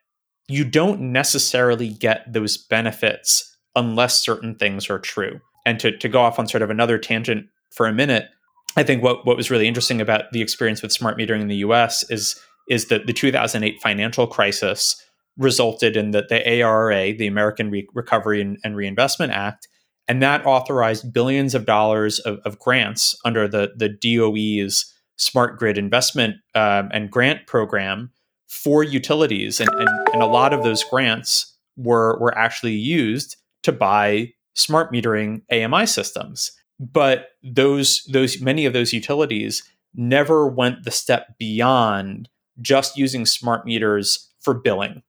you 0.47 0.63
don't 0.63 0.99
necessarily 0.99 1.89
get 1.89 2.31
those 2.31 2.57
benefits 2.57 3.57
unless 3.75 4.23
certain 4.23 4.55
things 4.55 4.89
are 4.89 4.99
true. 4.99 5.39
And 5.65 5.79
to, 5.79 5.97
to 5.97 6.09
go 6.09 6.21
off 6.21 6.39
on 6.39 6.47
sort 6.47 6.61
of 6.61 6.69
another 6.69 6.97
tangent 6.97 7.47
for 7.71 7.87
a 7.87 7.93
minute, 7.93 8.27
I 8.75 8.83
think 8.83 9.03
what 9.03 9.25
what 9.25 9.37
was 9.37 9.51
really 9.51 9.67
interesting 9.67 10.01
about 10.01 10.31
the 10.31 10.41
experience 10.41 10.81
with 10.81 10.91
smart 10.91 11.17
metering 11.17 11.41
in 11.41 11.47
the 11.47 11.57
U.S. 11.57 12.09
is 12.09 12.39
is 12.69 12.87
that 12.87 13.05
the 13.07 13.13
2008 13.13 13.81
financial 13.81 14.25
crisis 14.25 15.01
resulted 15.37 15.97
in 15.97 16.11
the, 16.11 16.25
the 16.29 16.47
ARRA, 16.47 17.17
the 17.17 17.27
American 17.27 17.69
Re- 17.69 17.87
Recovery 17.93 18.39
and, 18.39 18.57
and, 18.63 18.75
Reinvestment 18.75 19.33
Act, 19.33 19.67
and 20.07 20.21
that 20.21 20.45
authorized 20.45 21.11
billions 21.11 21.55
of 21.55 21.65
dollars 21.65 22.19
of, 22.19 22.39
of 22.45 22.59
grants 22.59 23.15
under 23.25 23.47
the 23.47 23.73
the 23.75 23.89
DOE's 23.89 24.91
smart 25.17 25.59
grid 25.59 25.77
investment 25.77 26.37
um, 26.55 26.89
and 26.91 27.11
grant 27.11 27.45
program 27.47 28.11
for 28.53 28.83
utilities, 28.83 29.59
and, 29.59 29.69
and, 29.69 29.89
and 30.13 30.21
a 30.21 30.27
lot 30.27 30.53
of 30.53 30.63
those 30.63 30.83
grants 30.83 31.57
were 31.75 32.17
were 32.19 32.37
actually 32.37 32.73
used 32.73 33.35
to 33.63 33.71
buy 33.71 34.31
smart 34.53 34.93
metering 34.93 35.41
AMI 35.51 35.87
systems. 35.87 36.51
But 36.79 37.29
those 37.43 38.03
those 38.11 38.39
many 38.39 38.65
of 38.65 38.73
those 38.73 38.93
utilities 38.93 39.63
never 39.95 40.47
went 40.47 40.83
the 40.83 40.91
step 40.91 41.37
beyond 41.39 42.29
just 42.61 42.95
using 42.95 43.25
smart 43.25 43.65
meters 43.65 44.31
for 44.39 44.53
billing. 44.53 45.01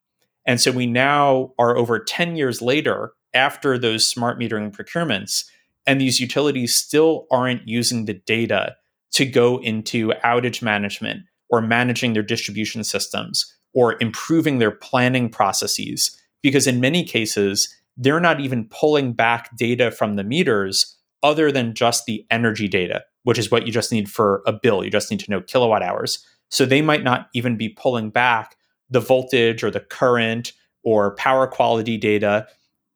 And 0.47 0.61
so 0.61 0.73
we 0.73 0.87
now 0.87 1.53
are 1.59 1.77
over 1.77 1.99
10 1.99 2.37
years 2.37 2.61
later 2.63 3.13
after 3.35 3.79
those 3.79 4.07
smart 4.07 4.39
metering 4.39 4.75
procurements, 4.75 5.45
and 5.87 6.01
these 6.01 6.21
utilities 6.21 6.75
still 6.75 7.27
aren't 7.31 7.69
using 7.69 8.07
the 8.07 8.15
data 8.15 8.77
to 9.13 9.27
go 9.27 9.59
into 9.59 10.13
outage 10.25 10.63
management 10.63 11.25
or 11.51 11.61
managing 11.61 12.13
their 12.13 12.23
distribution 12.23 12.85
systems 12.85 13.53
or 13.75 13.97
improving 14.01 14.59
their 14.59 14.71
planning 14.71 15.29
processes. 15.29 16.19
Because 16.43 16.67
in 16.67 16.81
many 16.81 17.05
cases, 17.05 17.75
they're 17.97 18.21
not 18.21 18.41
even 18.41 18.69
pulling 18.69 19.13
back 19.13 19.57
data 19.57 19.91
from 19.91 20.17
the 20.17 20.25
meters 20.25 20.97
other 21.23 21.51
than 21.51 21.75
just 21.75 22.07
the 22.07 22.25
energy 22.31 22.69
data, 22.69 23.03
which 23.23 23.39
is 23.39 23.51
what 23.51 23.67
you 23.67 23.73
just 23.73 23.93
need 23.93 24.11
for 24.11 24.43
a 24.47 24.53
bill. 24.53 24.85
You 24.85 24.91
just 24.91 25.11
need 25.11 25.21
to 25.21 25.31
know 25.31 25.41
kilowatt 25.41 25.83
hours. 25.83 26.25
So 26.51 26.67
they 26.67 26.83
might 26.83 27.03
not 27.03 27.29
even 27.35 27.57
be 27.57 27.71
pulling 27.71 28.11
back 28.11 28.57
the 28.91 29.01
voltage 29.01 29.65
or 29.65 29.71
the 29.71 29.81
current 29.81 30.53
or 30.83 31.15
power 31.17 31.47
quality 31.47 31.97
data 31.97 32.47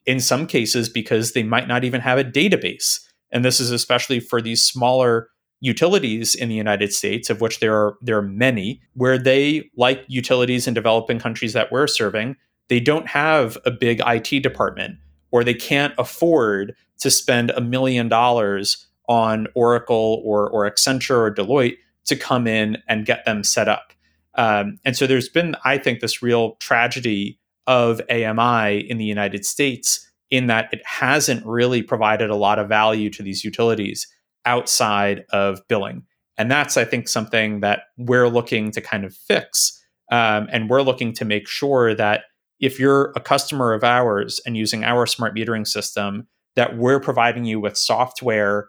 in 0.05 0.21
some 0.21 0.47
cases 0.47 0.89
because 0.89 1.33
they 1.33 1.43
might 1.43 1.69
not 1.69 1.85
even 1.85 2.01
have 2.01 2.19
a 2.19 2.25
database. 2.25 3.01
And 3.31 3.45
this 3.45 3.61
is 3.61 3.71
especially 3.71 4.21
for 4.21 4.41
these 4.41 4.65
smaller 4.65 5.29
utilities 5.61 6.35
in 6.35 6.49
the 6.49 6.55
United 6.55 6.93
States, 6.93 7.31
of 7.31 7.41
which 7.41 7.61
there 7.61 7.75
are 7.75 7.97
there 8.01 8.19
are 8.19 8.23
many, 8.23 8.81
where 8.95 9.19
they, 9.19 9.71
like 9.77 10.05
utilities 10.09 10.67
in 10.67 10.75
developing 10.75 11.19
countries 11.19 11.53
that 11.53 11.73
we're 11.73 11.87
serving, 11.87 12.37
they 12.69 12.81
don't 12.81 13.09
have 13.09 13.59
a 13.65 13.71
big 13.71 14.01
IT 14.07 14.43
department 14.43 14.97
or 15.31 15.45
they 15.45 15.55
can't 15.55 15.95
afford 15.99 16.75
to 16.99 17.11
spend 17.11 17.51
a 17.51 17.61
million 17.61 18.09
dollars 18.09 18.87
on 19.09 19.47
Oracle 19.55 20.23
or, 20.25 20.49
or 20.51 20.71
Accenture 20.71 21.17
or 21.17 21.35
Deloitte 21.35 21.77
to 22.07 22.17
come 22.17 22.47
in 22.47 22.79
and 22.89 23.07
get 23.07 23.25
them 23.25 23.43
set 23.43 23.69
up. 23.69 23.93
Um, 24.35 24.79
and 24.85 24.97
so 24.97 25.07
there's 25.07 25.29
been, 25.29 25.57
I 25.65 25.79
think, 25.79 26.01
this 26.01 26.23
real 26.23 26.55
tragedy 26.57 27.39
of 27.67 28.01
AMI 28.11 28.79
in 28.79 28.99
the 28.99 29.05
United 29.05 29.45
States 29.45 30.11
in 30.31 30.47
that 30.47 30.69
it 30.73 30.81
hasn't 30.85 31.45
really 31.45 31.83
provided 31.83 32.31
a 32.31 32.37
lot 32.37 32.59
of 32.59 32.69
value 32.69 33.11
to 33.11 33.23
these 33.23 33.45
utilities 33.45 34.07
outside 34.49 35.25
of 35.31 35.61
billing. 35.69 36.03
And 36.39 36.51
that's, 36.51 36.77
I 36.77 36.85
think, 36.85 37.07
something 37.07 37.61
that 37.61 37.83
we're 37.99 38.29
looking 38.29 38.71
to 38.73 38.81
kind 38.81 39.05
of 39.05 39.15
fix. 39.15 39.79
Um, 40.11 40.49
and 40.51 40.71
we're 40.71 40.83
looking 40.83 41.13
to 41.15 41.25
make 41.25 41.47
sure 41.47 41.95
that 41.95 42.23
if 42.59 42.81
you're 42.81 43.13
a 43.15 43.21
customer 43.21 43.75
of 43.75 43.85
ours 43.85 44.41
and 44.47 44.57
using 44.57 44.83
our 44.83 45.07
smart 45.07 45.37
metering 45.37 45.67
system, 45.67 46.27
that 46.57 46.79
we're 46.79 46.99
providing 46.99 47.45
you 47.45 47.61
with 47.61 47.77
software 47.77 48.69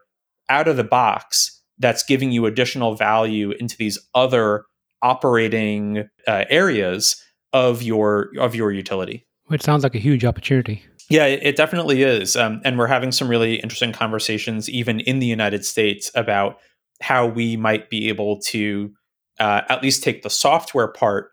out 0.49 0.67
of 0.67 0.77
the 0.77 0.83
box 0.83 1.61
that's 1.77 2.03
giving 2.03 2.31
you 2.31 2.45
additional 2.45 2.95
value 2.95 3.51
into 3.59 3.77
these 3.77 3.97
other 4.13 4.65
operating 5.01 6.09
uh, 6.27 6.43
areas 6.49 7.23
of 7.53 7.81
your 7.81 8.29
of 8.37 8.53
your 8.53 8.71
utility. 8.71 9.25
It 9.49 9.63
sounds 9.63 9.83
like 9.83 9.95
a 9.95 9.99
huge 9.99 10.25
opportunity. 10.25 10.83
Yeah, 11.09 11.25
it, 11.25 11.39
it 11.41 11.55
definitely 11.55 12.03
is, 12.03 12.35
um, 12.35 12.61
and 12.63 12.77
we're 12.77 12.87
having 12.87 13.11
some 13.11 13.27
really 13.27 13.55
interesting 13.55 13.91
conversations 13.91 14.69
even 14.69 14.99
in 15.01 15.19
the 15.19 15.25
United 15.25 15.65
States 15.65 16.11
about 16.13 16.59
how 17.01 17.25
we 17.25 17.57
might 17.57 17.89
be 17.89 18.09
able 18.09 18.39
to 18.41 18.91
uh, 19.39 19.61
at 19.69 19.81
least 19.81 20.03
take 20.03 20.21
the 20.21 20.29
software 20.29 20.87
part 20.87 21.31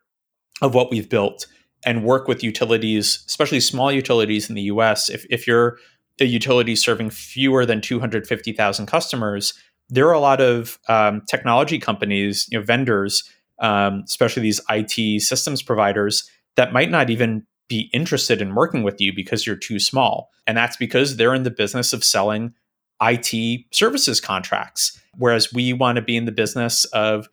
of 0.63 0.75
what 0.75 0.91
we've 0.91 1.11
built 1.11 1.47
and 1.85 2.05
work 2.05 2.27
with 2.27 2.43
utilities, 2.43 3.23
especially 3.27 3.61
small 3.61 3.93
utilities 3.93 4.49
in 4.49 4.55
the 4.55 4.63
US. 4.63 5.11
If, 5.11 5.27
if 5.29 5.47
you're 5.47 5.79
a 6.21 6.25
utility 6.25 6.75
serving 6.75 7.11
fewer 7.11 7.67
than 7.67 7.81
250,000 7.81 8.87
customers, 8.87 9.53
there 9.91 10.09
are 10.09 10.15
a 10.15 10.21
lot 10.21 10.41
of 10.41 10.79
um, 10.89 11.23
technology 11.29 11.79
companies, 11.79 12.49
you 12.51 12.59
know, 12.59 12.65
vendors, 12.65 13.31
um, 13.61 14.03
especially 14.07 14.43
these 14.43 14.61
IT 14.71 15.21
systems 15.23 15.63
providers, 15.63 16.29
that 16.57 16.73
might 16.73 16.91
not 16.91 17.11
even 17.11 17.47
be 17.69 17.91
interested 17.93 18.41
in 18.41 18.55
working 18.55 18.83
with 18.83 19.01
you 19.01 19.13
because 19.15 19.47
you're 19.47 19.57
too 19.57 19.79
small. 19.79 20.31
And 20.47 20.57
that's 20.57 20.77
because 20.77 21.17
they're 21.17 21.35
in 21.35 21.43
the 21.43 21.51
business 21.51 21.93
of 21.93 22.05
selling 22.05 22.55
IT 23.03 23.65
services 23.73 24.21
contracts. 24.21 25.01
Whereas 25.17 25.53
we 25.53 25.73
want 25.73 25.97
to 25.97 26.03
be 26.03 26.17
in 26.17 26.25
the 26.25 26.33
business 26.33 26.85
of 26.87 27.29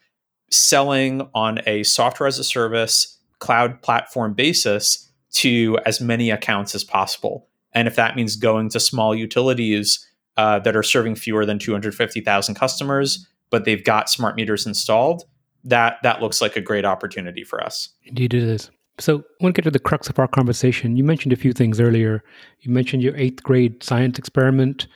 selling 0.49 1.27
on 1.33 1.59
a 1.65 1.83
software 1.83 2.27
as 2.27 2.39
a 2.39 2.43
service 2.43 3.17
cloud 3.39 3.81
platform 3.81 4.33
basis 4.33 5.09
to 5.31 5.77
as 5.85 5.99
many 5.99 6.29
accounts 6.29 6.75
as 6.75 6.83
possible. 6.83 7.47
And 7.73 7.87
if 7.87 7.95
that 7.95 8.15
means 8.15 8.35
going 8.35 8.69
to 8.69 8.79
small 8.79 9.15
utilities 9.15 10.07
uh, 10.37 10.59
that 10.59 10.75
are 10.75 10.83
serving 10.83 11.15
fewer 11.15 11.45
than 11.45 11.59
250,000 11.59 12.55
customers, 12.55 13.27
but 13.49 13.65
they've 13.65 13.83
got 13.83 14.09
smart 14.09 14.35
meters 14.35 14.65
installed, 14.65 15.25
that 15.63 15.97
that 16.03 16.21
looks 16.21 16.41
like 16.41 16.55
a 16.55 16.61
great 16.61 16.85
opportunity 16.85 17.43
for 17.43 17.63
us. 17.63 17.89
Indeed, 18.03 18.33
it 18.33 18.43
is. 18.43 18.69
So, 18.99 19.19
I 19.19 19.43
want 19.43 19.55
to 19.55 19.61
get 19.61 19.65
to 19.65 19.71
the 19.71 19.79
crux 19.79 20.09
of 20.09 20.19
our 20.19 20.27
conversation. 20.27 20.97
You 20.97 21.03
mentioned 21.03 21.33
a 21.33 21.37
few 21.37 21.53
things 21.53 21.79
earlier. 21.79 22.23
You 22.59 22.71
mentioned 22.71 23.01
your 23.03 23.15
eighth 23.17 23.41
grade 23.43 23.81
science 23.83 24.19
experiment. 24.19 24.87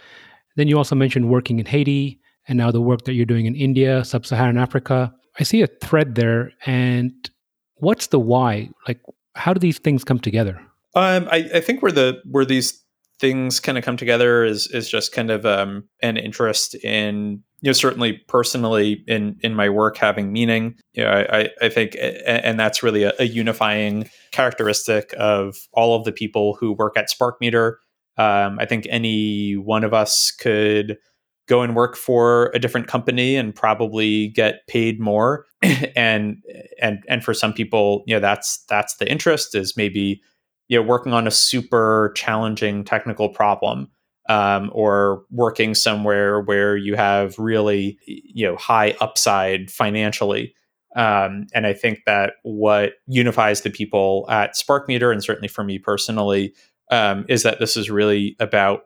Then 0.56 0.68
you 0.68 0.78
also 0.78 0.96
mentioned 0.96 1.30
working 1.30 1.60
in 1.60 1.66
Haiti 1.66 2.20
and 2.48 2.58
now 2.58 2.72
the 2.72 2.82
work 2.82 3.04
that 3.06 3.14
you're 3.14 3.26
doing 3.26 3.46
in 3.46 3.56
India, 3.56 4.04
sub 4.06 4.26
Saharan 4.26 4.58
Africa. 4.58 5.14
I 5.40 5.44
see 5.44 5.62
a 5.62 5.68
thread 5.68 6.16
there. 6.16 6.52
And 6.66 7.14
what's 7.76 8.08
the 8.08 8.20
why? 8.20 8.70
Like, 8.88 9.02
how 9.36 9.54
do 9.54 9.60
these 9.60 9.80
things 9.80 10.04
come 10.04 10.20
together? 10.20 10.60
Um, 10.96 11.28
I, 11.32 11.50
I, 11.56 11.60
think 11.60 11.84
where 11.84 11.92
the 11.92 12.22
where 12.26 12.46
these 12.46 12.84
things 13.20 13.60
kind 13.60 13.78
of 13.78 13.84
come 13.84 13.98
together 13.98 14.44
is 14.44 14.68
is 14.68 14.90
just 14.90 15.12
kind 15.12 15.30
of 15.30 15.46
um, 15.46 15.88
an 16.02 16.18
interest 16.18 16.74
in 16.76 17.44
you 17.62 17.70
know 17.70 17.74
certainly 17.74 18.14
personally 18.28 19.04
in 19.08 19.36
in 19.42 19.56
my 19.56 19.70
work 19.70 19.98
having 19.98 20.32
meaning 20.32 20.76
you 20.94 21.04
know 21.04 21.10
i 21.10 21.50
i 21.62 21.70
think 21.70 21.96
and 22.26 22.60
that's 22.60 22.84
really 22.84 23.04
a, 23.04 23.14
a 23.20 23.26
unifying 23.26 24.10
characteristic 24.32 25.14
of 25.18 25.58
all 25.74 25.96
of 25.96 26.04
the 26.04 26.12
people 26.12 26.56
who 26.60 26.74
work 26.74 26.98
at 26.98 27.10
sparkmeter. 27.10 27.76
Um, 28.18 28.58
i 28.60 28.66
think 28.66 28.88
any 28.90 29.54
one 29.54 29.84
of 29.84 29.94
us 29.94 30.32
could 30.32 30.98
go 31.48 31.62
and 31.62 31.76
work 31.76 31.96
for 31.96 32.52
a 32.54 32.60
different 32.60 32.88
company 32.88 33.36
and 33.36 33.56
probably 33.56 34.28
get 34.30 34.68
paid 34.68 35.00
more. 35.00 35.46
And 35.96 36.44
and 36.80 37.04
and 37.10 37.24
for 37.24 37.34
some 37.34 37.52
people 37.52 38.04
you 38.06 38.14
know 38.14 38.20
that's 38.20 38.64
that's 38.70 38.98
the 38.98 39.10
interest 39.10 39.56
is 39.56 39.76
maybe 39.76 40.22
you 40.68 40.80
know 40.80 40.88
working 40.88 41.12
on 41.12 41.26
a 41.26 41.32
super 41.32 42.12
challenging 42.16 42.84
technical 42.84 43.30
problem 43.30 43.90
um, 44.30 44.70
or 44.74 45.24
working 45.32 45.74
somewhere 45.74 46.42
where 46.42 46.76
you 46.76 46.96
have 46.96 47.38
really 47.38 47.98
you 48.06 48.46
know 48.46 48.56
high 48.56 48.96
upside 49.02 49.72
financially. 49.72 50.54
Um, 50.96 51.46
and 51.54 51.68
I 51.68 51.74
think 51.74 52.00
that 52.06 52.34
what 52.44 52.94
unifies 53.08 53.62
the 53.62 53.70
people 53.70 54.26
at 54.30 54.56
SparkMeter, 54.56 55.12
and 55.12 55.24
certainly 55.24 55.48
for 55.48 55.64
me 55.64 55.78
personally, 55.78 56.56
um, 56.92 57.26
is 57.30 57.44
that 57.44 57.60
this 57.60 57.78
is 57.78 57.90
really 57.90 58.36
about 58.40 58.84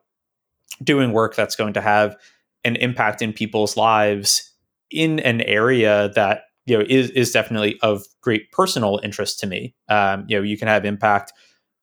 doing 0.84 1.14
work 1.14 1.36
that's 1.36 1.56
going 1.56 1.74
to 1.74 1.82
have 1.82 2.18
an 2.64 2.76
impact 2.78 3.22
in 3.22 3.34
people's 3.34 3.78
lives 3.78 4.52
in 4.90 5.20
an 5.20 5.42
area 5.42 6.12
that 6.16 6.44
you 6.66 6.78
know 6.78 6.86
is 6.88 7.10
is 7.12 7.32
definitely 7.32 7.80
of 7.82 8.04
great 8.22 8.52
personal 8.52 9.00
interest 9.04 9.40
to 9.40 9.48
me. 9.48 9.74
Um, 9.90 10.26
you 10.28 10.38
know, 10.38 10.44
you 10.44 10.58
can 10.58 10.68
have 10.68 10.86
impact 10.86 11.34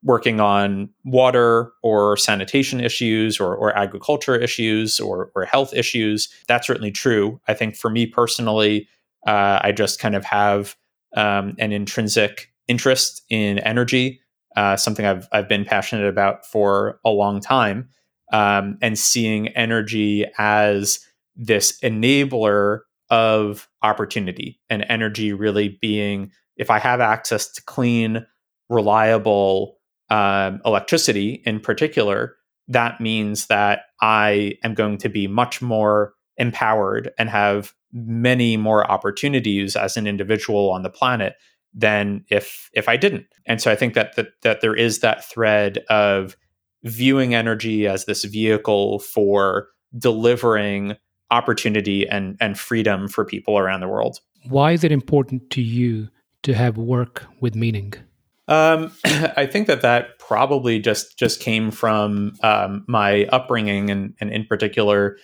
working 0.03 0.41
on 0.41 0.89
water 1.05 1.73
or 1.83 2.17
sanitation 2.17 2.81
issues 2.81 3.41
or, 3.41 3.57
or 3.57 3.77
agriculture 3.77 4.37
issues 4.37 5.01
or, 5.01 5.31
or 5.35 5.45
health 5.45 5.75
issues. 5.75 6.29
That's 6.47 6.67
certainly 6.67 6.93
true. 6.93 7.41
I 7.49 7.55
think 7.55 7.77
for 7.77 7.91
me 7.91 8.07
personally, 8.07 8.89
uh, 9.27 9.59
I 9.63 9.73
just 9.73 9.99
kind 9.99 10.15
of 10.15 10.25
have 10.25 10.77
um, 11.17 11.57
an 11.59 11.73
intrinsic 11.73 12.53
interest 12.69 13.23
in 13.29 13.59
energy, 13.61 14.21
uh, 14.57 14.77
something 14.77 15.05
I've, 15.05 15.29
I've 15.33 15.49
been 15.49 15.65
passionate 15.65 16.07
about 16.07 16.47
for 16.47 17.01
a 17.05 17.11
long 17.11 17.41
time. 17.41 17.89
Um, 18.31 18.77
and 18.83 18.99
seeing 18.99 19.49
energy 19.49 20.27
as 20.37 21.01
this 21.35 21.81
enabler 21.81 22.81
of 23.09 23.69
opportunity 23.83 24.61
and 24.69 24.85
energy 24.91 25.33
really 25.33 25.79
being 25.81 26.31
if 26.59 26.71
I 26.71 26.79
have 26.79 27.01
access 27.01 27.51
to 27.53 27.63
clean, 27.63 28.27
reliable, 28.69 29.78
um, 30.11 30.61
electricity 30.65 31.43
in 31.45 31.61
particular, 31.61 32.37
that 32.69 33.01
means 33.01 33.47
that 33.47 33.83
I 34.01 34.55
am 34.63 34.75
going 34.75 34.99
to 34.99 35.09
be 35.09 35.27
much 35.27 35.63
more 35.63 36.15
empowered 36.37 37.11
and 37.19 37.29
have 37.29 37.75
many 37.93 38.57
more 38.57 38.89
opportunities 38.91 39.75
as 39.75 39.97
an 39.97 40.07
individual 40.07 40.71
on 40.71 40.83
the 40.83 40.91
planet 40.91 41.35
than 41.75 42.25
if 42.29 42.71
if 42.73 42.89
I 42.89 42.97
didn't. 42.97 43.27
And 43.47 43.61
so 43.61 43.71
I 43.71 43.77
think 43.77 43.95
that 43.95 44.17
that, 44.17 44.29
that 44.43 44.61
there 44.61 44.75
is 44.75 45.01
that 45.01 45.29
thread 45.29 45.79
of 45.89 46.37
viewing 46.85 47.35
energy 47.35 47.87
as 47.87 48.05
this 48.05 48.25
vehicle 48.25 49.01
for 49.01 49.69
delivering 49.99 50.97
opportunity 51.31 52.09
and 52.09 52.37
and 52.41 52.59
freedom 52.59 53.09
for 53.09 53.25
people 53.25 53.59
around 53.59 53.81
the 53.81 53.89
world. 53.89 54.21
Why 54.49 54.73
is 54.73 54.85
it 54.85 54.93
important 54.93 55.51
to 55.51 55.63
you 55.63 56.09
to 56.43 56.55
have 56.55 56.79
work 56.79 57.25
with 57.41 57.55
meaning? 57.55 57.95
Um, 58.49 58.93
I 59.05 59.47
think 59.47 59.67
that 59.67 59.83
that 59.83 60.19
probably 60.19 60.79
just 60.79 61.19
just 61.19 61.41
came 61.41 61.71
from 61.71 62.35
um, 62.43 62.85
my 62.89 63.25
upbringing, 63.27 63.91
and, 63.91 64.15
and 64.21 64.33
in 64.33 64.45
particular, 64.47 65.19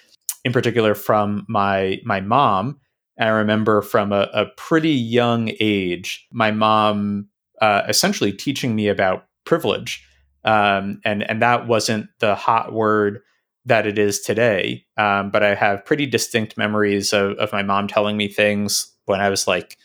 in 0.45 0.53
particular 0.53 0.95
from 0.95 1.45
my 1.49 2.01
my 2.05 2.21
mom. 2.21 2.81
I 3.19 3.29
remember 3.29 3.81
from 3.81 4.13
a, 4.13 4.29
a 4.33 4.47
pretty 4.57 4.91
young 4.91 5.51
age, 5.61 6.27
my 6.33 6.51
mom 6.51 7.29
uh, 7.61 7.83
essentially 7.89 8.33
teaching 8.33 8.75
me 8.75 8.89
about 8.89 9.27
privilege, 9.45 10.07
um, 10.45 11.01
and 11.05 11.29
and 11.29 11.41
that 11.43 11.67
wasn't 11.67 12.09
the 12.21 12.35
hot 12.35 12.73
word 12.73 13.21
that 13.67 13.87
it 13.87 13.99
is 13.99 14.21
today. 14.21 14.85
Um, 14.97 15.31
but 15.31 15.43
I 15.43 15.55
have 15.55 15.85
pretty 15.85 16.07
distinct 16.07 16.59
memories 16.59 17.13
of, 17.13 17.33
of 17.39 17.53
my 17.53 17.63
mom 17.63 17.89
telling 17.89 18.17
me 18.17 18.29
things 18.29 18.93
when 19.07 19.21
I 19.21 19.31
was 19.31 19.47
like, 19.47 19.79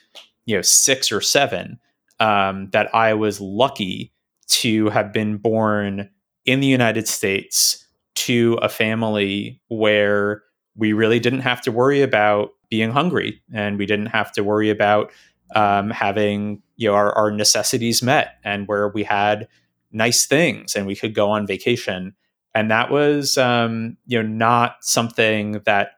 you 0.45 0.55
know, 0.55 0.61
six 0.61 1.11
or 1.11 1.21
seven, 1.21 1.79
um, 2.19 2.69
that 2.71 2.93
I 2.93 3.13
was 3.13 3.39
lucky 3.39 4.13
to 4.47 4.89
have 4.89 5.13
been 5.13 5.37
born 5.37 6.09
in 6.45 6.59
the 6.59 6.67
United 6.67 7.07
States 7.07 7.85
to 8.15 8.57
a 8.61 8.69
family 8.69 9.61
where 9.69 10.43
we 10.75 10.93
really 10.93 11.19
didn't 11.19 11.41
have 11.41 11.61
to 11.61 11.71
worry 11.71 12.01
about 12.01 12.49
being 12.69 12.91
hungry 12.91 13.41
and 13.53 13.77
we 13.77 13.85
didn't 13.85 14.07
have 14.07 14.31
to 14.31 14.43
worry 14.43 14.69
about 14.69 15.11
um, 15.55 15.89
having 15.89 16.61
you 16.77 16.89
know 16.89 16.95
our, 16.95 17.11
our 17.13 17.31
necessities 17.31 18.01
met 18.03 18.35
and 18.43 18.67
where 18.67 18.89
we 18.89 19.03
had 19.03 19.47
nice 19.91 20.25
things 20.25 20.75
and 20.75 20.85
we 20.85 20.95
could 20.95 21.15
go 21.15 21.29
on 21.29 21.47
vacation. 21.47 22.13
And 22.53 22.69
that 22.71 22.91
was 22.91 23.37
um, 23.37 23.97
you 24.05 24.21
know 24.21 24.27
not 24.27 24.77
something 24.81 25.61
that 25.65 25.91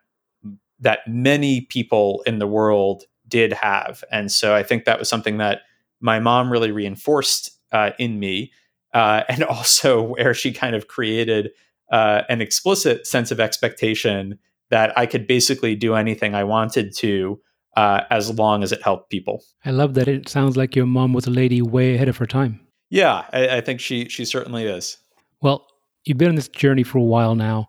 that 0.79 0.99
many 1.07 1.61
people 1.61 2.23
in 2.25 2.39
the 2.39 2.47
world 2.47 3.03
did 3.27 3.53
have. 3.53 4.03
And 4.11 4.31
so 4.31 4.53
i 4.55 4.63
think 4.63 4.85
that 4.85 4.99
was 4.99 5.09
something 5.09 5.37
that 5.37 5.61
my 6.01 6.19
mom 6.19 6.51
really 6.51 6.71
reinforced 6.71 7.51
uh, 7.71 7.91
in 7.97 8.19
me 8.19 8.51
uh, 8.93 9.23
and 9.29 9.43
also 9.55 10.01
where 10.01 10.33
she 10.33 10.51
kind 10.51 10.75
of 10.75 10.87
created 10.87 11.51
uh, 11.91 12.23
an 12.29 12.41
explicit 12.41 13.07
sense 13.07 13.31
of 13.31 13.39
expectation 13.39 14.37
that 14.69 14.97
i 14.97 15.05
could 15.05 15.27
basically 15.27 15.75
do 15.75 15.95
anything 15.95 16.35
i 16.35 16.43
wanted 16.43 16.95
to 16.95 17.39
uh, 17.77 18.01
as 18.09 18.37
long 18.37 18.63
as 18.63 18.71
it 18.71 18.81
helped 18.81 19.09
people 19.09 19.43
i 19.65 19.71
love 19.71 19.93
that 19.93 20.07
it 20.07 20.27
sounds 20.27 20.57
like 20.57 20.75
your 20.75 20.85
mom 20.85 21.13
was 21.13 21.27
a 21.27 21.31
lady 21.31 21.61
way 21.61 21.95
ahead 21.95 22.09
of 22.09 22.17
her 22.17 22.25
time 22.25 22.59
yeah 22.89 23.25
I, 23.31 23.57
I 23.57 23.61
think 23.61 23.79
she 23.79 24.09
she 24.09 24.25
certainly 24.25 24.65
is 24.65 24.97
well 25.41 25.67
you've 26.05 26.17
been 26.17 26.29
on 26.29 26.35
this 26.35 26.47
journey 26.47 26.83
for 26.83 26.97
a 26.97 27.03
while 27.03 27.35
now. 27.35 27.67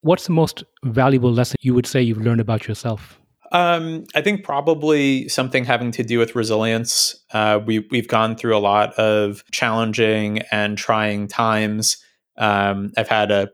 What's 0.00 0.26
the 0.26 0.32
most 0.32 0.64
valuable 0.84 1.32
lesson 1.32 1.56
you 1.60 1.74
would 1.74 1.86
say 1.86 2.02
you've 2.02 2.20
learned 2.20 2.40
about 2.40 2.68
yourself? 2.68 3.20
Um, 3.54 4.02
I 4.16 4.20
think 4.20 4.42
probably 4.42 5.28
something 5.28 5.64
having 5.64 5.92
to 5.92 6.02
do 6.02 6.18
with 6.18 6.34
resilience. 6.34 7.14
Uh, 7.32 7.60
we, 7.64 7.86
we've 7.90 8.08
gone 8.08 8.34
through 8.34 8.56
a 8.56 8.58
lot 8.58 8.92
of 8.94 9.44
challenging 9.52 10.40
and 10.50 10.76
trying 10.76 11.28
times. 11.28 11.98
Um, 12.36 12.92
I've 12.96 13.08
had 13.08 13.30
a 13.30 13.50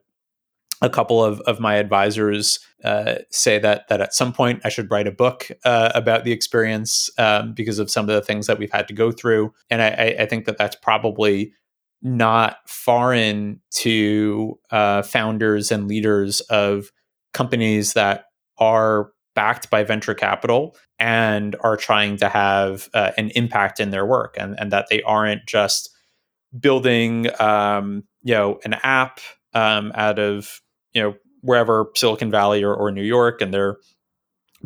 a 0.82 0.88
couple 0.88 1.22
of, 1.22 1.40
of 1.40 1.61
my 1.61 1.74
advisors 1.74 2.59
uh, 2.84 3.16
say 3.30 3.59
that 3.59 3.86
that 3.88 4.01
at 4.01 4.14
some 4.14 4.32
point 4.32 4.62
I 4.64 4.70
should 4.70 4.90
write 4.90 5.07
a 5.07 5.12
book 5.12 5.51
uh, 5.66 5.92
about 5.94 6.24
the 6.24 6.32
experience 6.32 7.11
um, 7.18 7.53
because 7.53 7.78
of 7.78 7.90
some 7.90 8.09
of 8.09 8.14
the 8.14 8.22
things 8.22 8.46
that 8.46 8.59
we've 8.59 8.72
had 8.72 8.88
to 8.88 8.94
go 8.94 9.12
through, 9.12 9.53
and 9.68 9.82
I, 9.82 10.16
I 10.20 10.24
think 10.24 10.46
that 10.46 10.57
that's 10.57 10.76
probably 10.76 11.53
not 12.01 12.57
foreign 12.66 13.61
to 13.72 14.59
uh, 14.70 15.03
founders 15.03 15.70
and 15.70 15.86
leaders 15.86 16.40
of 16.48 16.90
companies 17.34 17.92
that 17.92 18.24
are 18.57 19.11
backed 19.34 19.70
by 19.70 19.84
venture 19.84 20.14
capital 20.14 20.76
and 20.98 21.56
are 21.60 21.76
trying 21.76 22.16
to 22.16 22.28
have 22.28 22.88
uh, 22.94 23.12
an 23.16 23.30
impact 23.30 23.80
in 23.80 23.90
their 23.90 24.04
work 24.04 24.36
and, 24.38 24.58
and 24.58 24.72
that 24.72 24.86
they 24.90 25.02
aren't 25.02 25.46
just 25.46 25.90
building 26.58 27.28
um, 27.40 28.04
you 28.22 28.34
know 28.34 28.58
an 28.64 28.74
app 28.82 29.20
um, 29.54 29.92
out 29.94 30.18
of 30.18 30.60
you 30.92 31.02
know 31.02 31.14
wherever 31.42 31.86
silicon 31.94 32.30
valley 32.30 32.62
or, 32.62 32.74
or 32.74 32.90
new 32.90 33.02
york 33.02 33.40
and 33.40 33.54
they're 33.54 33.78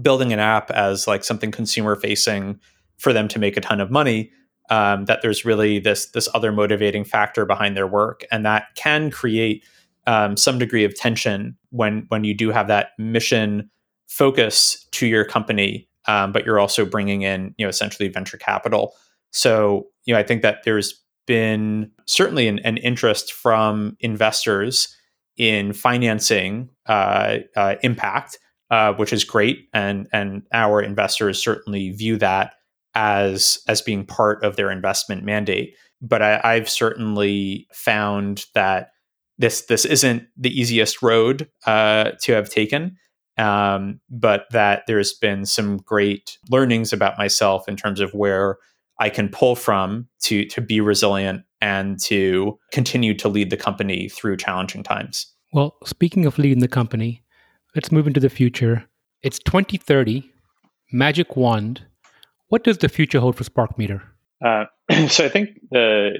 building 0.00 0.32
an 0.32 0.40
app 0.40 0.70
as 0.72 1.06
like 1.06 1.22
something 1.22 1.52
consumer 1.52 1.94
facing 1.94 2.58
for 2.98 3.12
them 3.12 3.28
to 3.28 3.38
make 3.38 3.56
a 3.56 3.60
ton 3.60 3.80
of 3.80 3.90
money 3.90 4.30
um, 4.70 5.04
that 5.06 5.22
there's 5.22 5.44
really 5.44 5.78
this 5.78 6.06
this 6.06 6.28
other 6.34 6.52
motivating 6.52 7.04
factor 7.04 7.44
behind 7.44 7.76
their 7.76 7.86
work, 7.86 8.24
and 8.30 8.46
that 8.46 8.74
can 8.76 9.10
create 9.10 9.64
um, 10.06 10.36
some 10.36 10.58
degree 10.58 10.84
of 10.84 10.94
tension 10.94 11.56
when 11.70 12.06
when 12.08 12.24
you 12.24 12.34
do 12.34 12.50
have 12.50 12.68
that 12.68 12.90
mission 12.98 13.70
focus 14.14 14.86
to 14.92 15.06
your 15.06 15.24
company, 15.24 15.88
um, 16.06 16.30
but 16.30 16.46
you're 16.46 16.60
also 16.60 16.84
bringing 16.84 17.22
in 17.22 17.54
you 17.58 17.64
know 17.64 17.68
essentially 17.68 18.08
venture 18.08 18.36
capital. 18.36 18.94
So 19.30 19.88
you 20.04 20.14
know 20.14 20.20
I 20.20 20.22
think 20.22 20.42
that 20.42 20.62
there's 20.64 21.02
been 21.26 21.90
certainly 22.06 22.48
an, 22.48 22.60
an 22.60 22.76
interest 22.76 23.32
from 23.32 23.96
investors 24.00 24.94
in 25.36 25.72
financing 25.72 26.70
uh, 26.86 27.38
uh, 27.56 27.74
impact, 27.82 28.38
uh, 28.70 28.92
which 28.92 29.12
is 29.12 29.24
great, 29.24 29.68
and 29.72 30.06
and 30.12 30.42
our 30.52 30.80
investors 30.80 31.42
certainly 31.42 31.90
view 31.90 32.16
that 32.18 32.54
as 32.94 33.58
as 33.66 33.82
being 33.82 34.06
part 34.06 34.44
of 34.44 34.54
their 34.54 34.70
investment 34.70 35.24
mandate. 35.24 35.74
But 36.00 36.22
I, 36.22 36.54
have 36.54 36.68
certainly 36.68 37.66
found 37.72 38.44
that 38.54 38.90
this 39.38 39.62
this 39.62 39.84
isn't 39.84 40.24
the 40.36 40.50
easiest 40.50 41.02
road 41.02 41.48
uh, 41.66 42.12
to 42.22 42.32
have 42.32 42.50
taken, 42.50 42.96
um, 43.36 44.00
but 44.10 44.46
that 44.50 44.84
there's 44.86 45.12
been 45.12 45.46
some 45.46 45.78
great 45.78 46.38
learnings 46.50 46.92
about 46.92 47.18
myself 47.18 47.68
in 47.68 47.76
terms 47.76 48.00
of 48.00 48.12
where 48.14 48.58
I 49.00 49.10
can 49.10 49.28
pull 49.28 49.56
from 49.56 50.08
to 50.22 50.44
to 50.46 50.60
be 50.60 50.80
resilient 50.80 51.42
and 51.60 51.98
to 52.02 52.58
continue 52.72 53.14
to 53.14 53.28
lead 53.28 53.50
the 53.50 53.56
company 53.56 54.08
through 54.08 54.36
challenging 54.36 54.82
times. 54.82 55.26
Well, 55.52 55.76
speaking 55.84 56.26
of 56.26 56.38
leading 56.38 56.58
the 56.58 56.68
company, 56.68 57.22
let's 57.74 57.90
move 57.90 58.06
into 58.06 58.20
the 58.20 58.28
future. 58.28 58.84
It's 59.22 59.38
2030, 59.38 60.30
magic 60.92 61.36
wand 61.36 61.86
what 62.54 62.62
does 62.62 62.78
the 62.78 62.88
future 62.88 63.18
hold 63.18 63.36
for 63.36 63.42
SparkMeter? 63.42 64.00
Uh, 64.44 64.66
so 65.08 65.24
I 65.24 65.28
think 65.28 65.60
the 65.72 66.12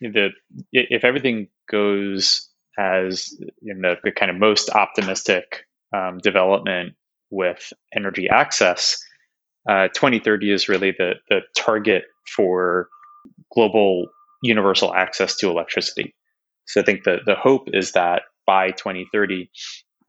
the 0.00 0.28
if 0.72 1.04
everything 1.04 1.48
goes 1.70 2.48
as 2.78 3.34
in 3.62 3.80
the, 3.80 3.96
the 4.04 4.12
kind 4.12 4.30
of 4.30 4.36
most 4.36 4.68
optimistic 4.70 5.64
um, 5.94 6.18
development 6.18 6.94
with 7.30 7.72
energy 7.94 8.28
access, 8.28 9.02
uh, 9.68 9.88
2030 9.88 10.52
is 10.52 10.68
really 10.68 10.92
the 10.92 11.14
the 11.28 11.40
target 11.56 12.04
for 12.34 12.88
global 13.52 14.06
universal 14.42 14.94
access 14.94 15.36
to 15.36 15.50
electricity. 15.50 16.14
So 16.66 16.80
I 16.80 16.84
think 16.84 17.04
the 17.04 17.18
the 17.24 17.34
hope 17.34 17.68
is 17.72 17.92
that 17.92 18.22
by 18.46 18.70
2030, 18.70 19.50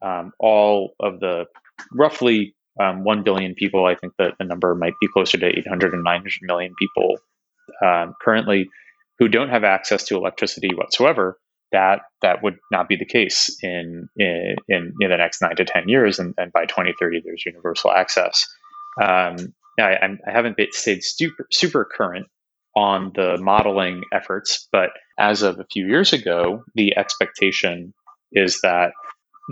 um, 0.00 0.32
all 0.38 0.94
of 1.00 1.20
the 1.20 1.46
roughly 1.92 2.54
um, 2.80 3.04
1 3.04 3.22
billion 3.22 3.54
people. 3.54 3.84
I 3.86 3.94
think 3.94 4.14
that 4.18 4.34
the 4.38 4.44
number 4.44 4.74
might 4.74 4.94
be 5.00 5.08
closer 5.08 5.38
to 5.38 5.46
800 5.46 5.92
and 5.92 6.04
900 6.04 6.32
million 6.42 6.74
people 6.78 7.18
um, 7.84 8.14
currently 8.22 8.68
who 9.18 9.28
don't 9.28 9.50
have 9.50 9.64
access 9.64 10.04
to 10.04 10.16
electricity 10.16 10.70
whatsoever. 10.74 11.38
That 11.72 12.00
that 12.20 12.42
would 12.42 12.58
not 12.70 12.88
be 12.88 12.96
the 12.96 13.06
case 13.06 13.56
in 13.62 14.08
in, 14.16 14.56
in, 14.68 14.92
the 15.00 15.16
next 15.16 15.40
nine 15.40 15.56
to 15.56 15.64
10 15.64 15.88
years. 15.88 16.18
And, 16.18 16.34
and 16.36 16.52
by 16.52 16.66
2030, 16.66 17.22
there's 17.24 17.44
universal 17.46 17.90
access. 17.90 18.46
Um, 19.00 19.54
I, 19.80 19.96
I 20.26 20.30
haven't 20.30 20.58
stayed 20.72 21.02
super, 21.02 21.46
super 21.50 21.84
current 21.84 22.26
on 22.76 23.12
the 23.14 23.38
modeling 23.40 24.02
efforts, 24.12 24.68
but 24.72 24.90
as 25.18 25.42
of 25.42 25.58
a 25.58 25.66
few 25.72 25.86
years 25.86 26.12
ago, 26.12 26.62
the 26.74 26.96
expectation 26.96 27.92
is 28.32 28.60
that 28.62 28.92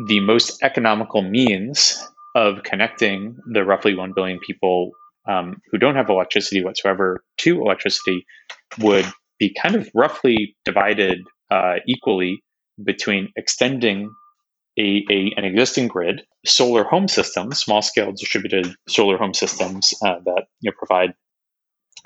the 0.07 0.21
most 0.21 0.63
economical 0.63 1.23
means 1.23 1.99
of 2.35 2.63
connecting 2.63 3.37
the 3.53 3.65
roughly 3.65 3.95
1 3.95 4.13
billion 4.15 4.39
people 4.47 4.93
um, 5.29 5.61
who 5.71 5.79
don't 5.79 5.97
have 5.97 6.09
electricity 6.09 6.65
whatsoever 6.65 7.23
to 7.39 7.61
electricity 7.61 8.25
would 8.79 9.07
be 9.39 9.55
kind 9.61 9.75
of 9.75 9.89
roughly 9.95 10.57
divided 10.65 11.21
uh, 11.51 11.77
equally 11.87 12.43
between 12.83 13.29
extending 13.37 14.11
a, 14.79 15.05
a, 15.11 15.33
an 15.37 15.45
existing 15.45 15.89
grid, 15.89 16.23
solar 16.47 16.85
home 16.85 17.09
systems, 17.09 17.59
small 17.59 17.83
scale 17.83 18.13
distributed 18.13 18.75
solar 18.89 19.19
home 19.19 19.35
systems 19.35 19.93
uh, 20.05 20.17
that 20.25 20.45
you 20.61 20.71
know, 20.71 20.75
provide 20.79 21.11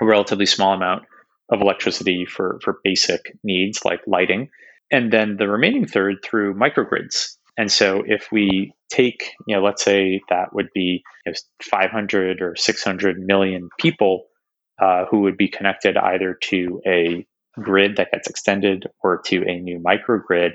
a 0.01 0.05
relatively 0.05 0.45
small 0.45 0.73
amount 0.73 1.03
of 1.51 1.61
electricity 1.61 2.25
for, 2.25 2.59
for 2.63 2.79
basic 2.83 3.21
needs 3.43 3.85
like 3.85 4.01
lighting, 4.07 4.49
and 4.91 5.13
then 5.13 5.37
the 5.37 5.47
remaining 5.47 5.87
third 5.87 6.15
through 6.23 6.55
microgrids. 6.55 7.35
And 7.57 7.71
so 7.71 8.03
if 8.05 8.27
we 8.31 8.73
take, 8.89 9.31
you 9.47 9.55
know, 9.55 9.63
let's 9.63 9.83
say 9.83 10.21
that 10.29 10.53
would 10.53 10.67
be 10.73 11.03
you 11.25 11.31
know, 11.31 11.37
500 11.63 12.41
or 12.41 12.55
600 12.55 13.19
million 13.19 13.69
people 13.79 14.25
uh, 14.81 15.05
who 15.09 15.21
would 15.21 15.37
be 15.37 15.47
connected 15.47 15.95
either 15.95 16.37
to 16.49 16.81
a 16.85 17.25
grid 17.61 17.97
that 17.97 18.11
gets 18.11 18.29
extended 18.29 18.85
or 19.03 19.21
to 19.25 19.43
a 19.47 19.59
new 19.59 19.79
microgrid, 19.79 20.51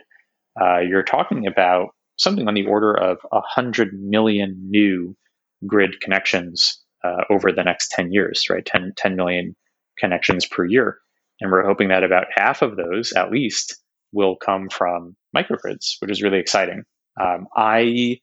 uh, 0.61 0.79
you're 0.79 1.03
talking 1.03 1.47
about 1.47 1.89
something 2.17 2.49
on 2.49 2.55
the 2.55 2.67
order 2.67 2.95
of 2.95 3.19
100 3.31 3.93
million 3.95 4.57
new 4.69 5.17
grid 5.67 6.01
connections 6.01 6.83
uh, 7.05 7.25
over 7.31 7.53
the 7.53 7.63
next 7.63 7.91
10 7.93 8.13
years, 8.13 8.47
right? 8.51 8.65
10, 8.65 8.93
10 8.97 9.17
million 9.17 9.57
connections 9.99 10.47
per 10.47 10.65
year. 10.65 10.99
And 11.41 11.51
we're 11.51 11.67
hoping 11.67 11.89
that 11.89 12.05
about 12.05 12.27
half 12.35 12.63
of 12.63 12.77
those, 12.77 13.13
at 13.13 13.31
least, 13.31 13.77
will 14.13 14.37
come 14.37 14.69
from 14.69 15.17
microgrids, 15.35 15.97
which 16.01 16.11
is 16.11 16.23
really 16.23 16.39
exciting. 16.39 16.83
Um, 17.21 17.47
I 17.57 18.19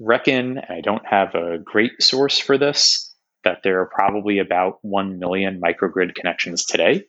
reckon, 0.00 0.58
and 0.58 0.78
I 0.78 0.80
don't 0.80 1.06
have 1.06 1.34
a 1.34 1.58
great 1.58 2.00
source 2.00 2.38
for 2.38 2.56
this, 2.56 3.14
that 3.44 3.58
there 3.62 3.80
are 3.80 3.90
probably 3.92 4.38
about 4.38 4.78
1 4.82 5.18
million 5.18 5.60
microgrid 5.60 6.14
connections 6.14 6.64
today. 6.64 7.04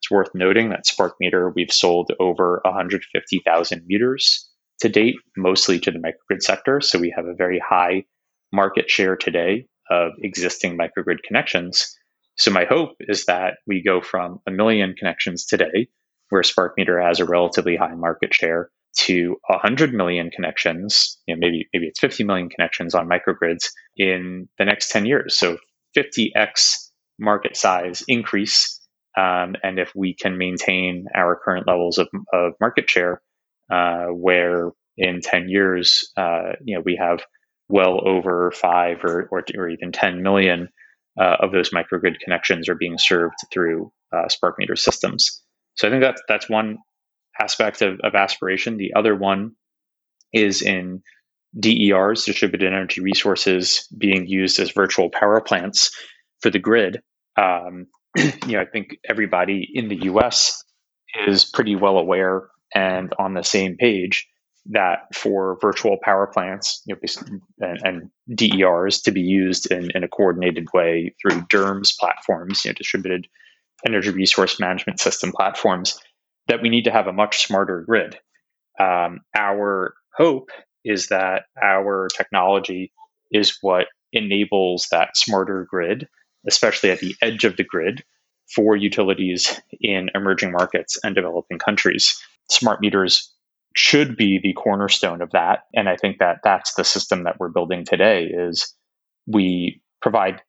It's 0.00 0.10
worth 0.10 0.30
noting 0.34 0.70
that 0.70 0.86
Spark 0.86 1.14
Meter, 1.20 1.52
we've 1.54 1.72
sold 1.72 2.10
over 2.18 2.60
150,000 2.64 3.82
meters 3.86 4.48
to 4.80 4.88
date, 4.88 5.16
mostly 5.36 5.78
to 5.80 5.90
the 5.90 5.98
microgrid 5.98 6.40
sector. 6.40 6.80
So 6.80 6.98
we 6.98 7.12
have 7.14 7.26
a 7.26 7.34
very 7.34 7.60
high 7.60 8.04
market 8.52 8.90
share 8.90 9.16
today 9.16 9.66
of 9.90 10.12
existing 10.22 10.78
microgrid 10.78 11.22
connections. 11.22 11.94
So 12.36 12.50
my 12.50 12.64
hope 12.64 12.96
is 13.00 13.26
that 13.26 13.58
we 13.66 13.82
go 13.82 14.00
from 14.00 14.40
a 14.46 14.50
million 14.50 14.94
connections 14.98 15.44
today, 15.44 15.88
where 16.30 16.42
Spark 16.42 16.74
Meter 16.78 17.00
has 17.00 17.20
a 17.20 17.26
relatively 17.26 17.76
high 17.76 17.94
market 17.94 18.32
share, 18.32 18.70
to 18.96 19.36
100 19.46 19.94
million 19.94 20.30
connections, 20.30 21.18
you 21.26 21.34
know, 21.34 21.38
maybe 21.38 21.68
maybe 21.72 21.86
it's 21.86 22.00
50 22.00 22.24
million 22.24 22.48
connections 22.48 22.94
on 22.94 23.08
microgrids 23.08 23.68
in 23.96 24.48
the 24.58 24.64
next 24.64 24.90
10 24.90 25.06
years. 25.06 25.36
So 25.36 25.58
50x 25.96 26.88
market 27.18 27.56
size 27.56 28.02
increase. 28.08 28.79
Um, 29.16 29.56
and 29.62 29.78
if 29.78 29.92
we 29.94 30.14
can 30.14 30.38
maintain 30.38 31.06
our 31.14 31.38
current 31.42 31.66
levels 31.66 31.98
of, 31.98 32.08
of 32.32 32.52
market 32.60 32.88
share, 32.88 33.20
uh, 33.70 34.06
where 34.06 34.70
in 34.96 35.20
10 35.20 35.48
years, 35.48 36.10
uh, 36.16 36.52
you 36.64 36.76
know, 36.76 36.82
we 36.84 36.96
have 36.96 37.20
well 37.68 38.00
over 38.06 38.50
five 38.52 39.04
or, 39.04 39.28
or, 39.30 39.44
or 39.56 39.68
even 39.68 39.92
10 39.92 40.22
million 40.22 40.68
uh, 41.18 41.36
of 41.40 41.52
those 41.52 41.70
microgrid 41.70 42.18
connections 42.22 42.68
are 42.68 42.74
being 42.74 42.98
served 42.98 43.36
through 43.52 43.92
uh, 44.12 44.28
Spark 44.28 44.56
Meter 44.58 44.76
systems. 44.76 45.42
So 45.74 45.88
I 45.88 45.90
think 45.90 46.02
that's 46.02 46.22
that's 46.28 46.48
one 46.48 46.78
aspect 47.40 47.82
of, 47.82 48.00
of 48.00 48.14
aspiration. 48.14 48.76
The 48.76 48.94
other 48.94 49.14
one 49.14 49.52
is 50.32 50.62
in 50.62 51.02
DERs, 51.58 52.24
distributed 52.24 52.66
energy 52.66 53.00
resources, 53.00 53.88
being 53.96 54.26
used 54.26 54.58
as 54.60 54.70
virtual 54.70 55.10
power 55.10 55.40
plants 55.40 55.90
for 56.40 56.50
the 56.50 56.58
grid. 56.58 57.00
Um, 57.36 57.86
you 58.46 58.52
know, 58.52 58.60
I 58.60 58.64
think 58.64 58.96
everybody 59.08 59.68
in 59.72 59.88
the 59.88 60.04
U.S. 60.04 60.62
is 61.26 61.44
pretty 61.44 61.76
well 61.76 61.98
aware 61.98 62.48
and 62.74 63.12
on 63.18 63.34
the 63.34 63.42
same 63.42 63.76
page 63.76 64.26
that 64.66 65.14
for 65.14 65.58
virtual 65.60 65.96
power 66.02 66.26
plants 66.26 66.82
you 66.86 66.94
know, 66.94 67.38
and, 67.60 67.78
and, 67.84 68.10
DERs 68.36 69.00
to 69.00 69.10
be 69.10 69.20
used 69.20 69.72
in, 69.72 69.90
in 69.92 70.04
a 70.04 70.08
coordinated 70.08 70.68
way 70.72 71.12
through 71.20 71.40
DERMS 71.48 71.96
platforms, 71.98 72.64
you 72.64 72.70
know, 72.70 72.74
distributed 72.74 73.26
energy 73.84 74.10
resource 74.10 74.60
management 74.60 75.00
system 75.00 75.32
platforms, 75.32 75.98
that 76.46 76.62
we 76.62 76.68
need 76.68 76.84
to 76.84 76.92
have 76.92 77.08
a 77.08 77.12
much 77.12 77.44
smarter 77.44 77.82
grid. 77.88 78.18
Um, 78.78 79.20
our 79.36 79.94
hope 80.16 80.50
is 80.84 81.08
that 81.08 81.44
our 81.60 82.08
technology 82.16 82.92
is 83.32 83.58
what 83.62 83.86
enables 84.12 84.86
that 84.90 85.16
smarter 85.16 85.66
grid, 85.68 86.06
especially 86.46 86.90
at 86.90 87.00
the 87.00 87.14
edge 87.22 87.44
of 87.44 87.56
the 87.56 87.64
grid, 87.64 88.04
for 88.54 88.76
utilities 88.76 89.60
in 89.80 90.10
emerging 90.14 90.52
markets 90.52 90.98
and 91.04 91.14
developing 91.14 91.58
countries. 91.58 92.20
Smart 92.50 92.80
meters 92.80 93.32
should 93.76 94.16
be 94.16 94.40
the 94.42 94.52
cornerstone 94.54 95.22
of 95.22 95.30
that, 95.30 95.60
and 95.74 95.88
I 95.88 95.96
think 95.96 96.18
that 96.18 96.38
that's 96.42 96.74
the 96.74 96.84
system 96.84 97.24
that 97.24 97.38
we're 97.38 97.50
building 97.50 97.84
today. 97.84 98.24
Is 98.24 98.74
we 99.26 99.80
provide 100.02 100.42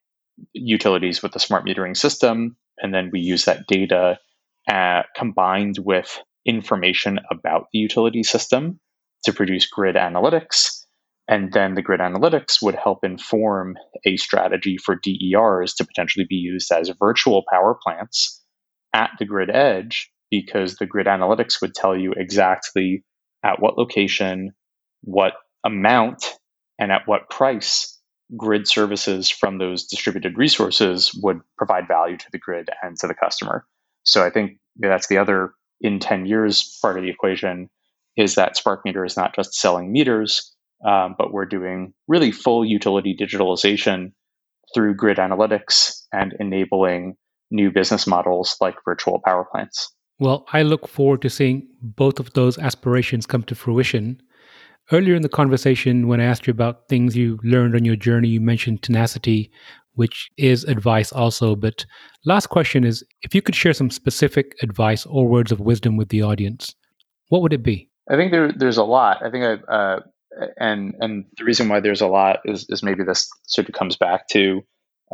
utilities 0.52 1.22
with 1.22 1.36
a 1.36 1.40
smart 1.40 1.64
metering 1.64 1.96
system, 1.96 2.56
and 2.78 2.92
then 2.92 3.10
we 3.12 3.20
use 3.20 3.44
that 3.44 3.66
data 3.68 4.18
uh, 4.68 5.02
combined 5.14 5.76
with 5.78 6.20
information 6.44 7.20
about 7.30 7.66
the 7.72 7.78
utility 7.78 8.22
system 8.22 8.80
to 9.24 9.32
produce 9.32 9.66
grid 9.66 9.94
analytics. 9.94 10.81
And 11.32 11.50
then 11.50 11.76
the 11.76 11.80
grid 11.80 12.00
analytics 12.00 12.60
would 12.60 12.74
help 12.74 13.04
inform 13.04 13.78
a 14.04 14.18
strategy 14.18 14.76
for 14.76 15.00
DERs 15.02 15.72
to 15.76 15.86
potentially 15.86 16.26
be 16.28 16.34
used 16.34 16.70
as 16.70 16.90
virtual 17.00 17.42
power 17.50 17.74
plants 17.82 18.44
at 18.92 19.12
the 19.18 19.24
grid 19.24 19.48
edge, 19.48 20.12
because 20.30 20.74
the 20.74 20.84
grid 20.84 21.06
analytics 21.06 21.62
would 21.62 21.74
tell 21.74 21.96
you 21.96 22.12
exactly 22.14 23.02
at 23.42 23.62
what 23.62 23.78
location, 23.78 24.52
what 25.00 25.32
amount, 25.64 26.22
and 26.78 26.92
at 26.92 27.08
what 27.08 27.30
price 27.30 27.98
grid 28.36 28.68
services 28.68 29.30
from 29.30 29.56
those 29.56 29.86
distributed 29.86 30.36
resources 30.36 31.18
would 31.22 31.40
provide 31.56 31.88
value 31.88 32.18
to 32.18 32.26
the 32.30 32.38
grid 32.38 32.68
and 32.82 32.98
to 32.98 33.06
the 33.06 33.14
customer. 33.14 33.64
So 34.02 34.22
I 34.22 34.28
think 34.28 34.58
that's 34.76 35.06
the 35.06 35.16
other 35.16 35.54
in 35.80 35.98
10 35.98 36.26
years 36.26 36.78
part 36.82 36.98
of 36.98 37.04
the 37.04 37.10
equation 37.10 37.70
is 38.18 38.34
that 38.34 38.58
Spark 38.58 38.82
Meter 38.84 39.06
is 39.06 39.16
not 39.16 39.34
just 39.34 39.54
selling 39.54 39.90
meters, 39.90 40.51
um, 40.86 41.14
but 41.18 41.32
we're 41.32 41.46
doing 41.46 41.92
really 42.08 42.32
full 42.32 42.64
utility 42.64 43.16
digitalization 43.18 44.12
through 44.74 44.94
grid 44.94 45.18
analytics 45.18 46.02
and 46.12 46.34
enabling 46.40 47.16
new 47.50 47.70
business 47.70 48.06
models 48.06 48.56
like 48.60 48.74
virtual 48.84 49.20
power 49.24 49.46
plants. 49.50 49.92
Well, 50.18 50.46
I 50.52 50.62
look 50.62 50.88
forward 50.88 51.22
to 51.22 51.30
seeing 51.30 51.66
both 51.80 52.20
of 52.20 52.32
those 52.32 52.58
aspirations 52.58 53.26
come 53.26 53.42
to 53.44 53.54
fruition. 53.54 54.20
Earlier 54.90 55.14
in 55.14 55.22
the 55.22 55.28
conversation, 55.28 56.08
when 56.08 56.20
I 56.20 56.24
asked 56.24 56.46
you 56.46 56.50
about 56.50 56.88
things 56.88 57.16
you 57.16 57.38
learned 57.42 57.74
on 57.74 57.84
your 57.84 57.96
journey, 57.96 58.28
you 58.28 58.40
mentioned 58.40 58.82
tenacity, 58.82 59.50
which 59.94 60.30
is 60.36 60.64
advice 60.64 61.12
also. 61.12 61.54
But 61.54 61.84
last 62.24 62.48
question 62.48 62.84
is 62.84 63.04
if 63.22 63.34
you 63.34 63.42
could 63.42 63.54
share 63.54 63.72
some 63.72 63.90
specific 63.90 64.54
advice 64.62 65.06
or 65.06 65.28
words 65.28 65.52
of 65.52 65.60
wisdom 65.60 65.96
with 65.96 66.08
the 66.08 66.22
audience, 66.22 66.74
what 67.28 67.42
would 67.42 67.52
it 67.52 67.62
be? 67.62 67.88
I 68.10 68.16
think 68.16 68.32
there, 68.32 68.52
there's 68.52 68.76
a 68.76 68.84
lot. 68.84 69.24
I 69.24 69.30
think 69.30 69.44
I, 69.44 69.72
uh, 69.72 70.00
and 70.56 70.94
and 71.00 71.24
the 71.36 71.44
reason 71.44 71.68
why 71.68 71.80
there's 71.80 72.00
a 72.00 72.06
lot 72.06 72.40
is, 72.44 72.66
is 72.68 72.82
maybe 72.82 73.04
this 73.04 73.28
sort 73.46 73.68
of 73.68 73.74
comes 73.74 73.96
back 73.96 74.28
to 74.28 74.62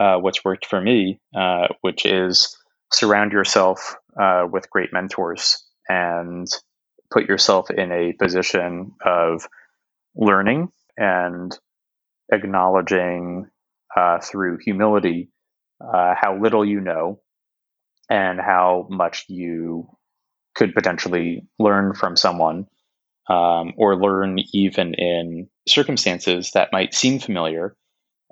uh, 0.01 0.17
what's 0.17 0.45
worked 0.45 0.67
for 0.67 0.81
me, 0.81 1.21
uh, 1.37 1.69
which 1.81 2.07
is 2.07 2.57
surround 2.93 3.33
yourself 3.33 3.97
uh, 4.21 4.47
with 4.51 4.71
great 4.71 4.93
mentors 4.93 5.65
and 5.89 6.47
put 7.11 7.29
yourself 7.29 7.71
in 7.71 7.91
a 7.93 8.13
position 8.13 8.93
of 9.05 9.47
learning 10.15 10.69
and 10.97 11.59
acknowledging 12.33 13.47
uh, 13.97 14.19
through 14.21 14.59
humility 14.65 15.31
uh, 15.81 16.15
how 16.21 16.39
little 16.41 16.65
you 16.65 16.81
know 16.81 17.21
and 18.11 18.41
how 18.41 18.87
much 18.91 19.25
you 19.29 19.89
could 20.55 20.75
potentially 20.75 21.47
learn 21.59 21.95
from 21.95 22.17
someone 22.17 22.67
um, 23.29 23.73
or 23.77 23.97
learn 23.97 24.39
even 24.53 24.95
in 24.95 25.49
circumstances 25.67 26.53
that 26.53 26.73
might 26.73 26.95
seem 26.95 27.19
familiar, 27.19 27.77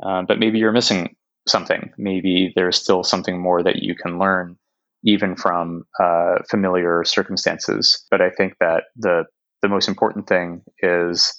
uh, 0.03 0.23
but 0.23 0.39
maybe 0.39 0.59
you're 0.59 0.73
missing 0.73 1.15
something. 1.47 1.93
Maybe 1.99 2.53
there's 2.57 2.77
still 2.77 3.03
something 3.03 3.41
more 3.41 3.63
that 3.63 3.83
you 3.83 3.95
can 3.95 4.19
learn 4.19 4.57
even 5.05 5.37
from 5.37 5.85
uh, 6.03 6.37
familiar 6.51 7.05
circumstances. 7.05 8.05
But 8.11 8.21
I 8.21 8.31
think 8.31 8.55
that 8.61 8.85
the 8.97 9.25
the 9.63 9.69
most 9.69 9.89
important 9.89 10.29
thing 10.29 10.63
is 10.81 11.33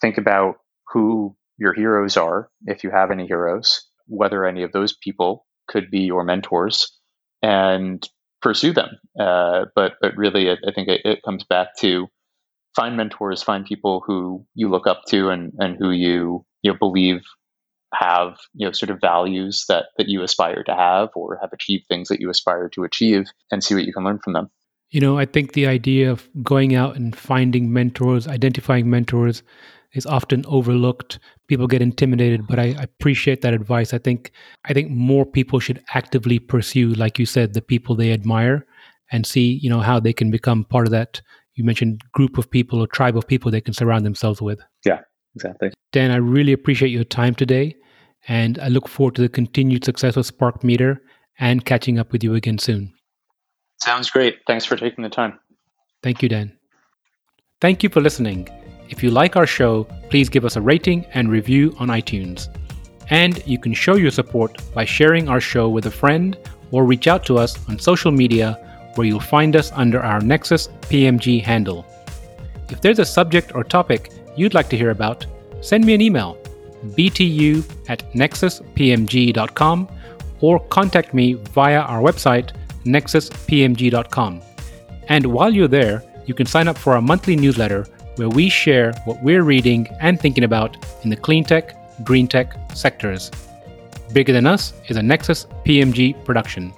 think 0.00 0.18
about 0.18 0.56
who 0.92 1.36
your 1.58 1.72
heroes 1.72 2.16
are, 2.16 2.48
if 2.66 2.84
you 2.84 2.90
have 2.90 3.10
any 3.10 3.26
heroes, 3.26 3.82
whether 4.06 4.46
any 4.46 4.62
of 4.62 4.72
those 4.72 4.96
people 5.02 5.46
could 5.68 5.90
be 5.90 6.00
your 6.00 6.22
mentors, 6.22 6.92
and 7.42 8.08
pursue 8.42 8.72
them. 8.72 8.90
Uh, 9.18 9.64
but 9.74 9.94
but 10.00 10.16
really, 10.16 10.50
I, 10.50 10.54
I 10.66 10.72
think 10.74 10.88
it, 10.88 11.00
it, 11.04 11.22
comes 11.24 11.44
back 11.44 11.68
to 11.80 12.06
find 12.76 12.96
mentors, 12.96 13.42
find 13.42 13.64
people 13.64 14.04
who 14.06 14.46
you 14.54 14.68
look 14.68 14.86
up 14.86 15.02
to, 15.08 15.30
and 15.30 15.52
and 15.58 15.76
who 15.78 15.90
you 15.90 16.44
you 16.62 16.72
know, 16.72 16.78
believe 16.78 17.22
have 17.94 18.36
you 18.54 18.66
know 18.66 18.72
sort 18.72 18.90
of 18.90 19.00
values 19.00 19.64
that 19.68 19.86
that 19.96 20.08
you 20.08 20.22
aspire 20.22 20.62
to 20.64 20.74
have, 20.74 21.08
or 21.16 21.38
have 21.40 21.52
achieved 21.52 21.86
things 21.88 22.08
that 22.08 22.20
you 22.20 22.30
aspire 22.30 22.68
to 22.68 22.84
achieve, 22.84 23.24
and 23.50 23.64
see 23.64 23.74
what 23.74 23.84
you 23.84 23.92
can 23.92 24.04
learn 24.04 24.20
from 24.22 24.34
them. 24.34 24.50
You 24.90 25.00
know, 25.00 25.18
I 25.18 25.24
think 25.24 25.52
the 25.52 25.66
idea 25.66 26.10
of 26.10 26.28
going 26.44 26.76
out 26.76 26.94
and 26.94 27.16
finding 27.16 27.72
mentors, 27.72 28.28
identifying 28.28 28.88
mentors, 28.88 29.42
is 29.94 30.06
often 30.06 30.44
overlooked. 30.46 31.18
People 31.48 31.66
get 31.66 31.82
intimidated, 31.82 32.46
but 32.46 32.58
I, 32.58 32.76
I, 32.78 32.82
appreciate 32.82 33.40
that 33.42 33.54
advice. 33.54 33.92
I 33.92 33.98
think 33.98 34.30
I 34.64 34.72
think 34.74 34.90
more 34.90 35.26
people 35.26 35.58
should 35.58 35.82
actively 35.94 36.38
pursue, 36.38 36.90
like 36.90 37.18
you 37.18 37.26
said, 37.26 37.54
the 37.54 37.62
people 37.62 37.96
they 37.96 38.12
admire 38.12 38.66
and 39.10 39.26
see, 39.26 39.58
you 39.62 39.70
know, 39.70 39.80
how 39.80 39.98
they 40.00 40.12
can 40.12 40.30
become 40.30 40.64
part 40.64 40.86
of 40.86 40.92
that. 40.92 41.20
You 41.56 41.64
mentioned 41.64 42.02
group 42.12 42.38
of 42.38 42.50
people 42.50 42.80
or 42.80 42.86
tribe 42.86 43.16
of 43.16 43.26
people 43.26 43.50
they 43.50 43.60
can 43.60 43.74
surround 43.74 44.04
themselves 44.04 44.40
with. 44.40 44.60
Yeah, 44.84 45.00
exactly. 45.34 45.72
Dan, 45.92 46.10
I 46.10 46.16
really 46.16 46.52
appreciate 46.52 46.90
your 46.90 47.04
time 47.04 47.34
today, 47.34 47.74
and 48.28 48.58
I 48.58 48.68
look 48.68 48.88
forward 48.88 49.14
to 49.16 49.22
the 49.22 49.28
continued 49.28 49.84
success 49.84 50.16
of 50.16 50.26
Spark 50.26 50.62
Meter 50.62 51.02
and 51.38 51.64
catching 51.64 51.98
up 51.98 52.12
with 52.12 52.22
you 52.22 52.34
again 52.34 52.58
soon. 52.58 52.92
Sounds 53.80 54.10
great. 54.10 54.38
Thanks 54.46 54.64
for 54.64 54.76
taking 54.76 55.02
the 55.02 55.10
time. 55.10 55.38
Thank 56.02 56.22
you, 56.22 56.28
Dan. 56.28 56.56
Thank 57.60 57.82
you 57.82 57.88
for 57.88 58.00
listening. 58.00 58.48
If 58.90 59.02
you 59.02 59.10
like 59.10 59.34
our 59.34 59.46
show, 59.46 59.84
please 60.10 60.28
give 60.28 60.44
us 60.44 60.56
a 60.56 60.60
rating 60.60 61.06
and 61.14 61.30
review 61.30 61.74
on 61.78 61.88
iTunes. 61.88 62.48
And 63.08 63.44
you 63.46 63.58
can 63.58 63.72
show 63.72 63.96
your 63.96 64.10
support 64.10 64.60
by 64.74 64.84
sharing 64.84 65.28
our 65.28 65.40
show 65.40 65.68
with 65.68 65.86
a 65.86 65.90
friend 65.90 66.36
or 66.70 66.84
reach 66.84 67.06
out 67.06 67.24
to 67.26 67.38
us 67.38 67.66
on 67.68 67.78
social 67.78 68.10
media 68.10 68.62
where 68.96 69.06
you'll 69.06 69.20
find 69.20 69.56
us 69.56 69.72
under 69.72 70.00
our 70.00 70.20
Nexus 70.20 70.68
PMG 70.82 71.42
handle. 71.42 71.86
If 72.68 72.80
there's 72.80 72.98
a 72.98 73.04
subject 73.04 73.54
or 73.54 73.64
topic 73.64 74.10
you'd 74.36 74.54
like 74.54 74.68
to 74.70 74.76
hear 74.76 74.90
about, 74.90 75.26
send 75.60 75.84
me 75.84 75.94
an 75.94 76.00
email 76.00 76.38
btu 76.94 77.64
at 77.88 78.10
nexuspmg.com 78.12 79.88
or 80.40 80.60
contact 80.68 81.14
me 81.14 81.34
via 81.34 81.80
our 81.80 82.00
website 82.00 82.52
nexuspmg.com. 82.84 84.42
And 85.08 85.26
while 85.26 85.52
you're 85.52 85.68
there, 85.68 86.02
you 86.26 86.34
can 86.34 86.46
sign 86.46 86.68
up 86.68 86.76
for 86.78 86.94
our 86.94 87.02
monthly 87.02 87.36
newsletter 87.36 87.86
where 88.16 88.28
we 88.28 88.48
share 88.48 88.92
what 89.04 89.22
we're 89.22 89.42
reading 89.42 89.86
and 90.00 90.20
thinking 90.20 90.44
about 90.44 90.76
in 91.04 91.10
the 91.10 91.16
clean 91.16 91.44
tech, 91.44 91.76
green 92.04 92.26
tech 92.26 92.54
sectors. 92.74 93.30
Bigger 94.12 94.32
Than 94.32 94.46
Us 94.46 94.72
is 94.88 94.96
a 94.96 95.02
Nexus 95.02 95.46
PMG 95.64 96.24
production. 96.24 96.72